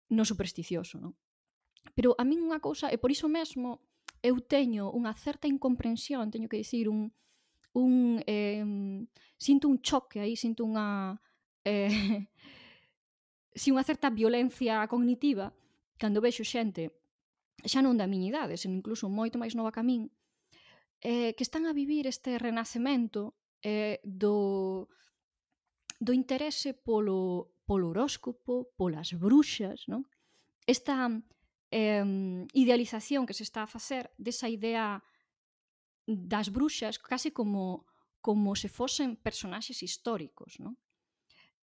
no 0.09 0.25
supersticioso, 0.25 0.97
non? 0.97 1.13
Pero 1.93 2.17
a 2.17 2.25
min 2.25 2.43
unha 2.43 2.59
cousa, 2.59 2.89
e 2.89 2.97
por 2.97 3.13
iso 3.13 3.29
mesmo 3.29 3.85
eu 4.25 4.41
teño 4.41 4.89
unha 4.91 5.13
certa 5.15 5.47
incomprensión, 5.47 6.33
teño 6.33 6.49
que 6.49 6.65
dicir, 6.65 6.89
un, 6.89 7.13
un 7.77 8.25
eh, 8.25 8.65
sinto 9.37 9.69
un 9.69 9.85
choque 9.85 10.25
aí, 10.25 10.35
sinto 10.35 10.65
unha 10.65 11.21
eh, 11.69 12.31
si 13.57 13.69
unha 13.73 13.85
certa 13.85 14.09
violencia 14.09 14.81
cognitiva 14.89 15.53
cando 15.97 16.21
vexo 16.25 16.45
xente 16.45 16.93
xa 17.65 17.81
non 17.81 17.97
da 17.97 18.07
miña 18.07 18.29
idade, 18.33 18.61
senón 18.61 18.81
incluso 18.81 19.09
moito 19.09 19.41
máis 19.41 19.57
nova 19.57 19.73
que 19.73 19.81
a 19.81 19.87
min, 19.87 20.13
eh, 21.07 21.35
que 21.39 21.45
están 21.47 21.67
a 21.67 21.73
vivir 21.73 22.09
este 22.09 22.35
renacemento 22.37 23.39
eh, 23.63 24.03
do, 24.03 24.89
do 26.03 26.13
interese 26.13 26.75
polo, 26.75 27.55
polo 27.63 27.95
horóscopo, 27.95 28.75
polas 28.75 29.15
bruxas, 29.15 29.87
non? 29.87 30.03
Esta 30.67 31.07
eh, 31.71 32.03
idealización 32.59 33.23
que 33.23 33.39
se 33.39 33.47
está 33.47 33.63
a 33.63 33.71
facer 33.71 34.11
desa 34.19 34.51
idea 34.51 34.99
das 36.11 36.51
bruxas 36.51 36.99
case 36.99 37.31
como 37.31 37.87
como 38.19 38.59
se 38.59 38.67
fosen 38.67 39.15
personaxes 39.15 39.87
históricos, 39.87 40.59
non? 40.59 40.75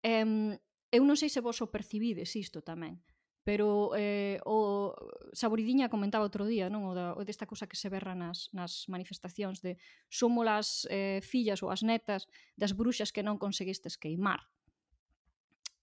Eh, 0.08 0.56
eu 0.88 1.04
non 1.04 1.20
sei 1.20 1.28
se 1.28 1.44
vos 1.44 1.60
o 1.60 1.68
percibides 1.68 2.32
isto 2.40 2.64
tamén, 2.64 3.04
Pero 3.44 3.92
eh, 4.00 4.40
o 4.48 4.96
Saboridiña 5.36 5.92
comentaba 5.92 6.24
outro 6.24 6.48
día, 6.48 6.72
non, 6.72 6.88
o, 6.88 6.96
da, 6.96 7.12
o 7.12 7.28
desta 7.28 7.44
cousa 7.44 7.68
que 7.68 7.76
se 7.76 7.92
berra 7.92 8.16
nas, 8.16 8.48
nas 8.56 8.88
manifestacións 8.88 9.60
de 9.60 9.76
somos 10.08 10.48
as 10.48 10.88
eh, 10.88 11.20
fillas 11.20 11.60
ou 11.60 11.68
as 11.68 11.84
netas 11.84 12.24
das 12.56 12.72
bruxas 12.72 13.12
que 13.12 13.20
non 13.20 13.36
conseguistes 13.36 14.00
queimar. 14.00 14.48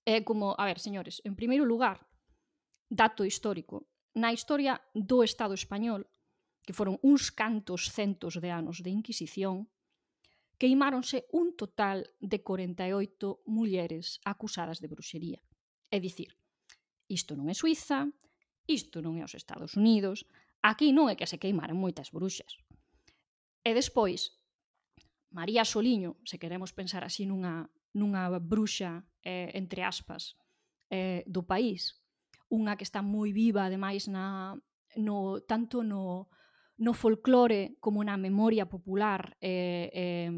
É 0.08 0.24
como, 0.24 0.56
a 0.56 0.64
ver, 0.64 0.80
señores, 0.80 1.20
en 1.28 1.36
primeiro 1.36 1.68
lugar, 1.68 2.08
dato 2.88 3.28
histórico, 3.28 3.84
na 4.16 4.32
historia 4.32 4.80
do 4.96 5.20
Estado 5.20 5.52
español, 5.52 6.08
que 6.64 6.72
foron 6.72 6.96
uns 7.04 7.28
cantos 7.28 7.92
centos 7.92 8.40
de 8.40 8.48
anos 8.48 8.80
de 8.80 8.88
Inquisición, 8.88 9.68
queimáronse 10.56 11.28
un 11.32 11.52
total 11.56 12.08
de 12.20 12.40
48 12.40 13.44
mulleres 13.44 14.20
acusadas 14.24 14.80
de 14.80 14.88
bruxería. 14.88 15.40
É 15.92 16.00
dicir, 16.00 16.39
Isto 17.10 17.34
non 17.34 17.50
é 17.50 17.54
Suiza, 17.58 18.06
isto 18.70 19.02
non 19.02 19.18
é 19.18 19.26
os 19.26 19.34
Estados 19.34 19.74
Unidos, 19.74 20.30
aquí 20.62 20.94
non 20.94 21.10
é 21.10 21.18
que 21.18 21.26
se 21.26 21.42
queimaran 21.42 21.74
moitas 21.74 22.14
bruxas. 22.14 22.54
E 23.66 23.74
despois, 23.74 24.38
María 25.34 25.66
Soliño, 25.66 26.22
se 26.22 26.38
queremos 26.38 26.70
pensar 26.70 27.02
así 27.02 27.26
nunha, 27.26 27.66
nunha 27.98 28.30
bruxa, 28.38 29.02
eh, 29.26 29.50
entre 29.58 29.82
aspas, 29.82 30.38
eh, 30.86 31.26
do 31.26 31.42
país, 31.42 31.98
unha 32.46 32.78
que 32.78 32.86
está 32.86 33.02
moi 33.02 33.34
viva, 33.34 33.66
ademais, 33.66 34.06
na, 34.06 34.54
no, 34.94 35.42
tanto 35.42 35.82
no, 35.82 36.30
no 36.78 36.92
folclore 36.94 37.78
como 37.82 38.02
na 38.06 38.14
memoria 38.14 38.70
popular 38.70 39.34
eh, 39.42 39.90
eh, 39.90 40.30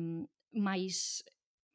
máis 0.56 1.24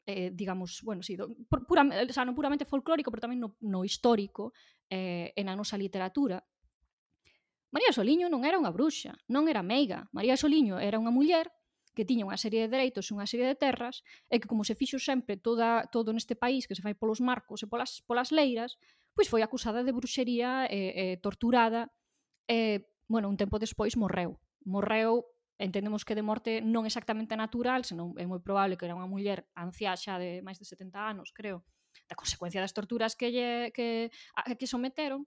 eh, 0.07 0.31
digamos, 0.31 0.81
bueno, 0.83 1.03
sí, 1.03 1.17
do, 1.17 1.35
pura, 1.67 1.83
sea, 2.13 2.23
non 2.23 2.37
puramente 2.37 2.63
folclórico, 2.63 3.11
pero 3.11 3.27
tamén 3.27 3.43
no, 3.43 3.59
no 3.59 3.83
histórico, 3.83 4.55
eh, 4.89 5.33
e 5.35 5.41
na 5.43 5.55
nosa 5.55 5.75
literatura, 5.79 6.43
María 7.71 7.91
Soliño 7.91 8.31
non 8.31 8.47
era 8.47 8.55
unha 8.55 8.71
bruxa, 8.71 9.19
non 9.27 9.51
era 9.51 9.59
meiga. 9.59 10.07
María 10.15 10.39
Soliño 10.39 10.79
era 10.79 10.97
unha 10.97 11.11
muller 11.11 11.51
que 11.91 12.05
tiña 12.07 12.29
unha 12.29 12.37
serie 12.37 12.63
de 12.63 12.71
dereitos 12.71 13.09
e 13.09 13.17
unha 13.17 13.25
serie 13.27 13.49
de 13.49 13.57
terras 13.57 14.05
e 14.31 14.37
que 14.39 14.47
como 14.47 14.63
se 14.63 14.77
fixo 14.77 15.01
sempre 15.01 15.35
toda, 15.35 15.89
todo 15.91 16.13
neste 16.13 16.37
país 16.37 16.69
que 16.69 16.77
se 16.77 16.85
fai 16.85 16.93
polos 16.93 17.19
marcos 17.19 17.65
e 17.65 17.67
polas, 17.67 18.05
polas 18.05 18.29
leiras, 18.31 18.77
pois 19.17 19.27
foi 19.27 19.41
acusada 19.41 19.81
de 19.81 19.91
bruxería 19.91 20.69
e, 20.69 20.93
e 20.93 21.05
torturada 21.19 21.89
e, 22.45 22.87
bueno, 23.09 23.27
un 23.27 23.35
tempo 23.35 23.59
despois 23.59 23.97
morreu. 23.97 24.39
Morreu, 24.63 25.25
entendemos 25.57 26.05
que 26.05 26.15
de 26.15 26.23
morte 26.23 26.61
non 26.61 26.85
exactamente 26.85 27.33
natural, 27.35 27.81
senón 27.81 28.13
é 28.15 28.23
moi 28.29 28.39
probable 28.39 28.77
que 28.77 28.85
era 28.85 28.95
unha 28.95 29.09
muller 29.09 29.49
anciá 29.57 29.97
xa 29.97 30.21
de 30.21 30.45
máis 30.45 30.61
de 30.61 30.69
70 30.69 31.01
anos, 31.01 31.33
creo, 31.33 31.65
da 32.05 32.13
consecuencia 32.13 32.61
das 32.61 32.75
torturas 32.77 33.17
que 33.17 33.33
lle, 33.33 33.73
que, 33.73 34.13
a, 34.37 34.53
que 34.53 34.69
someteron, 34.69 35.25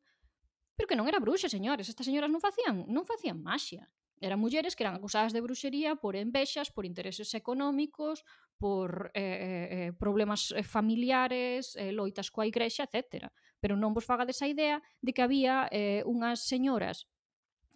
pero 0.78 0.86
que 0.86 0.96
non 0.96 1.10
era 1.10 1.20
bruxa, 1.20 1.50
señores. 1.50 1.90
Estas 1.90 2.06
señoras 2.06 2.30
non 2.30 2.40
facían, 2.40 2.86
non 2.88 3.04
facían 3.04 3.42
maxia. 3.42 3.90
Eran 4.20 4.40
mulleres 4.40 4.76
que 4.76 4.84
eran 4.84 4.96
acusadas 4.96 5.32
de 5.32 5.40
bruxería 5.40 5.96
por 5.96 6.16
envexas, 6.16 6.70
por 6.70 6.84
intereses 6.84 7.32
económicos, 7.32 8.24
por 8.56 9.10
eh, 9.14 9.20
eh, 9.20 9.68
eh 9.88 9.92
problemas 9.92 10.52
eh, 10.52 10.62
familiares, 10.62 11.76
eh, 11.76 11.92
loitas 11.92 12.28
coa 12.28 12.44
igrexa, 12.44 12.84
etc. 12.84 13.32
Pero 13.60 13.76
non 13.80 13.96
vos 13.96 14.04
fagades 14.04 14.36
desa 14.36 14.48
idea 14.48 14.80
de 15.00 15.12
que 15.16 15.24
había 15.24 15.68
eh, 15.72 16.04
unhas 16.04 16.44
señoras 16.44 17.08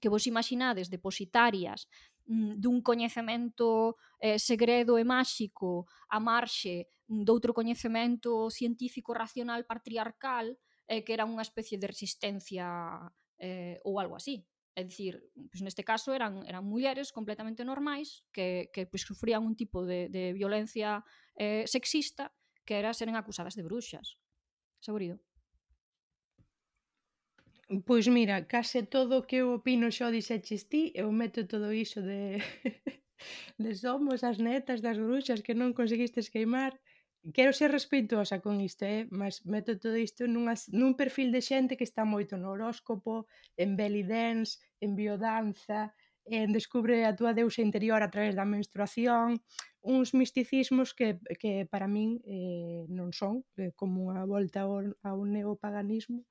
que 0.04 0.12
vos 0.12 0.28
imaginades 0.28 0.92
depositarias 0.92 1.88
mm, 2.28 2.60
dun 2.60 2.84
coñecemento 2.84 3.96
eh, 4.20 4.36
segredo 4.36 5.00
e 5.00 5.04
máxico 5.08 5.88
a 6.12 6.20
marxe 6.20 6.92
Mm, 7.08 7.24
doutro 7.24 7.52
coñecemento 7.52 8.48
científico 8.50 9.12
racional 9.12 9.66
patriarcal 9.66 10.56
eh, 10.88 11.04
que 11.04 11.12
era 11.12 11.28
unha 11.28 11.44
especie 11.44 11.76
de 11.76 11.88
resistencia 11.88 12.64
eh, 13.36 13.76
ou 13.84 14.00
algo 14.00 14.16
así. 14.16 14.44
É 14.74 14.82
dicir, 14.82 15.22
pues 15.52 15.62
neste 15.62 15.86
caso 15.86 16.10
eran 16.16 16.42
eran 16.48 16.64
mulleres 16.64 17.12
completamente 17.12 17.62
normais 17.62 18.24
que, 18.32 18.72
que 18.72 18.88
pues, 18.88 19.04
sufrían 19.04 19.44
un 19.44 19.54
tipo 19.54 19.84
de, 19.84 20.08
de 20.08 20.32
violencia 20.32 21.04
eh, 21.36 21.64
sexista 21.68 22.32
que 22.64 22.80
era 22.80 22.96
seren 22.96 23.16
acusadas 23.16 23.54
de 23.54 23.62
bruxas. 23.62 24.16
Segurido. 24.80 25.20
Pois 27.86 28.08
mira, 28.08 28.44
case 28.44 28.82
todo 28.84 29.12
o 29.20 29.26
que 29.28 29.40
eu 29.44 29.56
opino 29.56 29.88
xo 29.92 30.08
dixeches 30.12 30.68
ti, 30.68 30.92
eu 31.00 31.08
meto 31.12 31.40
todo 31.48 31.68
iso 31.72 32.00
de 32.00 32.40
de 33.62 33.70
somos 33.74 34.20
as 34.24 34.38
netas 34.38 34.80
das 34.84 34.98
bruxas 34.98 35.40
que 35.44 35.54
non 35.56 35.72
conseguistes 35.72 36.28
queimar 36.34 36.72
quero 37.32 37.52
ser 37.52 37.72
respeitosa 37.72 38.40
con 38.40 38.60
isto, 38.60 38.84
eh? 38.84 39.06
mas 39.10 39.44
meto 39.46 39.78
todo 39.78 39.96
isto 39.96 40.28
nunha, 40.28 40.54
nun 40.76 40.92
perfil 40.92 41.32
de 41.32 41.40
xente 41.40 41.78
que 41.78 41.88
está 41.88 42.04
moito 42.04 42.36
no 42.36 42.52
horóscopo, 42.52 43.24
en 43.56 43.76
belly 43.80 44.04
dance, 44.04 44.60
en 44.84 44.92
biodanza, 44.92 45.94
en 46.28 46.52
descubre 46.52 47.04
a 47.04 47.16
túa 47.16 47.32
deusa 47.32 47.64
interior 47.64 48.00
a 48.04 48.12
través 48.12 48.36
da 48.36 48.44
menstruación, 48.44 49.40
uns 49.80 50.12
misticismos 50.12 50.92
que, 50.92 51.20
que 51.40 51.64
para 51.64 51.88
min 51.88 52.20
eh, 52.28 52.84
non 52.88 53.12
son, 53.12 53.44
eh, 53.56 53.72
como 53.72 54.12
unha 54.12 54.24
volta 54.28 54.68
ao, 54.68 54.84
ao 55.04 55.18
neopaganismo, 55.24 56.24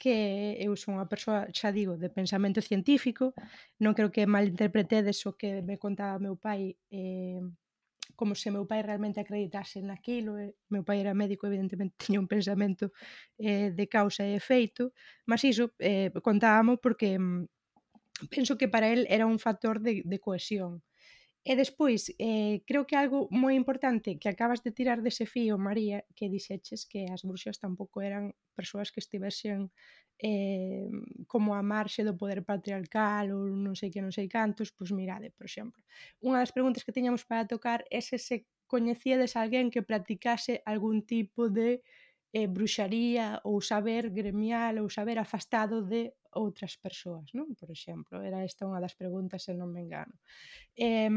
que 0.00 0.56
eu 0.56 0.72
son 0.80 0.96
unha 0.96 1.08
persoa, 1.08 1.48
xa 1.52 1.68
digo, 1.72 2.00
de 2.00 2.08
pensamento 2.08 2.64
científico, 2.64 3.36
non 3.80 3.92
creo 3.92 4.08
que 4.08 4.24
malinterpretedes 4.24 5.20
o 5.28 5.36
que 5.36 5.60
me 5.60 5.76
contaba 5.76 6.16
meu 6.16 6.40
pai 6.40 6.76
eh, 6.88 7.44
como 8.16 8.34
se 8.34 8.50
meu 8.50 8.66
pai 8.66 8.82
realmente 8.82 9.20
acreditase 9.20 9.82
naquilo, 9.82 10.38
e, 10.38 10.54
meu 10.68 10.84
pai 10.84 11.00
era 11.00 11.14
médico, 11.14 11.46
evidentemente 11.46 11.94
tiña 12.02 12.20
un 12.20 12.28
pensamento 12.28 12.92
eh, 13.38 13.70
de 13.70 13.86
causa 13.88 14.24
e 14.24 14.36
efeito, 14.36 14.92
mas 15.26 15.44
iso 15.44 15.72
eh, 15.78 16.10
contábamos 16.22 16.78
porque 16.82 17.18
mm, 17.18 17.46
penso 18.28 18.56
que 18.58 18.68
para 18.68 18.88
el 18.88 19.06
era 19.08 19.26
un 19.26 19.38
factor 19.38 19.80
de, 19.80 20.02
de 20.04 20.18
cohesión, 20.18 20.82
E 21.42 21.56
despois, 21.56 22.12
eh, 22.20 22.60
creo 22.68 22.84
que 22.84 22.96
algo 23.00 23.24
moi 23.32 23.56
importante 23.56 24.18
que 24.20 24.28
acabas 24.28 24.60
de 24.60 24.76
tirar 24.76 25.00
dese 25.00 25.24
fío, 25.24 25.56
María, 25.56 26.04
que 26.16 26.28
dixeches 26.28 26.84
que 26.84 27.08
as 27.08 27.24
bruxas 27.24 27.56
tampouco 27.56 28.04
eran 28.04 28.36
persoas 28.52 28.92
que 28.92 29.00
estivesen 29.00 29.72
eh, 30.20 30.92
como 31.32 31.56
a 31.56 31.62
marxe 31.64 32.04
do 32.04 32.12
poder 32.20 32.44
patriarcal 32.44 33.32
ou 33.32 33.48
non 33.56 33.72
sei 33.72 33.88
que 33.88 34.04
non 34.04 34.12
sei 34.12 34.28
cantos, 34.28 34.68
pois 34.68 34.92
mirade, 34.92 35.32
por 35.32 35.48
exemplo. 35.48 35.80
Unha 36.20 36.44
das 36.44 36.52
preguntas 36.52 36.84
que 36.84 36.92
tiñamos 36.92 37.24
para 37.24 37.48
tocar 37.48 37.88
é 37.88 38.00
se 38.04 38.20
se 38.20 38.44
coñecíades 38.68 39.32
alguén 39.34 39.72
que 39.72 39.82
practicase 39.82 40.60
algún 40.68 41.08
tipo 41.08 41.48
de 41.48 41.80
eh, 42.32 42.46
bruxaría 42.46 43.42
ou 43.42 43.58
saber 43.58 44.10
gremial 44.14 44.78
ou 44.78 44.86
saber 44.86 45.18
afastado 45.18 45.82
de 45.82 46.14
outras 46.30 46.78
persoas, 46.78 47.34
non? 47.34 47.58
Por 47.58 47.74
exemplo, 47.74 48.22
era 48.22 48.46
esta 48.46 48.62
unha 48.62 48.78
das 48.78 48.94
preguntas 48.94 49.42
se 49.42 49.52
non 49.54 49.74
me 49.74 49.82
engano. 49.82 50.14
Eh, 50.78 51.10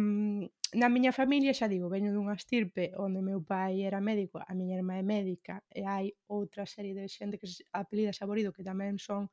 na 0.73 0.89
miña 0.89 1.13
familia, 1.13 1.53
xa 1.53 1.69
digo, 1.69 1.85
veño 1.85 2.09
dunha 2.09 2.33
estirpe 2.33 2.97
onde 2.97 3.21
meu 3.21 3.45
pai 3.45 3.85
era 3.85 4.01
médico, 4.01 4.41
a 4.41 4.53
miña 4.57 4.81
irmã 4.81 4.97
é 4.97 5.05
médica, 5.05 5.61
e 5.69 5.85
hai 5.85 6.17
outra 6.25 6.65
serie 6.65 6.97
de 6.97 7.05
xente 7.05 7.37
que 7.37 7.45
se 7.45 7.61
apelida 7.69 8.09
Saborido 8.09 8.49
que 8.49 8.65
tamén 8.65 8.97
son 8.97 9.29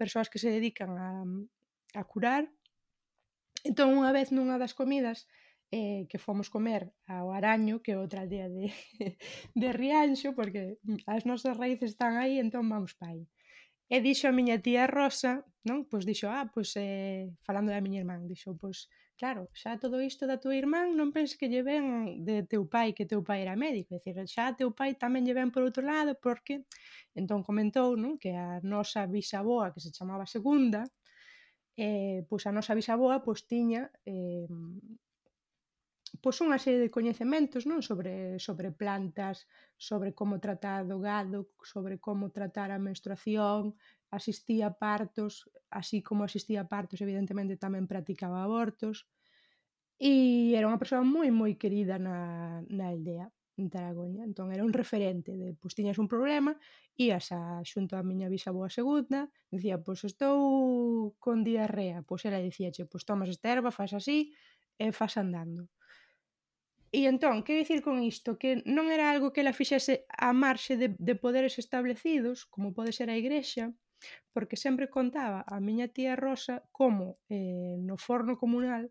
persoas 0.00 0.32
que 0.32 0.40
se 0.40 0.48
dedican 0.48 0.96
a, 0.96 1.10
a 1.92 2.02
curar. 2.08 2.48
Entón, 3.68 4.00
unha 4.00 4.16
vez 4.16 4.32
nunha 4.32 4.56
das 4.56 4.72
comidas, 4.72 5.28
eh, 5.70 6.06
que 6.08 6.18
fomos 6.18 6.48
comer 6.48 6.92
ao 7.06 7.30
Araño, 7.32 7.80
que 7.82 7.92
é 7.92 8.00
outra 8.00 8.22
aldea 8.24 8.48
de, 8.48 8.72
de 9.60 9.68
Rianxo, 9.72 10.32
porque 10.34 10.78
as 11.06 11.24
nosas 11.24 11.56
raíces 11.56 11.92
están 11.92 12.16
aí, 12.16 12.40
entón 12.40 12.68
vamos 12.68 12.94
pa 12.96 13.12
aí. 13.12 13.28
E 13.88 14.04
dixo 14.04 14.28
a 14.28 14.36
miña 14.36 14.60
tía 14.60 14.84
Rosa, 14.86 15.44
non? 15.64 15.88
Pois 15.88 16.04
dixo, 16.04 16.28
ah, 16.28 16.48
pois, 16.52 16.76
eh, 16.76 17.32
falando 17.44 17.72
da 17.72 17.84
miña 17.84 18.00
irmán, 18.04 18.28
dixo, 18.28 18.52
pois, 18.56 18.88
claro, 19.20 19.48
xa 19.56 19.80
todo 19.80 20.00
isto 20.00 20.24
da 20.28 20.40
tua 20.40 20.56
irmán 20.56 20.92
non 20.96 21.12
penses 21.12 21.36
que 21.40 21.48
lle 21.52 21.64
ven 21.64 21.84
de 22.28 22.44
teu 22.44 22.68
pai, 22.68 22.92
que 22.96 23.08
teu 23.08 23.20
pai 23.24 23.44
era 23.44 23.56
médico, 23.56 23.96
é 23.96 24.00
dicir, 24.00 24.28
xa 24.28 24.52
teu 24.56 24.72
pai 24.76 24.96
tamén 24.96 25.24
lle 25.24 25.36
ven 25.36 25.48
por 25.52 25.64
outro 25.64 25.84
lado, 25.84 26.16
porque, 26.20 26.64
entón 27.16 27.40
comentou, 27.44 27.96
non? 27.96 28.20
Que 28.20 28.32
a 28.36 28.60
nosa 28.64 29.08
bisaboa, 29.08 29.72
que 29.72 29.80
se 29.84 29.92
chamaba 29.92 30.28
Segunda, 30.28 30.84
eh, 31.76 32.24
pois 32.28 32.44
a 32.48 32.52
nosa 32.52 32.76
bisaboa, 32.76 33.24
pois 33.24 33.48
tiña, 33.48 33.88
eh, 34.04 34.48
pois 36.22 36.36
unha 36.44 36.58
serie 36.58 36.82
de 36.82 36.94
coñecementos 36.96 37.62
non 37.70 37.80
sobre 37.80 38.38
sobre 38.42 38.68
plantas, 38.74 39.46
sobre 39.78 40.10
como 40.18 40.42
tratar 40.42 40.86
do 40.90 40.98
gado, 40.98 41.54
sobre 41.62 41.96
como 42.02 42.34
tratar 42.34 42.70
a 42.74 42.82
menstruación, 42.82 43.74
asistía 44.10 44.72
a 44.72 44.76
partos, 44.76 45.50
así 45.70 46.02
como 46.02 46.24
asistía 46.24 46.64
a 46.64 46.70
partos, 46.70 47.00
evidentemente 47.00 47.60
tamén 47.60 47.90
practicaba 47.90 48.42
abortos. 48.42 49.06
E 49.98 50.54
era 50.58 50.70
unha 50.70 50.80
persoa 50.82 51.02
moi 51.02 51.30
moi 51.34 51.58
querida 51.58 51.98
na, 51.98 52.18
na 52.70 52.84
aldea 52.92 53.26
en 53.58 53.66
Taragoña. 53.68 54.22
Entón 54.22 54.54
era 54.54 54.62
un 54.62 54.72
referente 54.72 55.34
de, 55.34 55.54
pois 55.58 55.74
tiñas 55.74 55.98
un 55.98 56.06
problema, 56.06 56.54
ías 56.94 57.26
a, 57.34 57.60
xunto 57.66 57.98
á 57.98 58.02
miña 58.06 58.30
bisaboa 58.30 58.70
segunda, 58.70 59.26
dicía, 59.50 59.76
pois 59.82 60.00
estou 60.06 60.38
con 61.18 61.42
diarrea, 61.42 62.06
pois 62.06 62.22
ela 62.26 62.38
dicíache, 62.38 62.86
pois 62.90 63.02
tomas 63.02 63.28
esta 63.34 63.50
erva, 63.50 63.74
faz 63.74 63.92
así, 63.98 64.30
e 64.78 64.94
faz 64.94 65.18
andando. 65.18 65.66
E 66.90 67.04
entón, 67.04 67.44
que 67.44 67.52
dicir 67.52 67.80
con 67.84 68.00
isto? 68.00 68.40
Que 68.40 68.64
non 68.64 68.88
era 68.88 69.12
algo 69.12 69.32
que 69.32 69.44
ela 69.44 69.52
fixese 69.52 70.08
a 70.08 70.32
marxe 70.32 70.80
de, 70.80 70.96
de 70.96 71.14
poderes 71.14 71.60
establecidos, 71.60 72.48
como 72.48 72.72
pode 72.72 72.96
ser 72.96 73.12
a 73.12 73.18
Igrexa, 73.20 73.76
porque 74.32 74.56
sempre 74.56 74.88
contaba 74.88 75.44
a 75.44 75.60
miña 75.60 75.88
tía 75.92 76.16
Rosa 76.16 76.64
como 76.72 77.20
eh, 77.28 77.76
no 77.78 77.96
forno 78.00 78.38
comunal 78.40 78.88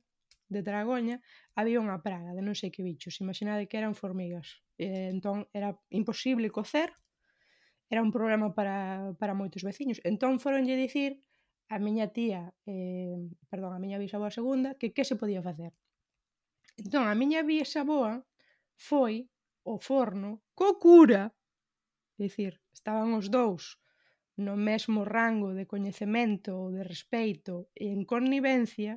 de 0.49 0.61
Dragoña 0.61 1.19
había 1.59 1.81
unha 1.83 1.99
praga 2.05 2.31
de 2.37 2.41
non 2.45 2.55
sei 2.55 2.69
que 2.69 2.85
bichos. 2.85 3.19
Imaginade 3.19 3.67
que 3.67 3.81
eran 3.81 3.97
formigas. 3.97 4.61
Eh, 4.77 5.09
entón, 5.09 5.49
era 5.51 5.73
imposible 5.89 6.53
cocer, 6.53 6.93
era 7.89 8.03
un 8.03 8.11
problema 8.11 8.53
para, 8.53 9.15
para 9.19 9.33
moitos 9.33 9.63
veciños. 9.63 9.99
Entón, 10.03 10.37
foronlle 10.43 10.77
dicir 10.77 11.23
a 11.67 11.79
miña 11.79 12.13
tía, 12.15 12.53
eh, 12.69 13.17
perdón, 13.49 13.73
a 13.73 13.81
miña 13.81 13.97
bisavoa 13.99 14.31
segunda, 14.31 14.75
que 14.79 14.93
que 14.95 15.03
se 15.03 15.17
podía 15.19 15.41
facer. 15.41 15.73
Entón 16.77 17.03
a 17.09 17.15
miña 17.21 17.41
bisaboa 17.49 18.13
foi 18.87 19.15
ao 19.69 19.77
forno 19.89 20.29
co 20.57 20.67
cura. 20.85 21.23
É 22.17 22.23
dicir, 22.25 22.53
estaban 22.77 23.09
os 23.19 23.27
dous 23.37 23.63
no 24.45 24.55
mesmo 24.69 24.99
rango 25.17 25.49
de 25.57 25.65
coñecemento 25.73 26.49
ou 26.61 26.67
de 26.75 26.83
respeito 26.93 27.53
e 27.83 27.85
en 27.95 28.01
connivencia 28.05 28.93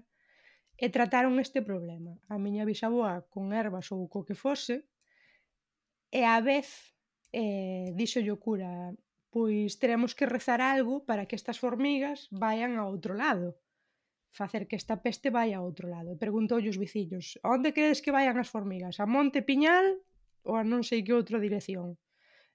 e 0.85 0.87
trataron 0.97 1.41
este 1.45 1.61
problema. 1.69 2.13
A 2.29 2.37
miña 2.45 2.69
bisaboa 2.71 3.25
con 3.33 3.45
ervas 3.65 3.89
ou 3.95 4.05
co 4.13 4.27
que 4.29 4.37
fose 4.45 4.77
e 6.19 6.21
a 6.37 6.39
vez 6.51 6.69
eh, 7.33 7.89
dixo 7.99 8.21
o 8.21 8.37
cura 8.45 8.93
pois 9.33 9.79
teremos 9.81 10.13
que 10.19 10.27
rezar 10.37 10.61
algo 10.61 10.95
para 11.09 11.25
que 11.29 11.39
estas 11.41 11.59
formigas 11.65 12.29
vayan 12.45 12.77
a 12.77 12.85
outro 12.93 13.13
lado 13.17 13.57
facer 14.31 14.67
que 14.69 14.77
esta 14.79 15.03
peste 15.05 15.29
vai 15.31 15.51
a 15.53 15.63
outro 15.63 15.87
lado. 15.91 16.09
E 16.15 16.23
preguntoulle 16.25 16.71
os 16.71 16.79
veciños, 16.79 17.39
onde 17.43 17.75
credes 17.77 18.01
que 18.03 18.15
vayan 18.15 18.39
as 18.39 18.51
formigas? 18.55 19.03
A 19.03 19.07
Monte 19.07 19.43
Piñal 19.43 19.99
ou 20.47 20.55
a 20.57 20.65
non 20.65 20.83
sei 20.87 21.03
que 21.05 21.15
outra 21.15 21.43
dirección? 21.43 21.99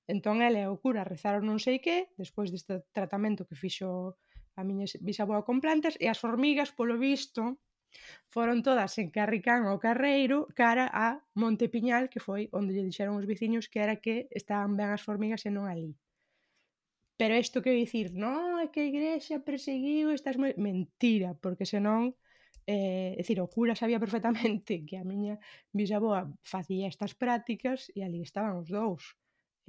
Entón 0.08 0.46
ele 0.46 0.62
e 0.62 0.70
o 0.70 0.78
cura 0.78 1.02
rezaron 1.04 1.44
non 1.50 1.58
sei 1.58 1.78
que, 1.82 2.14
despois 2.22 2.54
deste 2.54 2.86
tratamento 2.94 3.48
que 3.48 3.58
fixo 3.58 4.16
a 4.56 4.62
miña 4.64 4.88
bisaboa 5.02 5.44
con 5.48 5.58
plantas, 5.60 5.98
e 6.00 6.06
as 6.08 6.22
formigas, 6.24 6.72
polo 6.72 6.96
visto, 6.96 7.60
foron 8.34 8.64
todas 8.68 8.92
en 9.02 9.10
Carricán 9.18 9.62
ao 9.66 9.82
Carreiro 9.86 10.48
cara 10.60 10.86
a 10.92 11.08
Monte 11.42 11.66
Piñal, 11.74 12.04
que 12.12 12.24
foi 12.28 12.42
onde 12.58 12.74
lle 12.76 12.88
dixeron 12.88 13.20
os 13.20 13.28
veciños 13.32 13.66
que 13.72 13.80
era 13.86 13.96
que 14.04 14.16
estaban 14.32 14.72
ben 14.80 14.90
as 14.96 15.04
formigas 15.08 15.42
e 15.48 15.52
non 15.52 15.66
ali. 15.68 15.92
Pero 17.18 17.38
isto 17.38 17.64
que 17.64 17.72
dicir, 17.72 18.12
non, 18.12 18.60
é 18.60 18.68
que 18.68 18.84
a 18.84 18.90
igrexa 18.92 19.40
perseguiu 19.40 20.12
estas 20.12 20.36
moi... 20.36 20.52
Mentira, 20.60 21.30
porque 21.40 21.64
senón... 21.64 22.16
Eh, 22.68 23.14
é 23.16 23.22
dicir, 23.22 23.38
o 23.40 23.48
cura 23.48 23.78
sabía 23.78 24.02
perfectamente 24.02 24.72
que 24.88 24.98
a 24.98 25.06
miña 25.06 25.36
bisaboa 25.72 26.28
facía 26.44 26.90
estas 26.90 27.14
prácticas 27.14 27.80
e 27.96 28.02
ali 28.04 28.20
estaban 28.26 28.60
os 28.60 28.70
dous. 28.74 29.04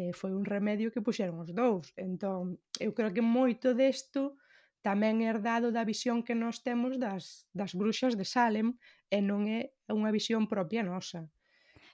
Eh, 0.01 0.13
foi 0.21 0.33
un 0.33 0.45
remedio 0.45 0.91
que 0.93 1.05
puxeron 1.07 1.37
os 1.45 1.51
dous. 1.53 1.93
Entón, 1.95 2.59
eu 2.81 2.91
creo 2.97 3.15
que 3.15 3.23
moito 3.23 3.77
desto 3.77 4.23
tamén 4.87 5.23
é 5.23 5.29
herdado 5.31 5.69
da 5.71 5.87
visión 5.93 6.23
que 6.27 6.35
nós 6.35 6.63
temos 6.67 6.95
das, 6.99 7.47
das 7.51 7.73
bruxas 7.75 8.15
de 8.19 8.27
Salem 8.27 8.69
e 9.11 9.19
non 9.23 9.47
é 9.47 9.75
unha 9.91 10.11
visión 10.11 10.47
propia 10.47 10.83
nosa. 10.83 11.27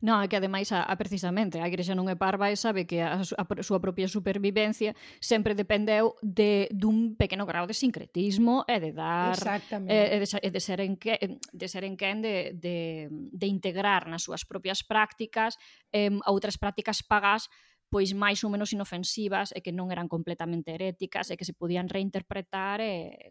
Non, 0.02 0.18
que 0.26 0.34
ademais 0.34 0.74
a, 0.74 0.82
a 0.82 0.98
precisamente 0.98 1.62
a 1.62 1.70
Igrexa 1.70 1.94
non 1.94 2.10
é 2.10 2.18
parva 2.18 2.50
e 2.50 2.58
sabe 2.58 2.90
que 2.90 2.98
a, 2.98 3.22
a, 3.22 3.44
a 3.46 3.62
súa 3.62 3.78
propia 3.78 4.10
supervivencia 4.10 4.98
sempre 5.22 5.54
dependeu 5.54 6.18
de 6.26 6.66
dun 6.74 7.14
pequeno 7.14 7.46
grau 7.46 7.70
de 7.70 7.74
sincretismo 7.78 8.66
e 8.66 8.82
de 8.82 8.90
dar 8.90 9.38
e, 9.86 9.94
eh, 9.94 10.08
e, 10.14 10.16
de, 10.18 10.26
e 10.26 10.48
de 10.50 10.60
ser 10.60 10.82
en 10.82 10.98
que 10.98 11.38
de 11.38 11.66
ser 11.70 11.86
en 11.86 11.94
quen 11.94 12.18
de, 12.18 12.50
de, 12.58 13.06
de 13.10 13.46
integrar 13.46 14.10
nas 14.10 14.26
súas 14.26 14.42
propias 14.42 14.82
prácticas 14.82 15.54
eh, 15.94 16.10
outras 16.26 16.58
prácticas 16.58 17.06
pagás 17.06 17.46
pois 17.86 18.10
máis 18.10 18.42
ou 18.42 18.50
menos 18.50 18.74
inofensivas 18.74 19.54
e 19.54 19.62
que 19.62 19.70
non 19.70 19.94
eran 19.94 20.10
completamente 20.10 20.74
heréticas 20.74 21.30
e 21.30 21.38
que 21.38 21.46
se 21.46 21.54
podían 21.54 21.86
reinterpretar 21.86 22.82
e 22.82 23.30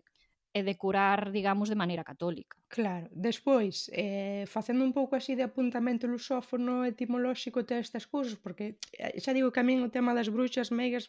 Eh, 0.53 0.59
e 0.59 0.63
de 0.63 0.75
curar, 0.75 1.31
digamos, 1.31 1.69
de 1.69 1.75
maneira 1.75 2.03
católica. 2.03 2.57
Claro, 2.67 3.07
despois, 3.11 3.89
eh, 3.91 4.45
facendo 4.47 4.83
un 4.83 4.93
pouco 4.93 5.15
así 5.15 5.35
de 5.35 5.43
apuntamento 5.43 6.07
lusófono 6.07 6.83
etimolóxico 6.85 7.63
todas 7.65 7.87
estas 7.87 8.07
cousas, 8.07 8.35
porque 8.35 8.75
eh, 8.95 9.19
xa 9.19 9.31
digo 9.31 9.51
que 9.51 9.59
a 9.59 9.67
min 9.67 9.83
o 9.83 9.91
tema 9.91 10.11
das 10.15 10.27
bruxas, 10.27 10.71
megas, 10.71 11.07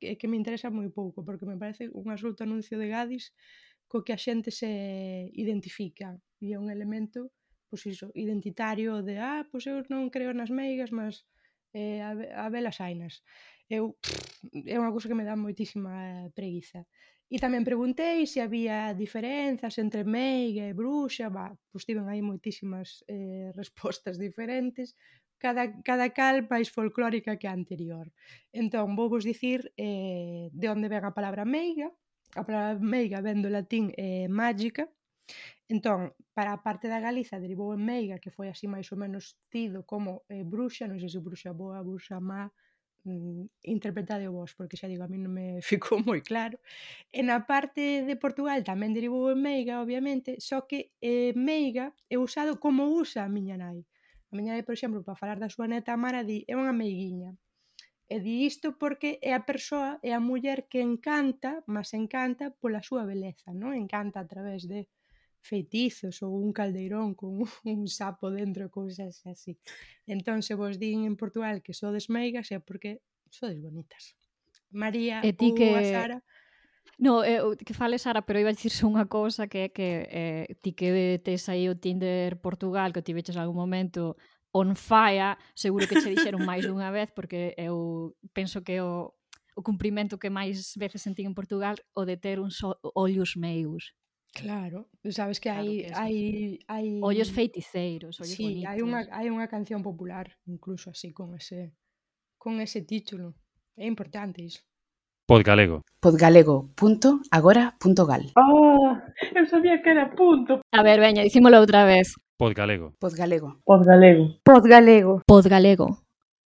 que, 0.00 0.16
que 0.16 0.28
me 0.28 0.36
interesa 0.36 0.72
moi 0.72 0.88
pouco, 0.88 1.24
porque 1.24 1.48
me 1.48 1.60
parece 1.60 1.88
un 1.92 2.08
absoluto 2.08 2.44
anuncio 2.44 2.76
de 2.80 2.88
Gadis 2.88 3.32
co 3.88 4.04
que 4.04 4.12
a 4.12 4.20
xente 4.20 4.52
se 4.52 5.32
identifica. 5.32 6.16
E 6.40 6.52
é 6.52 6.58
un 6.60 6.68
elemento, 6.68 7.32
pois 7.68 7.84
iso, 7.88 8.12
identitario 8.12 9.00
de, 9.04 9.16
ah, 9.16 9.44
pois 9.48 9.64
eu 9.64 9.80
non 9.88 10.12
creo 10.12 10.32
nas 10.36 10.52
meigas, 10.52 10.92
mas 10.92 11.24
eh, 11.72 12.00
a, 12.00 12.12
a 12.44 12.46
velas 12.52 12.80
ainas. 12.80 13.24
Eu, 13.68 13.96
pff, 14.00 14.48
é 14.64 14.76
unha 14.80 14.92
cousa 14.92 15.08
que 15.08 15.16
me 15.16 15.28
dá 15.28 15.36
moitísima 15.36 15.92
eh, 15.92 16.28
preguiza. 16.32 16.88
E 17.28 17.36
tamén 17.36 17.60
preguntei 17.68 18.24
se 18.24 18.40
había 18.40 18.96
diferenzas 18.96 19.76
entre 19.76 20.00
meiga 20.02 20.64
e 20.64 20.72
bruxa, 20.72 21.28
va, 21.28 21.52
pois 21.68 21.84
tiven 21.84 22.08
aí 22.08 22.24
moitísimas 22.24 23.04
eh, 23.04 23.52
respostas 23.60 24.16
diferentes, 24.16 24.96
cada, 25.36 25.68
cada 25.84 26.08
cal 26.16 26.48
máis 26.48 26.72
folclórica 26.72 27.36
que 27.36 27.48
a 27.48 27.52
anterior. 27.52 28.08
Entón, 28.52 28.96
vou 28.96 29.12
vos 29.12 29.28
dicir 29.28 29.60
eh, 29.76 30.48
de 30.52 30.66
onde 30.72 30.88
ven 30.88 31.04
a 31.04 31.12
palabra 31.12 31.44
meiga, 31.44 31.92
a 32.32 32.42
palabra 32.48 32.80
meiga 32.80 33.20
ven 33.20 33.44
do 33.44 33.52
latín 33.52 33.92
eh, 34.00 34.28
mágica, 34.32 34.88
Entón, 35.68 36.00
para 36.32 36.52
a 36.56 36.62
parte 36.66 36.88
da 36.88 37.04
Galiza 37.06 37.36
derivou 37.44 37.76
en 37.76 37.84
Meiga, 37.84 38.16
que 38.22 38.32
foi 38.36 38.48
así 38.48 38.64
máis 38.64 38.88
ou 38.88 38.96
menos 38.96 39.36
tido 39.52 39.84
como 39.84 40.24
eh, 40.32 40.44
bruxa, 40.52 40.88
non 40.88 40.96
sei 40.96 41.12
se 41.12 41.20
bruxa 41.20 41.52
boa, 41.52 41.84
bruxa 41.84 42.16
má, 42.30 42.48
Mm, 43.04 43.46
interpretade 43.62 44.26
vos, 44.28 44.50
porque 44.58 44.76
xa 44.76 44.90
digo, 44.90 45.04
a 45.04 45.10
mí 45.12 45.18
non 45.18 45.32
me 45.38 45.46
ficou 45.70 45.98
moi 46.08 46.20
claro. 46.20 46.58
E 47.18 47.20
na 47.22 47.38
parte 47.46 48.04
de 48.08 48.14
Portugal 48.24 48.60
tamén 48.66 48.96
derivou 48.96 49.30
en 49.34 49.40
meiga, 49.40 49.80
obviamente, 49.84 50.30
só 50.48 50.66
que 50.68 50.78
eh, 51.00 51.32
meiga 51.36 51.86
é 52.10 52.16
usado 52.18 52.58
como 52.64 52.82
usa 53.02 53.20
a 53.24 53.32
miña 53.36 53.56
nai. 53.56 53.78
A 54.30 54.32
miña 54.36 54.52
nai, 54.52 54.64
por 54.66 54.74
exemplo, 54.76 55.00
para 55.06 55.20
falar 55.22 55.38
da 55.40 55.48
súa 55.54 55.70
neta 55.70 55.96
Mara, 55.96 56.20
di, 56.28 56.44
é 56.50 56.54
unha 56.58 56.74
meiguiña. 56.74 57.30
E 58.14 58.16
di 58.24 58.34
isto 58.50 58.68
porque 58.82 59.10
é 59.30 59.32
a 59.36 59.44
persoa, 59.50 59.90
é 60.08 60.10
a 60.16 60.20
muller 60.28 60.66
que 60.70 60.80
encanta, 60.90 61.50
mas 61.74 61.88
encanta 62.02 62.44
pola 62.60 62.80
súa 62.88 63.04
beleza, 63.12 63.48
non? 63.60 63.72
Encanta 63.76 64.18
a 64.20 64.28
través 64.32 64.64
de 64.70 64.88
feitizos 65.40 66.22
ou 66.22 66.34
un 66.36 66.52
caldeirón 66.52 67.14
con 67.14 67.40
un 67.64 67.86
sapo 67.88 68.30
dentro 68.30 68.66
e 68.66 68.72
cousas 68.72 69.24
así. 69.26 69.58
Entón, 70.06 70.42
se 70.42 70.54
vos 70.54 70.78
din 70.78 71.04
en 71.06 71.16
Portugal 71.16 71.62
que 71.62 71.74
sodes 71.74 72.10
meigas 72.10 72.50
é 72.50 72.58
porque 72.58 73.00
sodes 73.30 73.60
bonitas. 73.60 74.16
María 74.70 75.20
e 75.24 75.32
ti 75.32 75.54
que... 75.54 75.74
a 75.74 75.82
Sara... 75.84 76.18
No, 76.98 77.22
eh, 77.22 77.38
que 77.64 77.74
fale 77.74 77.98
Sara, 77.98 78.22
pero 78.26 78.40
iba 78.40 78.50
a 78.50 78.56
dicirse 78.56 78.82
unha 78.82 79.06
cousa 79.06 79.46
que 79.46 79.66
é 79.66 79.68
que 79.70 79.88
eh, 80.10 80.46
ti 80.58 80.74
que 80.74 81.22
tes 81.22 81.46
aí 81.46 81.70
o 81.70 81.78
Tinder 81.78 82.42
Portugal, 82.42 82.90
que 82.90 83.06
ti 83.06 83.14
veches 83.14 83.38
algún 83.38 83.54
momento 83.54 84.18
on 84.50 84.74
fire, 84.74 85.38
seguro 85.54 85.86
que 85.86 86.00
che 86.00 86.10
dixeron 86.10 86.42
máis 86.42 86.66
dunha 86.66 86.90
vez, 86.96 87.14
porque 87.14 87.54
eu 87.54 88.16
penso 88.34 88.66
que 88.66 88.82
o, 88.82 89.14
o 89.54 89.62
cumprimento 89.62 90.18
que 90.18 90.30
máis 90.30 90.74
veces 90.74 91.02
sentín 91.02 91.30
en 91.30 91.38
Portugal 91.38 91.78
o 91.94 92.02
de 92.02 92.16
ter 92.18 92.42
uns 92.42 92.58
ollos 92.98 93.38
meus. 93.38 93.94
Claro, 94.34 94.88
tú 95.02 95.10
sabes 95.10 95.40
que 95.40 95.50
claro 95.50 95.66
hai, 95.66 95.82
que 95.82 95.92
hai, 95.94 96.58
hai... 96.68 97.00
Ollos 97.02 97.32
feiticeiros, 97.32 98.20
ollos 98.20 98.34
sí, 98.34 98.44
bonitos. 98.44 98.70
hai 98.70 98.82
unha, 98.82 99.08
hai 99.10 99.30
unha 99.30 99.48
canción 99.48 99.82
popular, 99.82 100.36
incluso 100.46 100.90
así, 100.90 101.12
con 101.12 101.34
ese, 101.34 101.74
con 102.38 102.60
ese 102.60 102.82
título. 102.82 103.34
É 103.76 103.86
importante 103.86 104.42
iso. 104.42 104.62
Podgalego. 105.26 105.82
Podgalego.agora.gal 106.00 108.32
Oh, 108.36 108.86
ah, 108.88 109.02
eu 109.36 109.46
sabía 109.46 109.82
que 109.82 109.90
era 109.90 110.10
punto. 110.14 110.60
A 110.72 110.82
ver, 110.82 111.00
veña, 111.00 111.22
dicímolo 111.22 111.58
outra 111.60 111.84
vez. 111.84 112.14
Podgalego. 112.38 112.94
Podgalego. 112.98 113.60
Podgalego. 113.64 114.38
Podgalego. 114.44 115.22
Podgalego. 115.26 116.02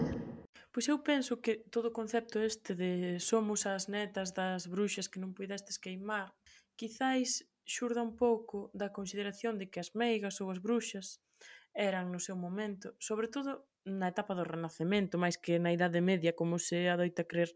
Pois 0.73 0.89
eu 0.89 1.05
penso 1.05 1.45
que 1.45 1.61
todo 1.69 1.89
o 1.89 1.97
concepto 1.97 2.41
este 2.41 2.75
de 2.77 3.21
somos 3.21 3.65
as 3.65 3.89
netas 3.89 4.33
das 4.33 4.69
bruxas 4.69 5.09
que 5.09 5.21
non 5.21 5.37
puidestes 5.37 5.79
queimar, 5.81 6.33
quizáis 6.77 7.49
xurda 7.65 8.05
un 8.05 8.17
pouco 8.17 8.69
da 8.77 8.93
consideración 8.93 9.57
de 9.57 9.73
que 9.73 9.81
as 9.81 9.97
meigas 9.97 10.41
ou 10.41 10.53
as 10.53 10.61
bruxas 10.61 11.25
eran 11.73 12.13
no 12.13 12.21
seu 12.21 12.37
momento, 12.37 12.93
sobre 13.01 13.33
todo 13.33 13.65
na 13.89 14.13
etapa 14.13 14.37
do 14.37 14.45
Renacemento, 14.45 15.17
máis 15.17 15.41
que 15.41 15.57
na 15.57 15.73
Idade 15.73 16.05
Media, 16.05 16.37
como 16.37 16.61
se 16.61 16.93
adoita 16.93 17.25
crer 17.25 17.49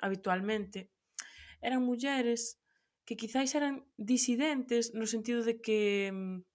habitualmente, 0.00 0.88
eran 1.60 1.84
mulleres 1.84 2.61
que 3.04 3.16
quizáis 3.16 3.54
eran 3.54 3.84
disidentes 3.96 4.94
no 4.94 5.06
sentido 5.06 5.42
de 5.42 5.60
que 5.60 6.10
mm, 6.12 6.46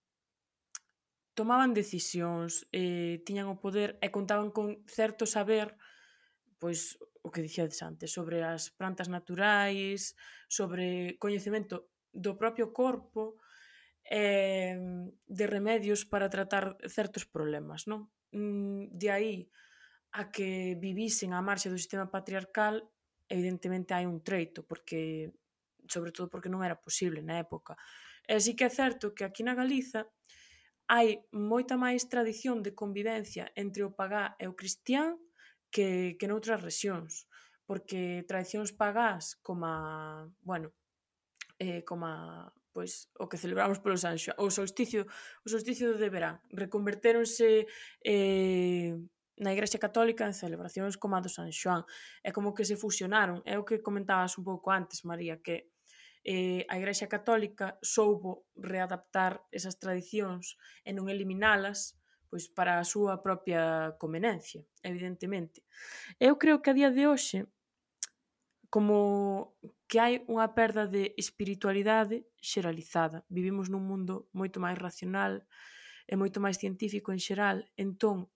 tomaban 1.38 1.78
decisións, 1.78 2.66
eh, 2.74 3.22
tiñan 3.22 3.52
o 3.54 3.62
poder 3.62 4.02
e 4.02 4.10
contaban 4.10 4.50
con 4.50 4.82
certo 4.90 5.30
saber, 5.30 5.78
pois 6.58 6.98
o 7.22 7.30
que 7.30 7.46
dixades 7.46 7.84
antes, 7.86 8.10
sobre 8.10 8.42
as 8.42 8.74
plantas 8.74 9.12
naturais, 9.12 10.18
sobre 10.50 11.14
coñecemento 11.22 11.94
do 12.10 12.40
propio 12.42 12.74
corpo, 12.74 13.38
eh, 14.10 14.74
de 15.28 15.46
remedios 15.46 16.10
para 16.10 16.32
tratar 16.32 16.80
certos 16.88 17.28
problemas, 17.28 17.86
non? 17.86 18.10
Mm, 18.34 18.96
de 18.96 19.08
aí 19.12 19.36
a 20.16 20.32
que 20.34 20.74
vivisen 20.80 21.36
a 21.36 21.46
marxa 21.46 21.70
do 21.70 21.78
sistema 21.78 22.10
patriarcal, 22.10 22.82
evidentemente 23.30 23.94
hai 23.94 24.08
un 24.08 24.24
treito, 24.24 24.66
porque 24.66 25.36
sobre 25.90 26.12
todo 26.12 26.30
porque 26.30 26.52
non 26.52 26.64
era 26.64 26.78
posible 26.78 27.24
na 27.24 27.40
época. 27.42 27.76
E 28.28 28.40
sí 28.44 28.56
que 28.56 28.68
é 28.68 28.72
certo 28.72 29.16
que 29.16 29.24
aquí 29.24 29.42
na 29.44 29.56
Galiza 29.56 30.08
hai 30.88 31.24
moita 31.32 31.76
máis 31.76 32.08
tradición 32.08 32.64
de 32.64 32.72
convivencia 32.72 33.52
entre 33.56 33.84
o 33.84 33.92
pagá 33.92 34.36
e 34.40 34.48
o 34.48 34.56
cristián 34.56 35.20
que, 35.68 36.16
que 36.16 36.30
noutras 36.32 36.64
rexións, 36.64 37.28
porque 37.68 38.24
tradicións 38.24 38.72
pagás 38.72 39.36
como, 39.44 39.68
a, 39.68 40.28
bueno, 40.40 40.72
eh, 41.60 41.84
como 41.84 42.08
a, 42.08 42.48
pois 42.72 43.12
o 43.20 43.28
que 43.28 43.36
celebramos 43.36 43.84
polo 43.84 44.00
Sanxo, 44.00 44.32
o 44.40 44.48
solsticio, 44.48 45.04
o 45.44 45.48
solsticio 45.52 45.98
de 46.00 46.08
verán, 46.08 46.40
reconvertéronse 46.56 47.68
eh, 48.00 48.96
na 49.38 49.54
Igrexa 49.54 49.78
Católica 49.78 50.24
en 50.24 50.34
celebracións 50.34 50.96
como 50.96 51.20
a 51.20 51.22
do 51.22 51.28
San 51.28 51.52
Xoán, 51.52 51.84
é 52.24 52.32
como 52.32 52.56
que 52.56 52.64
se 52.64 52.80
fusionaron, 52.80 53.44
é 53.44 53.60
o 53.60 53.68
que 53.68 53.84
comentabas 53.84 54.40
un 54.40 54.48
pouco 54.48 54.72
antes, 54.72 55.04
María, 55.04 55.42
que 55.44 55.68
eh, 56.24 56.66
a 56.70 56.78
Igrexa 56.78 57.08
Católica 57.12 57.78
soubo 57.82 58.48
readaptar 58.56 59.44
esas 59.52 59.78
tradicións 59.78 60.58
e 60.88 60.94
non 60.94 61.10
eliminalas 61.12 61.98
pois 62.28 62.52
para 62.52 62.80
a 62.80 62.84
súa 62.84 63.24
propia 63.24 63.96
conveniencia, 63.96 64.60
evidentemente. 64.84 65.64
Eu 66.20 66.36
creo 66.36 66.60
que 66.60 66.70
a 66.72 66.78
día 66.78 66.92
de 66.92 67.08
hoxe 67.08 67.48
como 68.70 69.56
que 69.88 70.00
hai 70.04 70.28
unha 70.28 70.52
perda 70.52 70.92
de 70.92 71.16
espiritualidade 71.16 72.28
xeralizada. 72.44 73.24
Vivimos 73.32 73.72
nun 73.72 73.88
mundo 73.88 74.28
moito 74.36 74.60
máis 74.60 74.76
racional 74.76 75.48
e 76.04 76.20
moito 76.20 76.44
máis 76.44 76.60
científico 76.60 77.16
en 77.16 77.24
xeral, 77.24 77.64
entón 77.80 78.28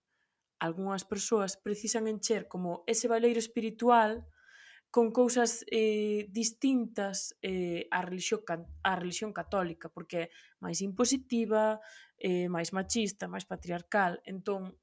algunhas 0.61 1.03
persoas 1.03 1.59
precisan 1.59 2.07
encher 2.07 2.47
como 2.47 2.87
ese 2.87 3.11
baleiro 3.11 3.43
espiritual 3.43 4.23
con 4.91 5.15
cousas 5.15 5.63
eh, 5.71 6.27
distintas 6.29 7.39
eh, 7.41 7.87
á, 7.89 8.03
religión, 8.03 8.43
á 8.83 8.91
religión 8.99 9.31
católica, 9.31 9.87
porque 9.87 10.27
é 10.27 10.29
máis 10.59 10.83
impositiva, 10.83 11.79
eh, 12.19 12.51
máis 12.51 12.75
machista, 12.75 13.31
máis 13.31 13.47
patriarcal. 13.47 14.19
Entón, 14.27 14.75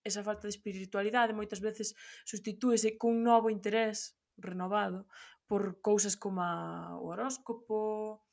esa 0.00 0.24
falta 0.24 0.48
de 0.48 0.56
espiritualidade 0.56 1.36
moitas 1.36 1.60
veces 1.60 1.92
sustitúese 2.24 2.96
cun 2.96 3.20
novo 3.20 3.52
interés 3.52 4.16
renovado 4.40 5.04
por 5.44 5.84
cousas 5.84 6.16
como 6.16 6.40
o 6.40 7.12
horóscopo, 7.12 8.24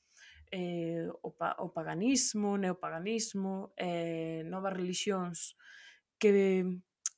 eh, 0.52 1.08
o, 1.22 1.36
pa, 1.36 1.56
o 1.60 1.76
paganismo, 1.76 2.56
neopaganismo, 2.56 3.76
eh, 3.76 4.44
novas 4.48 4.76
religións 4.76 5.60
que 6.20 6.64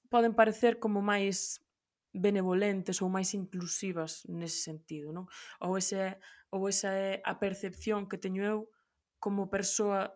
poden 0.09 0.33
parecer 0.33 0.77
como 0.81 1.01
máis 1.01 1.61
benevolentes 2.13 3.01
ou 3.01 3.09
máis 3.09 3.33
inclusivas 3.33 4.23
nese 4.29 4.61
sentido, 4.61 5.11
non? 5.11 5.25
Ou 5.59 5.75
esa 5.77 6.15
ou 6.53 6.69
esa 6.69 6.93
é 6.93 7.17
a 7.25 7.41
percepción 7.41 8.05
que 8.05 8.21
teño 8.21 8.45
eu 8.45 8.69
como 9.17 9.49
persoa 9.49 10.13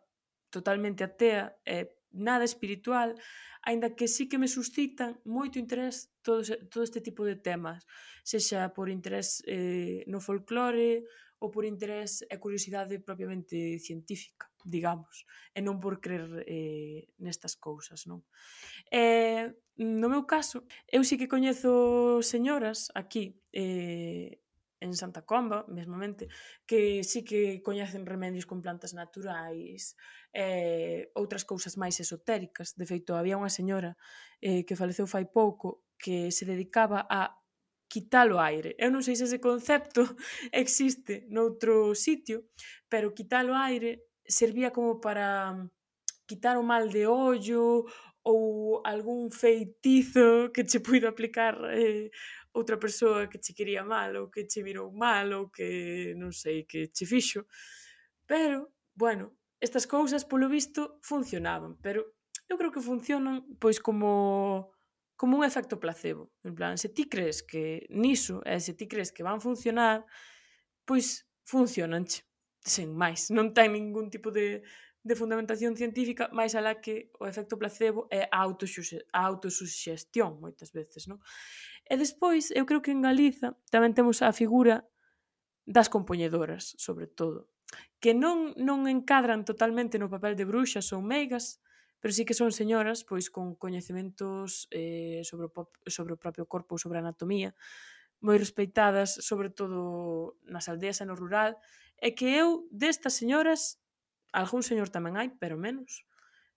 totalmente 0.54 1.02
atea 1.02 1.58
e 1.66 1.98
nada 2.14 2.46
espiritual, 2.46 3.18
aínda 3.66 3.96
que 3.98 4.08
sí 4.08 4.30
que 4.30 4.38
me 4.38 4.48
suscitan 4.48 5.20
moito 5.26 5.60
interés 5.60 6.14
todo, 6.22 6.42
todo 6.70 6.84
este 6.86 7.02
tipo 7.02 7.26
de 7.26 7.36
temas, 7.36 7.84
sexa 8.24 8.72
por 8.74 8.88
interés 8.90 9.44
eh, 9.50 10.06
no 10.08 10.22
folclore, 10.22 11.04
ou 11.40 11.54
por 11.54 11.66
interés 11.66 12.26
e 12.26 12.36
curiosidade 12.42 12.98
propiamente 13.00 13.78
científica, 13.80 14.50
digamos, 14.66 15.26
e 15.54 15.62
non 15.62 15.78
por 15.78 16.02
crer 16.02 16.44
eh, 16.50 17.06
nestas 17.22 17.54
cousas, 17.56 18.10
non? 18.10 18.26
Eh, 18.90 19.54
no 19.78 20.10
meu 20.10 20.26
caso, 20.26 20.66
eu 20.90 21.06
sí 21.06 21.16
que 21.22 21.30
coñezo 21.30 22.22
señoras 22.26 22.90
aquí 22.98 23.38
eh, 23.54 24.42
en 24.80 24.94
Santa 24.94 25.26
Comba, 25.26 25.66
mesmamente, 25.68 26.28
que 26.66 27.04
sí 27.04 27.24
que 27.24 27.62
coñecen 27.62 28.06
remedios 28.06 28.46
con 28.46 28.62
plantas 28.62 28.94
naturais, 28.94 29.98
eh, 30.34 31.10
outras 31.18 31.46
cousas 31.46 31.78
máis 31.78 31.98
esotéricas. 31.98 32.78
De 32.78 32.86
feito, 32.86 33.18
había 33.18 33.40
unha 33.40 33.54
señora 33.54 33.98
eh, 34.42 34.66
que 34.66 34.78
faleceu 34.78 35.10
fai 35.10 35.26
pouco 35.26 35.86
que 35.98 36.30
se 36.30 36.46
dedicaba 36.46 37.06
a 37.10 37.34
quitar 37.88 38.32
o 38.32 38.40
aire. 38.40 38.76
Eu 38.78 38.92
non 38.92 39.02
sei 39.02 39.16
se 39.16 39.26
ese 39.26 39.40
concepto 39.40 40.04
existe 40.52 41.26
noutro 41.30 41.96
sitio, 41.96 42.52
pero 42.88 43.16
quitar 43.16 43.48
o 43.48 43.56
aire 43.56 44.08
servía 44.28 44.72
como 44.72 45.00
para 45.00 45.54
mm, 45.54 45.72
quitar 46.28 46.58
o 46.58 46.64
mal 46.64 46.92
de 46.92 47.08
ollo 47.08 47.88
ou 48.24 48.82
algún 48.84 49.32
feitizo 49.32 50.52
que 50.54 50.68
che 50.68 50.80
puido 50.84 51.08
aplicar 51.08 51.56
eh, 51.72 52.12
outra 52.52 52.78
persoa 52.78 53.28
que 53.28 53.40
che 53.40 53.54
quería 53.54 53.84
mal 53.84 54.16
ou 54.16 54.30
que 54.30 54.46
che 54.46 54.64
mirou 54.64 54.92
mal 54.92 55.32
ou 55.34 55.50
que 55.50 56.14
non 56.18 56.32
sei 56.32 56.66
que 56.68 56.92
che 56.92 57.06
fixo. 57.06 57.48
Pero, 58.28 58.76
bueno, 58.94 59.38
estas 59.62 59.88
cousas 59.88 60.26
polo 60.26 60.50
visto 60.50 61.00
funcionaban, 61.02 61.80
pero 61.82 62.18
eu 62.50 62.58
creo 62.58 62.72
que 62.72 62.84
funcionan 62.84 63.44
pois 63.60 63.80
como 63.80 64.76
como 65.18 65.36
un 65.38 65.44
efecto 65.44 65.80
placebo. 65.80 66.32
En 66.44 66.54
plan, 66.56 66.78
se 66.78 66.90
ti 66.90 67.10
crees 67.10 67.42
que 67.42 67.88
niso 67.90 68.46
e 68.46 68.62
se 68.62 68.78
ti 68.78 68.88
crees 68.88 69.12
que 69.12 69.26
van 69.26 69.42
funcionar, 69.42 70.06
pois 70.86 71.26
funcionanche, 71.44 72.24
sen 72.62 72.94
máis. 72.94 73.34
Non 73.34 73.52
ten 73.52 73.74
ningún 73.74 74.14
tipo 74.14 74.30
de, 74.30 74.62
de 75.02 75.16
fundamentación 75.18 75.74
científica 75.74 76.30
máis 76.30 76.54
alá 76.54 76.78
que 76.78 77.10
o 77.18 77.26
efecto 77.26 77.58
placebo 77.58 78.06
é 78.14 78.30
a, 78.30 78.46
a 78.46 79.22
autosuxestión 79.26 80.38
moitas 80.38 80.70
veces, 80.70 81.10
non? 81.10 81.18
E 81.90 81.98
despois, 81.98 82.54
eu 82.54 82.70
creo 82.70 82.86
que 82.86 82.94
en 82.94 83.02
Galiza 83.02 83.58
tamén 83.74 83.98
temos 83.98 84.22
a 84.22 84.30
figura 84.30 84.86
das 85.66 85.90
compoñedoras, 85.90 86.78
sobre 86.78 87.10
todo, 87.10 87.50
que 87.98 88.14
non 88.14 88.54
non 88.62 88.86
encadran 88.86 89.44
totalmente 89.44 89.98
no 89.98 90.14
papel 90.14 90.38
de 90.38 90.46
bruxas 90.46 90.94
ou 90.94 91.02
meigas, 91.02 91.58
pero 92.00 92.14
sí 92.14 92.26
que 92.26 92.38
son 92.38 92.52
señoras 92.52 93.04
pois 93.04 93.30
con 93.30 93.56
coñecementos 93.56 94.68
eh, 94.72 95.22
sobre, 95.24 95.48
o 95.48 95.54
pop, 95.54 95.70
sobre 95.86 96.14
o 96.14 96.22
propio 96.22 96.46
corpo 96.46 96.76
ou 96.76 96.82
sobre 96.82 97.00
a 97.00 97.04
anatomía 97.04 97.54
moi 98.18 98.38
respeitadas, 98.42 99.22
sobre 99.22 99.54
todo 99.54 100.42
nas 100.50 100.66
aldeas 100.66 101.02
e 101.02 101.06
no 101.06 101.14
rural, 101.14 101.54
e 102.02 102.18
que 102.18 102.34
eu 102.42 102.66
destas 102.74 103.14
señoras, 103.14 103.78
algún 104.34 104.66
señor 104.66 104.90
tamén 104.90 105.22
hai, 105.22 105.30
pero 105.38 105.54
menos, 105.54 106.02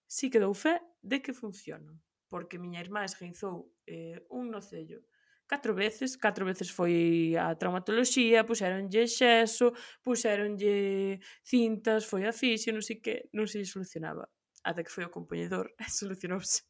sí 0.08 0.32
que 0.32 0.40
dou 0.40 0.56
fé 0.56 0.80
de 1.04 1.20
que 1.20 1.36
funcionan, 1.36 2.00
porque 2.32 2.56
miña 2.56 2.80
irmá 2.80 3.04
esguinzou 3.04 3.68
eh, 3.84 4.24
un 4.32 4.48
nocello 4.48 5.04
catro 5.50 5.74
veces, 5.74 6.16
catro 6.16 6.46
veces 6.46 6.70
foi 6.70 7.34
a 7.34 7.58
traumatoloxía, 7.58 8.46
puxeronlle 8.46 9.02
xeso, 9.10 9.74
puxeronlle 9.98 11.18
cintas, 11.42 12.06
foi 12.06 12.22
a 12.22 12.32
fisio, 12.32 12.70
non 12.70 12.86
sei 12.86 13.02
que, 13.02 13.26
non 13.34 13.50
se 13.50 13.58
solucionaba 13.66 14.30
ata 14.62 14.82
que 14.84 14.92
foi 14.92 15.04
o 15.04 15.14
compoñedor, 15.14 15.74
solucionouse. 15.88 16.64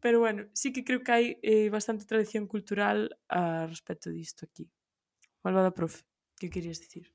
Pero 0.00 0.20
bueno, 0.20 0.46
sí 0.54 0.72
que 0.72 0.84
creo 0.84 1.02
que 1.02 1.12
hai 1.12 1.26
eh, 1.42 1.68
bastante 1.70 2.06
tradición 2.06 2.46
cultural 2.46 3.18
a 3.28 3.66
respecto 3.66 4.10
disto 4.10 4.46
aquí. 4.46 4.70
Malvada 5.42 5.74
profe, 5.74 6.06
que 6.38 6.50
querías 6.50 6.78
dicir? 6.78 7.10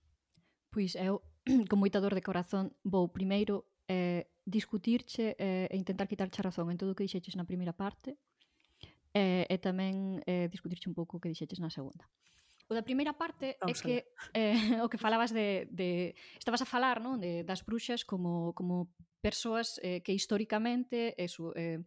Pois 0.67 0.95
eu, 0.95 1.23
con 1.69 1.79
moita 1.79 2.03
dor 2.03 2.11
de 2.17 2.25
corazón, 2.25 2.75
vou 2.83 3.07
primeiro 3.07 3.71
eh, 3.87 4.27
discutirche 4.43 5.35
eh, 5.39 5.71
e 5.71 5.75
intentar 5.79 6.07
quitarche 6.07 6.43
a 6.43 6.47
razón 6.51 6.67
en 6.71 6.77
todo 6.77 6.91
o 6.91 6.95
que 6.97 7.07
dixeches 7.07 7.39
na 7.39 7.47
primeira 7.47 7.71
parte 7.71 8.19
eh, 9.15 9.47
e 9.47 9.55
tamén 9.61 10.19
eh, 10.27 10.51
discutirche 10.51 10.91
un 10.91 10.97
pouco 10.97 11.15
o 11.15 11.21
que 11.23 11.31
dixeches 11.31 11.63
na 11.63 11.71
segunda. 11.71 12.03
O 12.73 12.75
da 12.75 12.81
primeira 12.81 13.13
parte 13.13 13.53
Vamos 13.61 13.77
é 13.77 13.83
que 13.85 13.95
eh, 14.33 14.57
o 14.83 14.89
que 14.89 14.97
falabas 14.97 15.29
de, 15.29 15.69
de 15.69 16.17
estabas 16.41 16.65
a 16.65 16.67
falar, 16.67 16.97
non, 16.97 17.21
de 17.21 17.45
das 17.45 17.61
bruxas 17.61 18.01
como 18.01 18.57
como 18.57 18.89
persoas 19.21 19.79
eh, 19.85 20.01
que 20.01 20.11
históricamente 20.11 21.13
eso, 21.21 21.53
eh, 21.55 21.79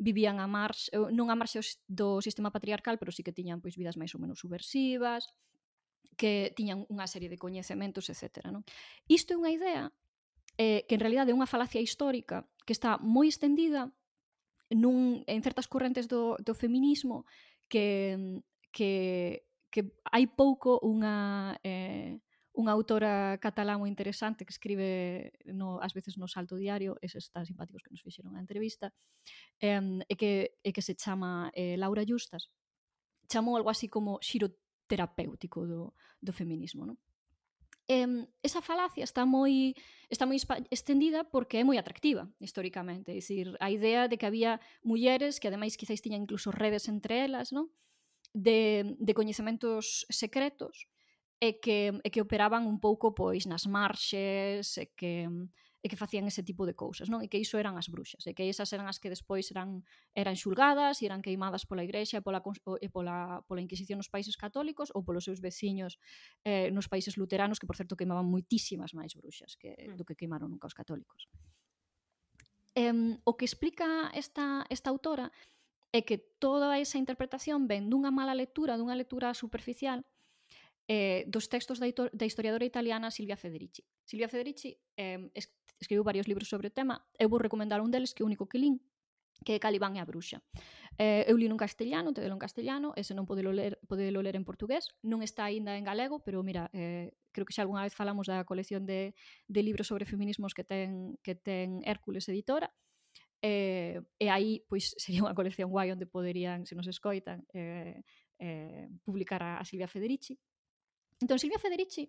vivían 0.00 0.40
a 0.40 0.48
marx, 0.48 0.88
eh, 0.90 1.12
non 1.12 1.28
a 1.28 1.36
marxe 1.36 1.60
do 1.84 2.24
sistema 2.24 2.48
patriarcal, 2.48 2.96
pero 2.96 3.12
sí 3.12 3.20
que 3.20 3.36
tiñan 3.36 3.60
pois 3.60 3.76
vidas 3.76 4.00
máis 4.00 4.16
ou 4.16 4.20
menos 4.24 4.40
subversivas, 4.40 5.28
que 6.16 6.50
tiñan 6.56 6.88
unha 6.88 7.06
serie 7.06 7.28
de 7.28 7.38
coñecementos, 7.38 8.08
etc. 8.08 8.48
Non? 8.50 8.64
Isto 9.06 9.36
é 9.36 9.40
unha 9.40 9.52
idea 9.52 9.84
eh, 10.58 10.88
que 10.88 10.96
en 10.96 11.02
realidad 11.04 11.28
é 11.28 11.36
unha 11.36 11.46
falacia 11.46 11.84
histórica 11.84 12.48
que 12.64 12.74
está 12.74 12.98
moi 12.98 13.28
estendida 13.28 13.92
nun, 14.72 15.22
en 15.30 15.40
certas 15.46 15.70
correntes 15.70 16.10
do, 16.10 16.34
do 16.42 16.58
feminismo 16.58 17.22
que, 17.70 18.42
que 18.74 19.49
que 19.70 19.94
hai 20.10 20.26
pouco 20.26 20.82
unha 20.82 21.56
eh, 21.62 22.18
unha 22.58 22.74
autora 22.74 23.38
catalá 23.38 23.78
moi 23.78 23.86
interesante 23.88 24.42
que 24.42 24.52
escribe 24.52 25.32
no, 25.46 25.78
ás 25.78 25.94
veces 25.94 26.18
no 26.18 26.26
Salto 26.26 26.58
Diario, 26.58 26.98
eses 27.00 27.30
tan 27.30 27.46
simpáticos 27.46 27.82
que 27.86 27.94
nos 27.94 28.02
fixeron 28.02 28.34
a 28.34 28.42
entrevista, 28.42 28.92
eh, 29.62 30.02
e, 30.04 30.14
que, 30.18 30.58
e 30.60 30.70
que 30.74 30.82
se 30.82 30.98
chama 30.98 31.54
eh, 31.54 31.78
Laura 31.78 32.02
Justas, 32.02 32.50
chamou 33.30 33.54
algo 33.54 33.70
así 33.70 33.86
como 33.86 34.18
xiro 34.18 34.50
terapéutico 34.90 35.62
do, 35.64 35.94
do 36.18 36.32
feminismo. 36.34 36.82
Non? 36.82 36.98
eh, 37.90 38.26
esa 38.42 38.62
falacia 38.62 39.02
está 39.02 39.26
moi 39.26 39.74
está 40.06 40.24
moi 40.26 40.38
extendida 40.70 41.26
porque 41.26 41.58
é 41.58 41.64
moi 41.66 41.74
atractiva 41.74 42.30
históricamente, 42.38 43.10
é 43.10 43.18
dicir, 43.18 43.58
a 43.58 43.68
idea 43.70 44.06
de 44.06 44.14
que 44.14 44.26
había 44.30 44.62
mulleres 44.86 45.42
que 45.42 45.50
ademais 45.50 45.74
quizáis 45.74 45.98
tiñan 45.98 46.22
incluso 46.22 46.54
redes 46.54 46.86
entre 46.86 47.26
elas, 47.26 47.50
non? 47.50 47.66
de, 48.32 48.96
de 48.98 49.12
coñecementos 49.14 50.06
secretos 50.10 50.86
e 51.40 51.56
que, 51.56 51.96
e 52.04 52.08
que 52.12 52.20
operaban 52.20 52.68
un 52.68 52.78
pouco 52.78 53.16
pois 53.16 53.48
nas 53.48 53.64
marxes 53.64 54.76
e 54.76 54.92
que, 54.92 55.24
e 55.80 55.88
que 55.88 55.96
facían 55.96 56.28
ese 56.28 56.44
tipo 56.44 56.68
de 56.68 56.76
cousas, 56.76 57.08
non? 57.08 57.24
E 57.24 57.32
que 57.32 57.40
iso 57.40 57.56
eran 57.56 57.80
as 57.80 57.88
bruxas, 57.88 58.28
e 58.28 58.36
que 58.36 58.44
esas 58.44 58.68
eran 58.76 58.84
as 58.84 59.00
que 59.00 59.08
despois 59.08 59.48
eran 59.48 59.80
eran 60.12 60.36
xulgadas 60.36 61.00
e 61.00 61.08
eran 61.08 61.24
queimadas 61.24 61.64
pola 61.64 61.80
igrexa 61.80 62.20
e 62.20 62.22
pola 62.22 62.44
e 62.84 62.88
pola 62.92 63.40
pola 63.48 63.64
Inquisición 63.64 63.96
nos 63.96 64.12
países 64.12 64.36
católicos 64.36 64.92
ou 64.92 65.00
polos 65.00 65.24
seus 65.24 65.40
veciños 65.40 65.96
eh 66.44 66.68
nos 66.68 66.92
países 66.92 67.16
luteranos, 67.16 67.56
que 67.56 67.64
por 67.64 67.80
certo 67.80 67.96
queimaban 67.96 68.28
moitísimas 68.28 68.92
máis 68.92 69.16
bruxas 69.16 69.56
que 69.56 69.72
mm. 69.72 69.96
do 69.96 70.04
que 70.04 70.12
queimaron 70.12 70.52
nunca 70.52 70.68
os 70.68 70.76
católicos. 70.76 71.24
Eh, 72.76 73.16
o 73.24 73.32
que 73.40 73.48
explica 73.48 74.12
esta 74.12 74.68
esta 74.68 74.92
autora 74.92 75.32
é 75.92 76.06
que 76.06 76.18
toda 76.18 76.78
esa 76.78 76.98
interpretación 76.98 77.66
ven 77.66 77.90
dunha 77.90 78.14
mala 78.14 78.34
lectura, 78.34 78.78
dunha 78.78 78.94
lectura 78.94 79.34
superficial 79.34 80.06
eh, 80.86 81.26
dos 81.26 81.46
textos 81.50 81.78
da, 81.78 81.86
da 81.90 82.26
historiadora 82.26 82.66
italiana 82.66 83.10
Silvia 83.10 83.38
Federici. 83.38 83.82
Silvia 84.06 84.30
Federici 84.30 84.78
eh, 84.96 85.30
es 85.34 85.50
escribiu 85.80 86.04
varios 86.04 86.28
libros 86.28 86.48
sobre 86.48 86.68
o 86.68 86.74
tema, 86.74 87.08
eu 87.18 87.28
vou 87.28 87.40
recomendar 87.40 87.80
un 87.80 87.90
deles 87.90 88.12
que 88.12 88.22
é 88.22 88.24
o 88.24 88.30
único 88.30 88.46
que 88.46 88.60
lín, 88.60 88.78
que 89.44 89.56
é 89.56 89.58
Calibán 89.58 89.96
e 89.96 90.00
a 90.00 90.04
Bruxa. 90.04 90.44
Eh, 91.00 91.24
eu 91.26 91.40
li 91.40 91.48
un 91.48 91.56
castellano, 91.56 92.12
te 92.12 92.20
delo 92.20 92.36
en 92.36 92.42
castellano, 92.42 92.92
ese 92.96 93.16
non 93.16 93.24
podelo 93.24 93.50
ler, 93.56 93.80
podelo 93.88 94.20
ler 94.20 94.36
en 94.36 94.44
portugués, 94.44 94.92
non 95.00 95.24
está 95.24 95.48
aínda 95.48 95.74
en 95.80 95.84
galego, 95.88 96.20
pero 96.20 96.44
mira, 96.44 96.68
eh, 96.76 97.16
creo 97.32 97.48
que 97.48 97.56
xa 97.56 97.64
algunha 97.64 97.82
vez 97.82 97.96
falamos 97.96 98.28
da 98.28 98.44
colección 98.44 98.84
de, 98.84 99.16
de 99.48 99.60
libros 99.64 99.88
sobre 99.88 100.04
feminismos 100.04 100.52
que 100.52 100.62
ten, 100.62 101.16
que 101.24 101.32
ten 101.32 101.80
Hércules 101.88 102.28
Editora, 102.28 102.68
eh, 103.42 104.00
e 104.20 104.26
aí 104.28 104.60
pois 104.68 104.92
sería 105.02 105.24
unha 105.24 105.36
colección 105.36 105.72
guai 105.72 105.92
onde 105.92 106.06
poderían, 106.06 106.68
se 106.68 106.76
nos 106.76 106.86
escoitan, 106.86 107.44
eh, 107.52 108.04
eh, 108.40 108.88
publicar 109.04 109.42
a, 109.42 109.60
a 109.60 109.64
Silvia 109.64 109.88
Federici. 109.88 110.36
Entón, 111.20 111.40
Silvia 111.40 111.60
Federici 111.60 112.08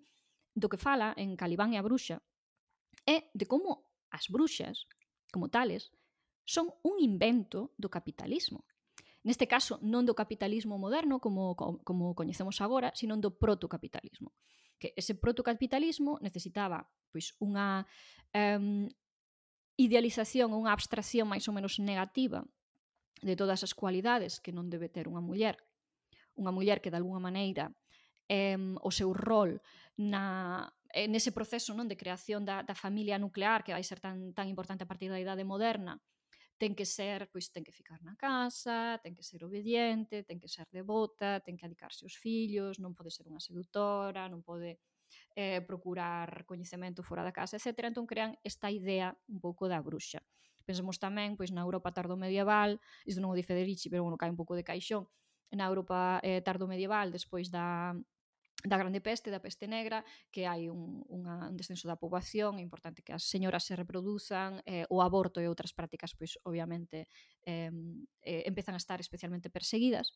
do 0.51 0.67
que 0.67 0.79
fala 0.79 1.15
en 1.15 1.39
Calibán 1.39 1.71
e 1.71 1.79
a 1.79 1.86
Bruxa 1.86 2.19
é 3.07 3.32
de 3.32 3.47
como 3.47 3.88
as 4.11 4.27
bruxas, 4.27 4.88
como 5.32 5.47
tales, 5.47 5.95
son 6.43 6.67
un 6.84 6.99
invento 6.99 7.71
do 7.79 7.88
capitalismo. 7.88 8.67
Neste 9.23 9.45
caso, 9.45 9.79
non 9.86 10.03
do 10.03 10.17
capitalismo 10.17 10.75
moderno 10.75 11.21
como, 11.21 11.55
como, 11.55 11.79
como 11.86 12.17
coñecemos 12.17 12.59
agora, 12.59 12.91
sino 12.97 13.15
do 13.15 13.38
protocapitalismo. 13.38 14.34
Que 14.82 14.91
ese 14.97 15.13
protocapitalismo 15.15 16.17
necesitaba 16.19 16.89
pois 17.13 17.36
unha 17.39 17.86
um, 18.34 18.88
idealización 19.82 20.53
ou 20.53 20.61
unha 20.61 20.73
abstracción 20.73 21.25
máis 21.25 21.45
ou 21.49 21.53
menos 21.55 21.82
negativa 21.82 22.45
de 23.21 23.34
todas 23.38 23.61
as 23.65 23.73
cualidades 23.73 24.41
que 24.41 24.53
non 24.53 24.69
debe 24.69 24.89
ter 24.89 25.05
unha 25.09 25.21
muller. 25.21 25.57
Unha 26.38 26.53
muller 26.53 26.82
que, 26.82 26.89
de 26.93 26.97
alguna 26.97 27.21
maneira, 27.21 27.69
eh, 28.29 28.57
o 28.82 28.91
seu 28.93 29.11
rol 29.13 29.59
na, 29.97 30.65
eh, 30.93 31.07
nese 31.09 31.36
proceso 31.36 31.75
non 31.75 31.89
de 31.89 31.99
creación 31.99 32.45
da, 32.47 32.63
da 32.63 32.77
familia 32.77 33.21
nuclear 33.21 33.61
que 33.65 33.75
vai 33.75 33.84
ser 33.84 33.99
tan, 33.99 34.34
tan 34.38 34.47
importante 34.47 34.86
a 34.86 34.89
partir 34.89 35.11
da 35.11 35.21
idade 35.21 35.43
moderna 35.43 35.99
ten 36.61 36.77
que 36.77 36.86
ser, 36.86 37.25
pois 37.34 37.49
ten 37.49 37.65
que 37.65 37.73
ficar 37.73 37.97
na 38.05 38.13
casa, 38.13 39.01
ten 39.01 39.17
que 39.17 39.25
ser 39.25 39.41
obediente, 39.41 40.21
ten 40.21 40.38
que 40.38 40.45
ser 40.45 40.69
devota, 40.69 41.41
ten 41.41 41.57
que 41.57 41.65
adicarse 41.65 42.05
aos 42.05 42.13
fillos, 42.13 42.77
non 42.77 42.93
pode 42.93 43.09
ser 43.09 43.25
unha 43.25 43.41
sedutora, 43.41 44.29
non 44.29 44.45
pode 44.45 44.77
eh, 45.36 45.61
procurar 45.61 46.45
coñecemento 46.45 47.03
fora 47.03 47.23
da 47.23 47.32
casa, 47.32 47.57
etc. 47.57 47.88
Entón 47.88 48.07
crean 48.07 48.38
esta 48.43 48.69
idea 48.71 49.15
un 49.27 49.39
pouco 49.39 49.67
da 49.67 49.79
bruxa. 49.82 50.21
Pensemos 50.65 51.01
tamén 51.01 51.34
pois 51.36 51.49
na 51.49 51.65
Europa 51.65 51.91
tardo 51.91 52.15
medieval, 52.15 52.79
isto 53.03 53.19
non 53.19 53.34
o 53.34 53.38
di 53.38 53.43
Federici, 53.45 53.89
pero 53.89 54.05
bueno, 54.05 54.19
cae 54.19 54.29
un 54.29 54.39
pouco 54.39 54.53
de 54.53 54.63
caixón, 54.63 55.09
na 55.51 55.67
Europa 55.67 56.21
eh, 56.23 56.39
tardo 56.41 56.67
medieval, 56.67 57.11
despois 57.11 57.51
da, 57.51 57.91
da 58.63 58.77
grande 58.77 59.01
peste, 59.01 59.34
da 59.34 59.41
peste 59.41 59.67
negra, 59.67 60.05
que 60.32 60.45
hai 60.47 60.69
un, 60.69 61.03
unha, 61.09 61.49
un 61.49 61.57
descenso 61.57 61.89
da 61.89 61.99
poboación, 61.99 62.61
é 62.61 62.63
importante 62.63 63.01
que 63.01 63.11
as 63.11 63.25
señoras 63.25 63.65
se 63.65 63.75
reproduzan, 63.75 64.61
eh, 64.63 64.86
o 64.88 65.01
aborto 65.01 65.41
e 65.41 65.49
outras 65.49 65.73
prácticas, 65.73 66.13
pois, 66.13 66.38
obviamente, 66.45 67.09
eh, 67.43 67.73
eh, 68.21 68.43
empezan 68.45 68.77
a 68.77 68.82
estar 68.82 69.01
especialmente 69.01 69.49
perseguidas. 69.49 70.15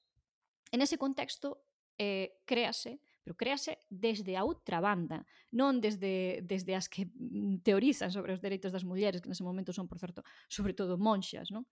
En 0.72 0.80
ese 0.80 0.98
contexto, 0.98 1.66
eh, 1.98 2.40
créase 2.46 3.02
pero 3.26 3.34
créase 3.34 3.82
desde 3.90 4.38
a 4.38 4.46
outra 4.46 4.78
banda, 4.78 5.26
non 5.50 5.82
desde, 5.82 6.46
desde 6.46 6.78
as 6.78 6.86
que 6.86 7.10
mm, 7.10 7.66
teorizan 7.66 8.14
sobre 8.14 8.38
os 8.38 8.40
dereitos 8.40 8.70
das 8.70 8.86
mulleres, 8.86 9.26
que 9.26 9.28
nese 9.34 9.42
momento 9.42 9.74
son, 9.74 9.90
por 9.90 9.98
certo, 9.98 10.22
sobre 10.46 10.78
todo 10.78 11.02
monxas, 11.02 11.50
non? 11.50 11.66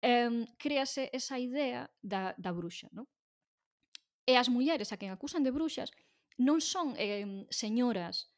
Eh, 0.00 0.48
créase 0.56 1.12
esa 1.12 1.36
idea 1.36 1.92
da, 2.00 2.32
da 2.40 2.56
bruxa, 2.56 2.88
non? 2.96 3.04
E 4.24 4.40
as 4.40 4.48
mulleres 4.48 4.88
a 4.88 4.96
quen 4.96 5.12
acusan 5.12 5.44
de 5.44 5.52
bruxas 5.52 5.92
non 6.40 6.64
son 6.64 6.96
eh, 6.96 7.44
señoras 7.52 8.32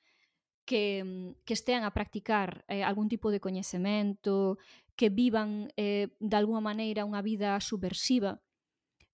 que, 0.67 1.07
mm, 1.07 1.47
que 1.47 1.55
estean 1.55 1.87
a 1.87 1.95
practicar 1.95 2.67
eh, 2.67 2.83
algún 2.83 3.07
tipo 3.07 3.31
de 3.31 3.39
coñecemento, 3.39 4.59
que 4.99 5.09
vivan 5.09 5.71
eh, 5.79 6.11
de 6.19 6.37
alguma 6.37 6.59
maneira 6.59 7.07
unha 7.07 7.23
vida 7.23 7.55
subversiva, 7.63 8.43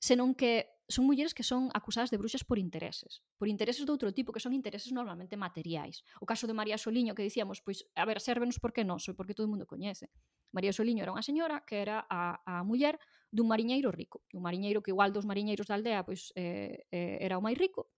senón 0.01 0.33
que 0.33 0.76
son 0.89 1.05
mulleres 1.07 1.35
que 1.35 1.43
son 1.43 1.71
acusadas 1.75 2.11
de 2.11 2.17
bruxas 2.17 2.45
por 2.45 2.59
intereses, 2.59 3.23
por 3.39 3.49
intereses 3.49 3.85
de 3.85 3.91
outro 3.91 4.15
tipo, 4.15 4.31
que 4.31 4.39
son 4.39 4.55
intereses 4.55 4.95
normalmente 4.95 5.35
materiais. 5.35 6.07
O 6.23 6.27
caso 6.27 6.47
de 6.47 6.55
María 6.55 6.79
Soliño 6.79 7.15
que 7.19 7.27
dicíamos, 7.27 7.59
pois, 7.59 7.91
a 7.99 8.07
ver, 8.07 8.23
sérvenos 8.23 8.63
porque 8.63 8.87
non, 8.87 9.03
porque 9.19 9.35
todo 9.35 9.47
o 9.47 9.53
mundo 9.53 9.67
coñece. 9.67 10.11
María 10.55 10.71
Soliño 10.71 11.03
era 11.03 11.11
unha 11.11 11.27
señora 11.27 11.67
que 11.67 11.83
era 11.83 12.07
a, 12.07 12.39
a 12.47 12.63
muller 12.63 13.03
dun 13.35 13.51
mariñeiro 13.51 13.91
rico, 13.91 14.23
dun 14.31 14.47
mariñeiro 14.47 14.79
que 14.79 14.95
igual 14.95 15.11
dos 15.11 15.27
mariñeiros 15.27 15.67
da 15.67 15.75
aldea 15.75 16.07
pois 16.07 16.31
eh, 16.39 16.87
eh, 16.95 17.19
era 17.19 17.35
o 17.35 17.43
máis 17.43 17.59
rico, 17.59 17.91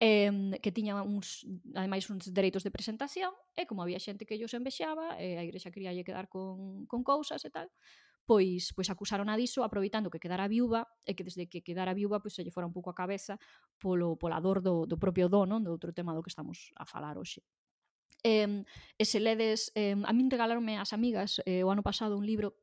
eh, 0.00 0.58
que 0.60 0.72
tiña 0.72 1.00
uns, 1.00 1.46
ademais 1.72 2.04
uns 2.10 2.28
dereitos 2.34 2.66
de 2.66 2.74
presentación, 2.74 3.32
e 3.54 3.64
como 3.64 3.80
había 3.80 4.02
xente 4.02 4.26
que 4.26 4.36
ellos 4.36 4.52
envexaba, 4.52 5.16
eh, 5.16 5.38
a 5.38 5.42
igrexa 5.46 5.72
quería 5.72 5.94
lle 5.94 6.04
quedar 6.04 6.28
con, 6.28 6.84
con 6.90 7.00
cousas 7.00 7.40
e 7.46 7.50
tal, 7.50 7.70
pois 8.26 8.74
pois 8.74 8.90
acusaron 8.90 9.30
a 9.30 9.38
diso 9.38 9.62
aproveitando 9.62 10.10
que 10.10 10.18
quedara 10.18 10.50
viúva 10.50 10.90
e 11.06 11.14
que 11.14 11.22
desde 11.22 11.46
que 11.46 11.62
quedara 11.62 11.94
viúva 11.94 12.18
pois 12.18 12.34
se 12.34 12.42
lle 12.42 12.50
fora 12.50 12.66
un 12.66 12.74
pouco 12.74 12.90
a 12.90 12.98
cabeza 12.98 13.38
polo 13.78 14.18
pola 14.18 14.42
dor 14.42 14.60
do, 14.60 14.84
do 14.84 14.98
propio 14.98 15.30
dono, 15.30 15.62
do 15.62 15.70
outro 15.70 15.94
tema 15.94 16.12
do 16.12 16.20
que 16.20 16.28
estamos 16.34 16.74
a 16.74 16.84
falar 16.84 17.16
hoxe. 17.16 17.46
Eh, 18.26 18.66
e 18.98 19.04
se 19.06 19.22
ledes, 19.22 19.70
eh, 19.78 19.94
a 19.94 20.12
min 20.12 20.26
regalaronme 20.26 20.76
as 20.76 20.90
amigas 20.90 21.38
eh, 21.46 21.62
o 21.62 21.70
ano 21.70 21.86
pasado 21.86 22.18
un 22.18 22.26
libro, 22.26 22.58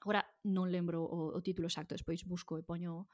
agora 0.00 0.24
non 0.48 0.72
lembro 0.72 1.04
o, 1.04 1.36
o 1.36 1.40
título 1.44 1.68
exacto, 1.68 1.92
despois 1.92 2.24
busco 2.24 2.56
e 2.56 2.64
poño 2.64 3.06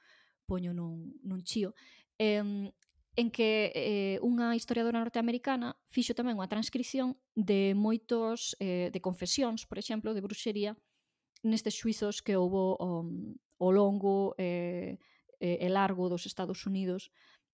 poño 0.48 0.72
nun, 0.72 1.18
nun 1.26 1.44
chío, 1.44 1.74
eh, 2.16 2.70
en 3.18 3.28
que 3.34 3.74
eh, 3.74 4.16
unha 4.22 4.54
historiadora 4.54 5.02
norteamericana 5.02 5.74
fixo 5.90 6.14
tamén 6.14 6.38
unha 6.38 6.46
transcripción 6.46 7.18
de 7.34 7.74
moitos 7.74 8.54
eh, 8.62 8.94
de 8.94 9.00
confesións, 9.02 9.66
por 9.66 9.82
exemplo, 9.82 10.14
de 10.14 10.22
bruxería 10.22 10.78
nestes 11.42 11.74
xuizos 11.78 12.20
que 12.20 12.36
houbo 12.36 12.76
um, 12.80 13.34
o, 13.58 13.66
o 13.66 13.70
longo 13.70 14.34
eh, 14.38 14.98
e, 15.40 15.58
eh, 15.58 15.66
e 15.66 15.68
largo 15.68 16.08
dos 16.08 16.26
Estados 16.26 16.66
Unidos 16.66 17.10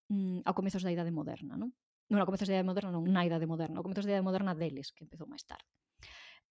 mm, 0.09 0.45
ao 0.45 0.55
comezos 0.55 0.83
da 0.83 0.93
Idade 0.93 1.13
Moderna, 1.13 1.57
non? 1.57 1.73
Non, 2.09 2.21
ao 2.21 2.29
comezos 2.29 2.49
da 2.49 2.55
Idade 2.57 2.69
Moderna, 2.69 2.93
non, 2.93 3.05
na 3.09 3.25
Idade 3.25 3.49
Moderna, 3.49 3.81
ao 3.81 3.85
comezos 3.85 4.05
da 4.05 4.17
Idade 4.17 4.27
Moderna 4.27 4.53
deles, 4.57 4.93
que 4.93 5.05
empezou 5.05 5.29
máis 5.29 5.45
tarde. 5.45 5.69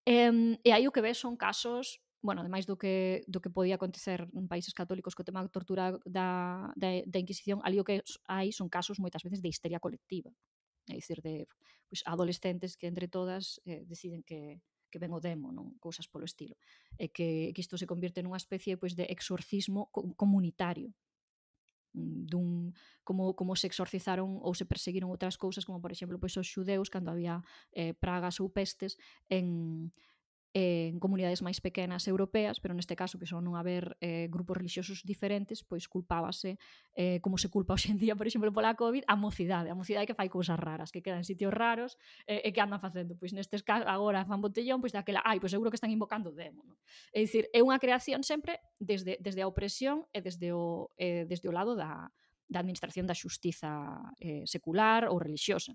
E, 0.06 0.60
e 0.62 0.70
aí 0.74 0.86
o 0.86 0.94
que 0.94 1.02
ves 1.02 1.18
son 1.18 1.38
casos 1.38 2.02
bueno, 2.24 2.40
ademais 2.40 2.66
do 2.66 2.80
que 2.80 3.28
do 3.28 3.44
que 3.44 3.52
podía 3.52 3.76
acontecer 3.76 4.24
en 4.32 4.48
países 4.48 4.72
católicos 4.72 5.12
co 5.12 5.28
tema 5.28 5.44
da 5.44 5.52
tortura 5.52 6.00
da, 6.08 6.72
da, 6.80 6.90
da 7.04 7.20
Inquisición, 7.20 7.60
ali 7.68 7.84
o 7.84 7.84
que 7.84 8.00
hai 8.32 8.56
son 8.56 8.72
casos 8.72 8.96
moitas 8.98 9.22
veces 9.28 9.44
de 9.44 9.52
histeria 9.52 9.84
colectiva. 9.84 10.32
É 10.88 10.96
dicir, 10.96 11.20
de 11.20 11.48
pois, 11.92 12.02
adolescentes 12.08 12.80
que 12.80 12.88
entre 12.88 13.12
todas 13.12 13.60
eh, 13.68 13.84
deciden 13.84 14.24
que, 14.24 14.64
que 14.94 15.02
ven 15.02 15.10
o 15.10 15.18
demo, 15.18 15.50
non 15.50 15.74
cousas 15.82 16.06
polo 16.06 16.30
estilo. 16.30 16.54
E 17.02 17.10
que, 17.10 17.50
que 17.50 17.62
isto 17.66 17.82
se 17.82 17.90
convirte 17.90 18.22
nunha 18.22 18.38
especie 18.38 18.78
pois, 18.78 18.94
de 18.94 19.10
exorcismo 19.10 19.90
comunitario, 20.14 20.94
mm, 21.98 22.30
dun 22.30 22.78
como 23.02 23.34
como 23.34 23.58
se 23.58 23.66
exorcizaron 23.66 24.38
ou 24.38 24.54
se 24.54 24.70
perseguiron 24.70 25.10
outras 25.10 25.34
cousas 25.42 25.66
como 25.66 25.82
por 25.82 25.90
exemplo 25.90 26.22
pois 26.22 26.38
os 26.38 26.46
xudeus 26.46 26.94
cando 26.94 27.10
había 27.10 27.42
eh, 27.74 27.98
pragas 27.98 28.38
ou 28.38 28.54
pestes 28.54 29.02
en 29.34 29.90
en 30.54 31.02
comunidades 31.02 31.42
máis 31.42 31.58
pequenas 31.58 32.06
europeas, 32.06 32.62
pero 32.62 32.78
neste 32.78 32.94
caso, 32.94 33.18
que 33.18 33.26
son 33.26 33.42
non 33.42 33.58
haber 33.58 33.98
eh, 33.98 34.30
grupos 34.30 34.54
religiosos 34.62 35.02
diferentes, 35.02 35.66
pois 35.66 35.90
culpábase, 35.90 36.62
eh, 36.94 37.18
como 37.26 37.42
se 37.42 37.50
culpa 37.50 37.74
hoxendía, 37.78 38.14
por 38.14 38.30
exemplo, 38.30 38.54
pola 38.54 38.78
COVID, 38.78 39.10
a 39.10 39.18
mocidade, 39.18 39.74
a 39.74 39.76
mocidade 39.76 40.06
que 40.06 40.14
fai 40.14 40.30
cousas 40.30 40.62
raras, 40.62 40.94
que 40.94 41.02
quedan 41.02 41.26
en 41.26 41.28
sitios 41.28 41.50
raros 41.50 41.98
eh, 42.30 42.46
e 42.46 42.54
que 42.54 42.62
andan 42.62 42.78
facendo. 42.78 43.18
Pois 43.18 43.34
nestes 43.34 43.66
casos, 43.66 43.90
agora 43.90 44.22
fan 44.30 44.46
botellón, 44.46 44.78
pois 44.78 44.94
daquela, 44.94 45.26
ai, 45.26 45.42
pois 45.42 45.50
seguro 45.50 45.74
que 45.74 45.80
están 45.82 45.90
invocando 45.90 46.30
o 46.30 46.38
demo. 46.38 46.62
Non? 46.62 46.78
É 47.10 47.26
dicir, 47.26 47.50
é 47.50 47.66
unha 47.66 47.82
creación 47.82 48.22
sempre 48.22 48.62
desde, 48.78 49.18
desde 49.18 49.42
a 49.42 49.50
opresión 49.50 50.06
e 50.14 50.22
desde 50.22 50.54
o, 50.54 50.94
eh, 51.02 51.26
desde 51.26 51.50
o 51.50 51.54
lado 51.54 51.74
da, 51.74 52.14
da 52.46 52.62
administración 52.62 53.10
da 53.10 53.18
xustiza 53.18 53.98
eh, 54.22 54.46
secular 54.46 55.10
ou 55.10 55.18
religiosa. 55.18 55.74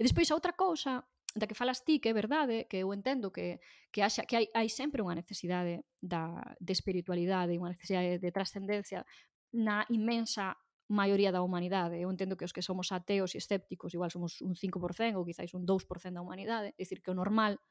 E 0.00 0.02
despois 0.02 0.32
a 0.32 0.34
outra 0.34 0.56
cousa 0.56 1.04
da 1.34 1.46
que 1.46 1.54
falas 1.54 1.84
ti, 1.84 2.00
que 2.00 2.10
é 2.10 2.14
verdade, 2.14 2.66
que 2.66 2.82
eu 2.82 2.92
entendo 2.92 3.30
que, 3.30 3.60
que, 3.92 4.02
haxa, 4.02 4.26
que 4.26 4.36
hai, 4.36 4.46
hai 4.54 4.68
sempre 4.68 5.02
unha 5.02 5.14
necesidade 5.14 5.86
da, 6.02 6.42
de 6.58 6.72
espiritualidade, 6.74 7.54
unha 7.58 7.70
necesidade 7.70 8.18
de 8.18 8.30
trascendencia 8.34 9.06
na 9.54 9.86
imensa 9.90 10.58
maioría 10.90 11.30
da 11.30 11.42
humanidade. 11.42 12.02
Eu 12.02 12.10
entendo 12.10 12.34
que 12.34 12.42
os 12.42 12.50
que 12.50 12.66
somos 12.66 12.90
ateos 12.90 13.34
e 13.34 13.38
escépticos 13.38 13.94
igual 13.94 14.10
somos 14.10 14.42
un 14.42 14.58
5% 14.58 15.14
ou 15.14 15.26
quizáis 15.26 15.54
un 15.54 15.62
2% 15.62 16.18
da 16.18 16.22
humanidade, 16.22 16.74
é 16.74 16.82
dicir 16.82 16.98
que 16.98 17.14
o 17.14 17.18
normal 17.18 17.62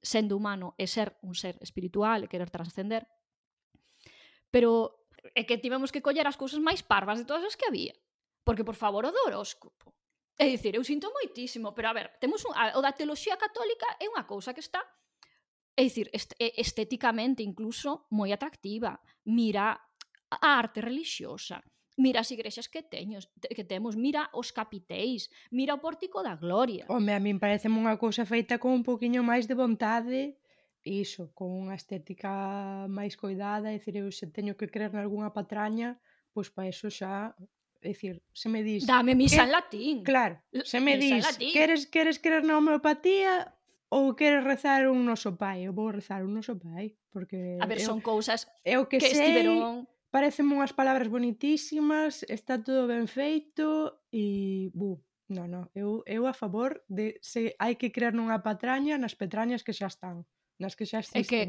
sendo 0.00 0.36
humano 0.36 0.72
é 0.80 0.88
ser 0.88 1.16
un 1.20 1.36
ser 1.36 1.60
espiritual 1.60 2.24
e 2.24 2.30
querer 2.30 2.48
trascender. 2.48 3.04
Pero 4.48 5.04
é 5.36 5.44
que 5.44 5.60
tivemos 5.60 5.92
que 5.92 6.00
coller 6.00 6.24
as 6.24 6.40
cousas 6.40 6.62
máis 6.62 6.80
parvas 6.80 7.20
de 7.20 7.28
todas 7.28 7.44
as 7.44 7.56
que 7.58 7.68
había. 7.68 7.92
Porque, 8.46 8.64
por 8.64 8.78
favor, 8.78 9.04
o 9.04 9.12
do 9.12 9.26
horóscopo 9.26 9.95
É 10.36 10.46
dicir, 10.52 10.76
eu 10.76 10.84
sinto 10.84 11.08
moitísimo, 11.12 11.72
pero 11.72 11.88
a 11.88 11.96
ver, 11.96 12.12
temos 12.20 12.44
un, 12.44 12.52
a, 12.52 12.76
o 12.76 12.84
da 12.84 12.92
teoloxía 12.92 13.40
católica 13.40 13.88
é 13.96 14.04
unha 14.04 14.28
cousa 14.28 14.52
que 14.52 14.60
está 14.60 14.84
é 15.76 15.84
dicir, 15.84 16.08
estéticamente 16.56 17.44
incluso 17.44 18.08
moi 18.08 18.32
atractiva. 18.32 18.96
Mira 19.28 19.76
a 20.32 20.48
arte 20.56 20.80
religiosa, 20.80 21.60
mira 21.96 22.20
as 22.20 22.30
igrexas 22.32 22.68
que 22.68 22.82
teños, 22.82 23.28
que 23.40 23.64
temos, 23.64 23.96
mira 23.96 24.28
os 24.32 24.52
capiteis, 24.52 25.28
mira 25.52 25.76
o 25.76 25.80
pórtico 25.80 26.24
da 26.24 26.36
gloria. 26.36 26.88
Home, 26.88 27.12
a 27.12 27.20
min 27.20 27.36
parece 27.36 27.68
unha 27.68 28.00
cousa 28.00 28.24
feita 28.24 28.56
con 28.56 28.72
un 28.72 28.84
poquinho 28.84 29.20
máis 29.20 29.44
de 29.44 29.56
vontade 29.56 30.40
iso, 30.86 31.34
con 31.34 31.50
unha 31.50 31.74
estética 31.74 32.86
máis 32.86 33.18
coidada, 33.18 33.74
é 33.74 33.76
dicir, 33.76 33.98
eu 33.98 34.08
se 34.14 34.30
teño 34.30 34.54
que 34.54 34.70
creer 34.70 34.94
nalgúna 34.94 35.34
patraña, 35.34 35.98
pois 36.30 36.48
para 36.48 36.70
eso 36.70 36.86
xa 36.88 37.34
decir, 37.86 38.22
se 38.34 38.48
me 38.48 38.62
dis... 38.62 38.86
Dame 38.86 39.14
misa 39.14 39.44
en 39.44 39.52
latín. 39.52 40.02
Claro, 40.02 40.42
se 40.64 40.80
me 40.80 40.96
misa 40.98 41.32
dis, 41.38 41.52
queres, 41.52 41.86
queres 41.86 42.18
querer 42.18 42.42
na 42.42 42.58
homeopatía 42.58 43.54
ou 43.88 44.18
queres 44.18 44.42
rezar 44.42 44.90
un 44.90 45.06
noso 45.06 45.38
pai? 45.38 45.62
Eu 45.62 45.72
vou 45.72 45.94
rezar 45.94 46.26
un 46.26 46.34
noso 46.34 46.58
pai, 46.58 46.98
porque... 47.14 47.58
A 47.62 47.66
ver, 47.70 47.78
eu, 47.80 47.86
son 47.86 48.02
cousas 48.02 48.50
eu 48.66 48.90
que, 48.90 48.98
que 48.98 49.08
sei, 49.08 49.30
estiveron... 49.30 49.86
Parecen 50.10 50.48
unhas 50.48 50.72
palabras 50.72 51.12
bonitísimas, 51.12 52.24
está 52.30 52.56
todo 52.56 52.88
ben 52.88 53.04
feito 53.04 54.00
e... 54.08 54.70
Bu, 54.72 55.02
non, 55.28 55.50
non, 55.50 55.64
eu, 55.74 56.06
eu 56.06 56.24
a 56.30 56.32
favor 56.32 56.80
de 56.86 57.18
se 57.20 57.52
hai 57.58 57.74
que 57.74 57.90
crear 57.90 58.14
nunha 58.14 58.40
patraña 58.40 58.96
nas 58.96 59.18
petrañas 59.18 59.66
que 59.66 59.74
xa 59.74 59.90
están, 59.90 60.24
nas 60.56 60.78
que 60.78 60.86
xa 60.86 61.02
existen. 61.02 61.20
É 61.20 61.26
que 61.26 61.42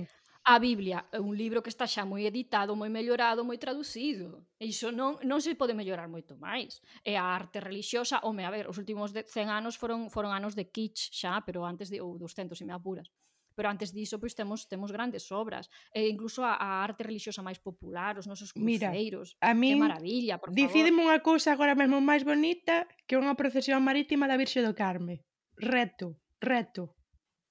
a 0.50 0.60
Biblia 0.60 1.04
é 1.12 1.20
un 1.20 1.36
libro 1.36 1.60
que 1.60 1.68
está 1.68 1.84
xa 1.84 2.08
moi 2.08 2.24
editado, 2.24 2.72
moi 2.72 2.88
mellorado, 2.88 3.44
moi 3.44 3.60
traducido. 3.60 4.48
E 4.56 4.72
iso 4.72 4.96
non, 4.96 5.20
non 5.28 5.44
se 5.44 5.60
pode 5.60 5.76
mellorar 5.76 6.08
moito 6.08 6.40
máis. 6.40 6.80
E 7.04 7.20
a 7.20 7.36
arte 7.36 7.60
religiosa, 7.60 8.24
home, 8.24 8.48
a 8.48 8.52
ver, 8.56 8.64
os 8.72 8.80
últimos 8.80 9.12
100 9.12 9.28
anos 9.52 9.76
foron 9.76 10.08
foron 10.08 10.32
anos 10.32 10.56
de 10.56 10.72
kitsch 10.72 11.12
xa, 11.12 11.44
pero 11.44 11.68
antes 11.68 11.92
de 11.92 12.00
ou 12.00 12.16
200, 12.16 12.56
se 12.56 12.64
me 12.64 12.72
apuras. 12.72 13.12
Pero 13.60 13.68
antes 13.68 13.92
diso, 13.92 14.24
pois 14.24 14.40
temos 14.40 14.72
temos 14.72 14.96
grandes 14.96 15.28
obras, 15.36 15.68
e 15.92 16.08
incluso 16.08 16.48
a, 16.48 16.56
a 16.56 16.80
arte 16.80 17.04
religiosa 17.04 17.44
máis 17.44 17.60
popular, 17.60 18.16
os 18.16 18.24
nosos 18.24 18.56
cruceiros. 18.56 19.36
Mira, 19.36 19.52
a 19.52 19.52
mí, 19.52 19.76
que 19.76 19.84
maravilla, 19.84 20.40
por 20.40 20.56
favor. 20.56 20.64
Dicídeme 20.64 21.04
unha 21.04 21.20
cousa 21.20 21.52
agora 21.52 21.76
mesmo 21.76 22.00
máis 22.00 22.24
bonita 22.24 22.88
que 23.04 23.20
unha 23.20 23.36
procesión 23.36 23.84
marítima 23.84 24.32
da 24.32 24.40
Virxe 24.40 24.64
do 24.64 24.72
Carme. 24.72 25.28
Reto, 25.60 26.16
reto. 26.40 26.96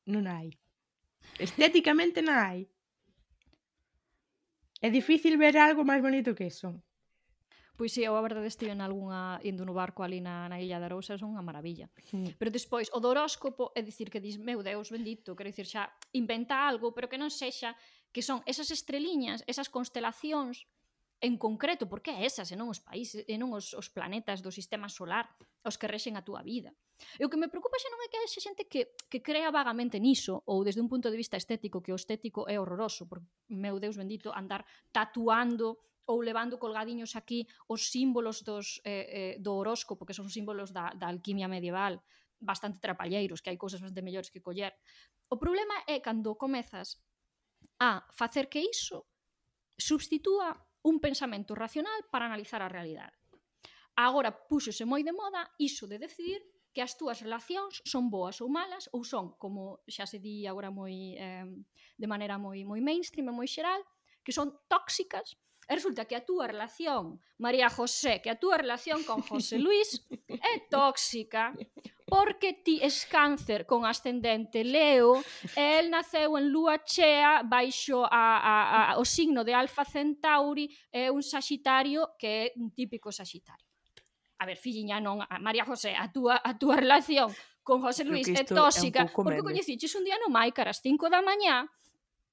Non 0.08 0.24
hai. 0.24 0.48
Estéticamente 1.36 2.24
non 2.24 2.40
hai. 2.40 2.64
É 4.86 4.90
difícil 4.90 5.34
ver 5.34 5.58
algo 5.58 5.82
máis 5.82 5.98
bonito 5.98 6.30
que 6.38 6.46
eso. 6.46 6.70
Pois 7.74 7.90
si, 7.90 8.00
sí, 8.00 8.06
eu 8.06 8.14
a 8.14 8.22
verdade 8.22 8.46
estive 8.46 8.70
en 8.70 8.80
algunha 8.80 9.42
indo 9.42 9.66
no 9.66 9.74
barco 9.74 10.06
ali 10.06 10.22
na, 10.22 10.46
na 10.46 10.62
Illa 10.62 10.78
da 10.78 10.86
Arousa, 10.86 11.18
é 11.18 11.26
unha 11.26 11.42
maravilla. 11.42 11.90
Sí. 12.06 12.32
Pero 12.38 12.54
despois, 12.54 12.86
o 12.94 13.02
do 13.02 13.10
horóscopo 13.10 13.74
é 13.74 13.82
dicir 13.82 14.08
que 14.14 14.22
dis, 14.22 14.38
meu 14.38 14.62
Deus 14.62 14.88
bendito, 14.94 15.34
quero 15.34 15.50
dicir 15.50 15.66
xa, 15.66 15.90
inventa 16.14 16.54
algo, 16.70 16.94
pero 16.94 17.10
que 17.10 17.18
non 17.18 17.34
sexa 17.34 17.74
que 18.14 18.22
son 18.22 18.46
esas 18.46 18.70
estreliñas, 18.70 19.42
esas 19.50 19.66
constelacións 19.66 20.70
en 21.20 21.38
concreto, 21.38 21.88
porque 21.88 22.12
é 22.12 22.28
esa, 22.28 22.44
senón 22.44 22.68
os 22.68 22.80
países, 22.84 23.24
e 23.24 23.34
non 23.40 23.56
os, 23.56 23.72
os 23.72 23.88
planetas 23.88 24.44
do 24.44 24.52
sistema 24.52 24.92
solar 24.92 25.32
os 25.64 25.80
que 25.80 25.88
rexen 25.88 26.14
a 26.20 26.22
túa 26.22 26.44
vida. 26.44 26.76
E 27.16 27.24
o 27.24 27.30
que 27.32 27.40
me 27.40 27.48
preocupa 27.48 27.80
xa 27.80 27.88
non 27.88 28.00
é 28.04 28.08
que 28.12 28.20
haxe 28.20 28.40
xente 28.40 28.68
que, 28.68 28.92
que 29.08 29.24
crea 29.24 29.48
vagamente 29.48 29.96
niso, 29.96 30.44
ou 30.44 30.60
desde 30.60 30.84
un 30.84 30.92
punto 30.92 31.08
de 31.08 31.16
vista 31.16 31.40
estético, 31.40 31.80
que 31.80 31.92
o 31.92 31.98
estético 31.98 32.44
é 32.44 32.60
horroroso, 32.60 33.08
porque, 33.08 33.24
meu 33.48 33.80
Deus 33.80 33.96
bendito, 33.96 34.28
andar 34.28 34.68
tatuando 34.92 35.80
ou 36.06 36.22
levando 36.22 36.60
colgadiños 36.60 37.16
aquí 37.16 37.48
os 37.66 37.90
símbolos 37.90 38.44
dos, 38.44 38.78
eh, 38.84 39.08
eh, 39.08 39.34
do 39.40 39.56
horóscopo, 39.56 40.06
que 40.06 40.14
son 40.14 40.28
símbolos 40.28 40.70
da, 40.70 40.92
da 40.94 41.08
alquimia 41.08 41.48
medieval, 41.48 42.04
bastante 42.38 42.78
trapalleiros, 42.78 43.40
que 43.40 43.50
hai 43.50 43.58
cousas 43.58 43.80
bastante 43.80 44.04
mellores 44.04 44.28
que 44.28 44.44
coller. 44.44 44.76
O 45.32 45.40
problema 45.40 45.80
é 45.88 45.98
cando 46.04 46.36
comezas 46.36 47.00
a 47.80 48.04
facer 48.12 48.46
que 48.52 48.60
iso 48.60 49.08
substitúa 49.76 50.65
un 50.86 51.02
pensamento 51.02 51.58
racional 51.58 52.06
para 52.14 52.30
analizar 52.30 52.62
a 52.62 52.70
realidade. 52.70 53.18
Agora 53.98 54.30
púxose 54.30 54.86
moi 54.86 55.02
de 55.02 55.10
moda 55.10 55.42
iso 55.58 55.90
de 55.90 55.98
decidir 55.98 56.38
que 56.70 56.84
as 56.84 56.94
túas 56.94 57.18
relacións 57.24 57.82
son 57.82 58.06
boas 58.12 58.38
ou 58.38 58.46
malas 58.46 58.86
ou 58.94 59.02
son, 59.02 59.34
como 59.42 59.82
xa 59.90 60.06
se 60.06 60.22
di 60.22 60.46
agora 60.46 60.70
moi 60.70 61.18
eh, 61.18 61.48
de 61.98 62.06
maneira 62.06 62.38
moi 62.38 62.62
moi 62.62 62.78
mainstream 62.78 63.32
e 63.32 63.34
moi 63.34 63.48
xeral, 63.50 63.82
que 64.22 64.30
son 64.30 64.54
tóxicas 64.70 65.34
E 65.66 65.74
resulta 65.74 66.06
que 66.06 66.14
a 66.14 66.22
túa 66.22 66.46
relación, 66.46 67.18
María 67.42 67.66
José, 67.66 68.22
que 68.22 68.30
a 68.30 68.38
túa 68.38 68.54
relación 68.54 69.02
con 69.02 69.18
José 69.18 69.58
Luis 69.58 69.98
é 70.30 70.62
tóxica 70.70 71.50
porque 72.06 72.54
ti 72.54 72.78
es 72.80 73.04
cáncer 73.04 73.66
con 73.66 73.84
ascendente 73.84 74.62
Leo 74.62 75.18
e 75.58 75.82
el 75.82 75.90
naceu 75.90 76.38
en 76.38 76.54
lúa 76.54 76.78
chea 76.86 77.42
baixo 77.42 78.06
a, 78.06 78.38
a, 78.38 78.54
a, 78.94 78.98
o 78.98 79.04
signo 79.04 79.42
de 79.42 79.52
Alfa 79.52 79.84
Centauri 79.84 80.70
é 80.94 81.10
un 81.10 81.20
saxitario 81.20 82.14
que 82.14 82.30
é 82.30 82.42
un 82.56 82.70
típico 82.70 83.10
saxitario. 83.10 83.66
A 84.38 84.46
ver, 84.46 84.54
filliña, 84.54 85.02
non, 85.02 85.18
a 85.18 85.36
María 85.42 85.66
José, 85.66 85.98
a 85.98 86.06
túa, 86.06 86.38
a 86.38 86.54
túa 86.54 86.78
relación 86.78 87.34
con 87.66 87.82
José 87.82 88.06
Luis 88.06 88.30
é 88.30 88.46
tóxica, 88.46 89.02
é 89.02 89.10
porque 89.10 89.42
coñeciches 89.42 89.90
un 89.98 90.06
día 90.06 90.14
no 90.22 90.30
Maicar 90.30 90.70
ás 90.70 90.78
5 90.78 91.10
da 91.10 91.18
mañá 91.26 91.66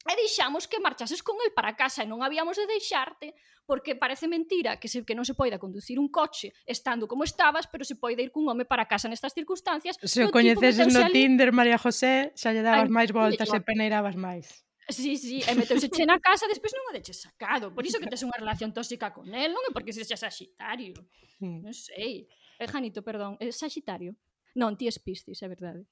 e 0.04 0.14
deixamos 0.20 0.68
que 0.68 0.84
marchases 0.84 1.24
con 1.24 1.40
el 1.40 1.56
para 1.56 1.76
casa 1.80 2.04
e 2.04 2.10
non 2.10 2.20
habíamos 2.20 2.60
de 2.60 2.68
deixarte 2.68 3.34
porque 3.64 3.96
parece 3.96 4.28
mentira 4.28 4.76
que 4.76 4.92
se 4.92 5.08
que 5.08 5.16
non 5.16 5.24
se 5.24 5.36
poida 5.36 5.56
conducir 5.56 5.96
un 5.96 6.12
coche 6.12 6.52
estando 6.68 7.08
como 7.08 7.24
estabas, 7.24 7.68
pero 7.72 7.88
se 7.88 7.96
poida 7.96 8.20
ir 8.20 8.32
cun 8.36 8.52
home 8.52 8.68
para 8.68 8.84
casa 8.92 9.08
nestas 9.08 9.32
circunstancias. 9.32 9.96
Se 10.04 10.28
o 10.28 10.32
coñeceses 10.32 10.92
no 10.92 11.00
ali... 11.00 11.24
Tinder, 11.24 11.56
María 11.56 11.80
José, 11.80 12.36
xa 12.36 12.52
lle 12.52 12.60
dabas 12.60 12.92
máis 12.92 13.16
voltas 13.16 13.48
e 13.48 13.60
peneirabas 13.64 14.20
máis. 14.20 14.68
Sí, 14.92 15.16
sí, 15.16 15.40
e 15.40 15.52
meteuse 15.56 15.88
che 15.88 16.04
na 16.04 16.20
casa, 16.20 16.44
despois 16.52 16.76
non 16.76 16.92
o 16.92 16.96
deches 16.96 17.24
sacado. 17.24 17.72
Por 17.72 17.88
iso 17.88 18.04
que 18.04 18.12
tes 18.12 18.20
unha 18.28 18.36
relación 18.36 18.76
tóxica 18.76 19.16
con 19.16 19.32
el, 19.32 19.56
non 19.56 19.64
é 19.64 19.72
porque 19.72 19.96
se 19.96 20.04
xa 20.04 20.20
saxitario. 20.20 21.00
Non 21.40 21.72
sei. 21.72 22.28
Eh, 22.60 22.68
Janito, 22.68 23.00
perdón, 23.00 23.40
é 23.40 23.48
saxitario. 23.56 24.20
Non, 24.60 24.76
ti 24.76 24.92
es 24.92 25.00
piscis, 25.00 25.40
é 25.40 25.48
verdade. 25.48 25.88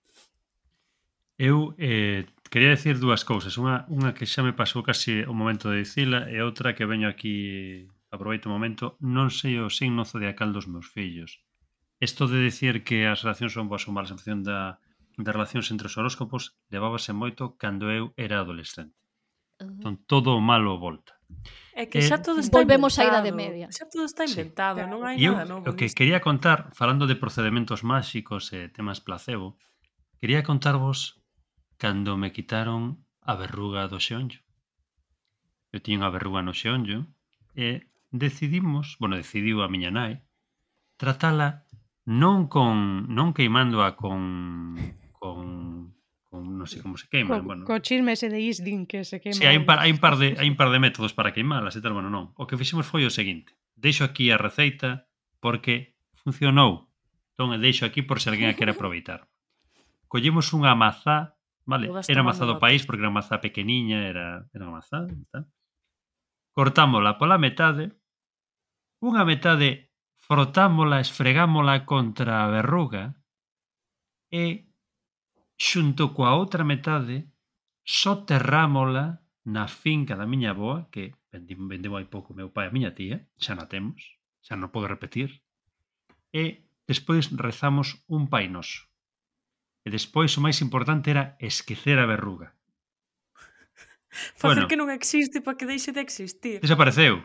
Eu 1.42 1.74
eh, 1.82 2.30
quería 2.54 2.70
decir 2.70 3.02
dúas 3.02 3.26
cousas. 3.26 3.58
Unha, 3.58 3.90
unha 3.90 4.14
que 4.14 4.30
xa 4.30 4.46
me 4.46 4.54
pasou 4.54 4.86
casi 4.86 5.26
o 5.26 5.34
momento 5.34 5.74
de 5.74 5.82
dicila 5.82 6.30
e 6.30 6.38
outra 6.46 6.78
que 6.78 6.86
veño 6.86 7.10
aquí, 7.10 7.90
aproveito 8.14 8.46
o 8.46 8.54
momento, 8.54 8.94
non 9.02 9.34
sei 9.34 9.58
o 9.58 9.74
signo 9.74 10.06
zodiacal 10.06 10.54
dos 10.54 10.70
meus 10.70 10.86
fillos. 10.86 11.42
Isto 11.98 12.30
de 12.30 12.46
decir 12.46 12.86
que 12.86 13.10
as 13.10 13.26
relacións 13.26 13.58
son 13.58 13.66
boas 13.66 13.90
ou 13.90 13.94
malas 13.98 14.14
en 14.14 14.22
función 14.22 14.46
da, 14.46 14.78
das 15.18 15.34
relacións 15.34 15.74
entre 15.74 15.90
os 15.90 15.98
horóscopos 15.98 16.54
levábase 16.70 17.10
moito 17.10 17.58
cando 17.58 17.90
eu 17.90 18.14
era 18.22 18.38
adolescente. 18.38 18.94
Entón, 19.58 19.98
todo 20.06 20.38
o 20.38 20.42
malo 20.46 20.78
volta. 20.78 21.18
É 21.74 21.90
que 21.90 22.06
xa 22.06 22.22
eh, 22.22 22.26
todo 22.26 22.38
está 22.38 22.62
volvemos 22.62 23.02
inventado. 23.02 23.18
idade 23.18 23.32
media. 23.34 23.66
Xa 23.74 23.90
todo 23.90 24.06
está 24.06 24.30
inventado, 24.30 24.86
sí. 24.86 24.90
non 24.90 25.02
hai 25.02 25.18
e 25.18 25.26
nada 25.26 25.50
novo. 25.50 25.66
O 25.66 25.74
que 25.74 25.90
quería 25.90 26.22
contar, 26.22 26.70
falando 26.78 27.10
de 27.10 27.18
procedementos 27.18 27.82
máxicos 27.82 28.54
e 28.54 28.70
temas 28.70 29.02
placebo, 29.02 29.58
quería 30.22 30.46
contarvos 30.46 31.21
cando 31.82 32.14
me 32.14 32.30
quitaron 32.30 33.02
a 33.26 33.34
verruga 33.34 33.90
do 33.90 33.98
xeonllo. 33.98 34.38
Eu 35.74 35.82
tiña 35.82 36.06
unha 36.06 36.14
verruga 36.14 36.46
no 36.46 36.54
xeonllo 36.54 37.10
e 37.58 37.90
decidimos, 38.14 39.02
bueno, 39.02 39.18
decidiu 39.18 39.66
a 39.66 39.72
miña 39.74 39.90
nai, 39.90 40.22
tratala 41.02 41.66
non 42.06 42.46
con 42.46 43.10
non 43.10 43.34
queimándoa 43.34 43.98
con 43.98 44.78
con 45.18 45.98
con 46.30 46.42
non 46.54 46.70
sei 46.70 46.86
como 46.86 47.02
se 47.02 47.10
queima, 47.10 47.42
co, 47.42 47.50
bueno. 47.50 47.66
Co 47.66 47.82
chisme 47.82 48.14
ese 48.14 48.30
de 48.30 48.38
Isdin 48.38 48.86
que 48.86 49.02
se 49.02 49.18
queima. 49.18 49.42
Si, 49.42 49.50
hai 49.50 49.58
un 49.58 49.66
par, 49.66 49.82
hai 49.82 49.90
un 49.90 49.98
par 49.98 50.22
de 50.22 50.38
hai 50.38 50.46
un 50.46 50.58
par 50.62 50.70
de 50.70 50.78
métodos 50.78 51.18
para 51.18 51.34
queimalas 51.34 51.74
e 51.74 51.82
tal, 51.82 51.98
bueno, 51.98 52.14
non. 52.14 52.30
O 52.38 52.46
que 52.46 52.62
fixemos 52.62 52.86
foi 52.86 53.10
o 53.10 53.12
seguinte. 53.12 53.58
Deixo 53.74 54.06
aquí 54.06 54.30
a 54.30 54.38
receita 54.38 55.10
porque 55.42 55.98
funcionou. 56.14 56.94
Entón, 57.34 57.58
deixo 57.58 57.90
aquí 57.90 58.06
por 58.06 58.22
se 58.22 58.30
alguén 58.30 58.54
a 58.54 58.58
quere 58.58 58.78
aproveitar. 58.78 59.26
Collemos 60.06 60.54
unha 60.54 60.78
mazá 60.78 61.41
Vale, 61.66 61.88
era 62.10 62.24
mazá 62.24 62.44
do 62.46 62.58
país 62.58 62.86
porque 62.86 63.02
era 63.02 63.10
unha 63.10 63.22
mazá 63.22 63.38
pequeniña, 63.38 64.08
era, 64.08 64.48
era 64.54 64.64
unha 64.66 64.82
mazá. 64.82 65.06
Tal. 65.32 65.46
Cortámola 66.52 67.16
pola 67.22 67.38
metade, 67.38 67.96
unha 69.02 69.24
metade 69.24 69.94
frotámola, 70.20 71.00
esfregámola 71.00 71.86
contra 71.86 72.44
a 72.44 72.52
verruga 72.52 73.16
e 74.32 74.72
xunto 75.58 76.14
coa 76.16 76.38
outra 76.38 76.64
metade 76.64 77.30
soterrámola 77.86 79.22
na 79.46 79.66
finca 79.68 80.14
da 80.16 80.30
miña 80.30 80.54
boa, 80.54 80.88
que 80.94 81.14
vendeu, 81.32 81.58
vendeu 81.68 81.94
hai 81.98 82.06
pouco 82.06 82.34
meu 82.34 82.50
pai 82.54 82.66
e 82.66 82.70
a 82.70 82.76
miña 82.76 82.92
tía, 82.94 83.18
xa 83.42 83.54
na 83.58 83.66
temos, 83.66 84.02
xa 84.46 84.54
non 84.56 84.70
podo 84.74 84.88
repetir, 84.88 85.42
e 86.34 86.66
despois 86.86 87.32
rezamos 87.34 88.06
un 88.08 88.30
pai 88.30 88.46
noso 88.48 88.91
e 89.82 89.90
despois 89.90 90.34
o 90.38 90.44
máis 90.44 90.62
importante 90.62 91.10
era 91.10 91.38
esquecer 91.42 91.98
a 91.98 92.06
verruga. 92.06 92.54
Facer 94.38 94.66
bueno, 94.66 94.70
que 94.70 94.78
non 94.78 94.94
existe 94.94 95.42
para 95.42 95.58
que 95.58 95.70
deixe 95.70 95.96
de 95.96 96.02
existir. 96.02 96.62
Desapareceu. 96.62 97.24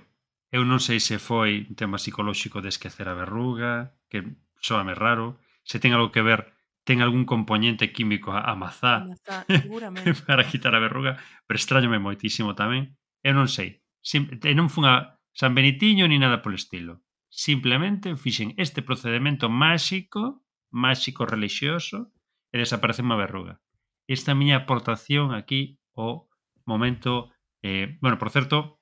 Eu 0.54 0.62
non 0.62 0.78
sei 0.78 1.02
se 1.02 1.18
foi 1.18 1.66
un 1.66 1.74
tema 1.74 1.98
psicolóxico 1.98 2.62
de 2.62 2.70
esquecer 2.70 3.10
a 3.10 3.18
verruga, 3.18 3.92
que 4.08 4.22
soame 4.62 4.94
raro, 4.94 5.42
se 5.66 5.82
ten 5.82 5.92
algo 5.92 6.14
que 6.14 6.22
ver 6.22 6.54
ten 6.86 7.02
algún 7.02 7.26
componente 7.26 7.90
químico 7.90 8.30
a 8.30 8.54
mazá, 8.54 9.02
mazá 9.10 9.42
para 10.30 10.46
quitar 10.46 10.78
a 10.78 10.80
verruga, 10.80 11.18
pero 11.44 11.58
extrañome 11.58 11.98
moitísimo 11.98 12.54
tamén. 12.54 12.94
Eu 13.26 13.34
non 13.34 13.50
sei. 13.50 13.82
Sim, 14.06 14.30
non 14.54 14.70
fun 14.70 14.86
a 14.86 15.18
San 15.34 15.52
Benitiño 15.58 16.06
ni 16.06 16.22
nada 16.22 16.46
polo 16.46 16.54
estilo. 16.54 17.02
Simplemente 17.26 18.14
fixen 18.14 18.54
este 18.54 18.86
procedimento 18.86 19.50
máxico, 19.50 20.46
máxico 20.70 21.26
relixioso, 21.26 22.14
e 22.52 22.56
desaparece 22.58 23.02
unha 23.02 23.18
verruga. 23.18 23.62
Esta 24.06 24.34
miña 24.34 24.64
aportación 24.64 25.34
aquí 25.34 25.78
o 25.94 26.30
momento... 26.66 27.32
Eh, 27.66 27.98
bueno, 27.98 28.18
por 28.20 28.30
certo, 28.30 28.78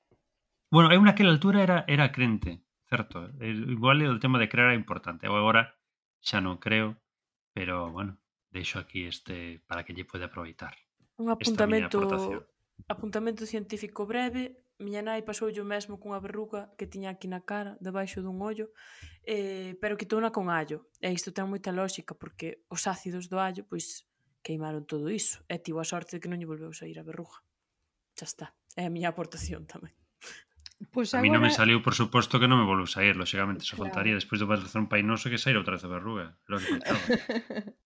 bueno, 0.69 0.91
eu 0.91 1.01
naquela 1.01 1.31
altura 1.31 1.62
era 1.62 1.87
era 1.87 2.11
crente, 2.11 2.67
certo? 2.91 3.31
Igual 3.41 4.03
o 4.11 4.19
tema 4.19 4.43
de 4.43 4.51
creer 4.51 4.75
era 4.75 4.81
importante. 4.81 5.25
Eu 5.25 5.39
agora 5.39 5.79
xa 6.21 6.43
non 6.43 6.59
creo, 6.59 6.99
pero, 7.55 7.93
bueno, 7.95 8.19
deixo 8.51 8.83
aquí 8.83 9.07
este 9.07 9.62
para 9.71 9.87
que 9.87 9.95
lle 9.95 10.05
pode 10.05 10.27
aproveitar. 10.27 10.75
Un 11.17 11.31
apuntamento 11.31 12.03
apuntamento 12.91 13.47
científico 13.47 14.03
breve 14.03 14.64
miña 14.79 15.03
nai 15.03 15.22
pasoulle 15.22 15.62
o 15.62 15.66
mesmo 15.66 16.01
cunha 16.03 16.18
verruga 16.18 16.75
que 16.79 16.87
tiña 16.91 17.14
aquí 17.14 17.29
na 17.31 17.47
cara, 17.47 17.79
debaixo 17.79 18.22
dun 18.22 18.43
ollo, 18.43 18.75
eh, 19.22 19.79
pero 19.81 19.99
quitouna 19.99 20.35
con 20.35 20.51
allo. 20.51 20.91
E 20.99 21.12
isto 21.14 21.31
ten 21.31 21.47
moita 21.47 21.70
lógica, 21.70 22.12
porque 22.14 22.66
os 22.68 22.87
ácidos 22.91 23.31
do 23.31 23.39
allo, 23.39 23.62
pois, 23.70 24.07
queimaron 24.43 24.85
todo 24.85 25.09
iso. 25.09 25.43
E 25.47 25.62
tivo 25.62 25.79
a 25.81 25.87
sorte 25.87 26.18
de 26.18 26.20
que 26.20 26.31
non 26.31 26.39
lle 26.39 26.51
volveu 26.51 26.75
sair 26.75 26.99
a 26.99 27.07
verruga. 27.07 27.43
Xa 28.18 28.27
está. 28.27 28.47
É 28.75 28.87
a 28.87 28.93
miña 28.93 29.14
aportación 29.14 29.64
tamén. 29.64 29.95
Pois 30.91 31.14
agora... 31.14 31.22
A 31.22 31.25
mí 31.25 31.31
non 31.31 31.43
me 31.43 31.55
saliu, 31.55 31.79
por 31.81 31.95
suposto, 31.95 32.43
que 32.43 32.51
non 32.51 32.59
me 32.59 32.66
volveu 32.66 32.91
sair, 32.91 33.14
lógicamente, 33.14 33.62
só 33.62 33.79
claro. 33.79 33.95
faltaría 33.95 34.18
despois 34.18 34.43
do 34.43 34.51
de 34.51 34.79
un 34.79 34.91
Painoso 34.91 35.31
que 35.31 35.39
sair 35.39 35.55
outra 35.55 35.79
vez 35.79 35.85
a 35.87 35.91
verruga. 35.91 36.35
Lo 36.51 36.59
que 36.59 36.66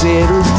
parceiros 0.00 0.49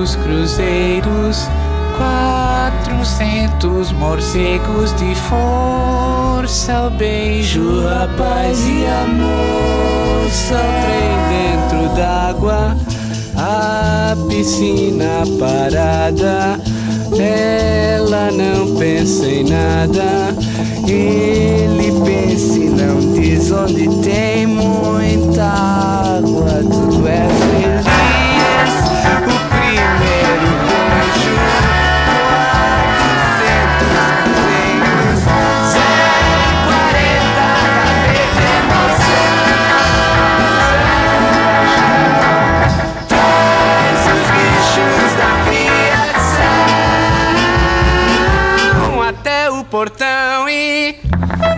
Cruzeiros, 0.00 1.46
quatrocentos 1.98 3.92
morcegos 3.92 4.94
de 4.96 5.14
força, 5.14 6.86
o 6.86 6.90
beijo, 6.90 7.86
a 7.86 8.08
paz 8.16 8.66
e 8.66 8.86
amor, 8.86 10.30
só 10.30 10.56
trem 10.56 11.18
dentro 11.28 11.94
d'água, 11.94 12.74
a 13.36 14.16
piscina 14.26 15.22
parada. 15.38 16.58
Ela 17.18 18.30
não 18.30 18.74
pensa 18.76 19.26
em 19.26 19.44
nada, 19.44 20.34
ele 20.88 21.92
pensa 22.06 22.58
e 22.58 22.70
não 22.70 23.12
diz 23.12 23.50
onde 23.52 23.86
tem 24.02 24.46
muita 24.46 26.09
portão 49.80 50.46
e 50.46 50.94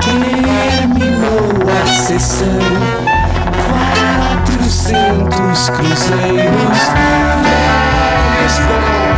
terminou 0.01 1.69
a 1.69 1.87
sessão. 1.89 2.47
Quatrocentos 4.47 5.71
cruzeiros 5.71 6.79
velhos 7.43 8.59
com 8.61 9.12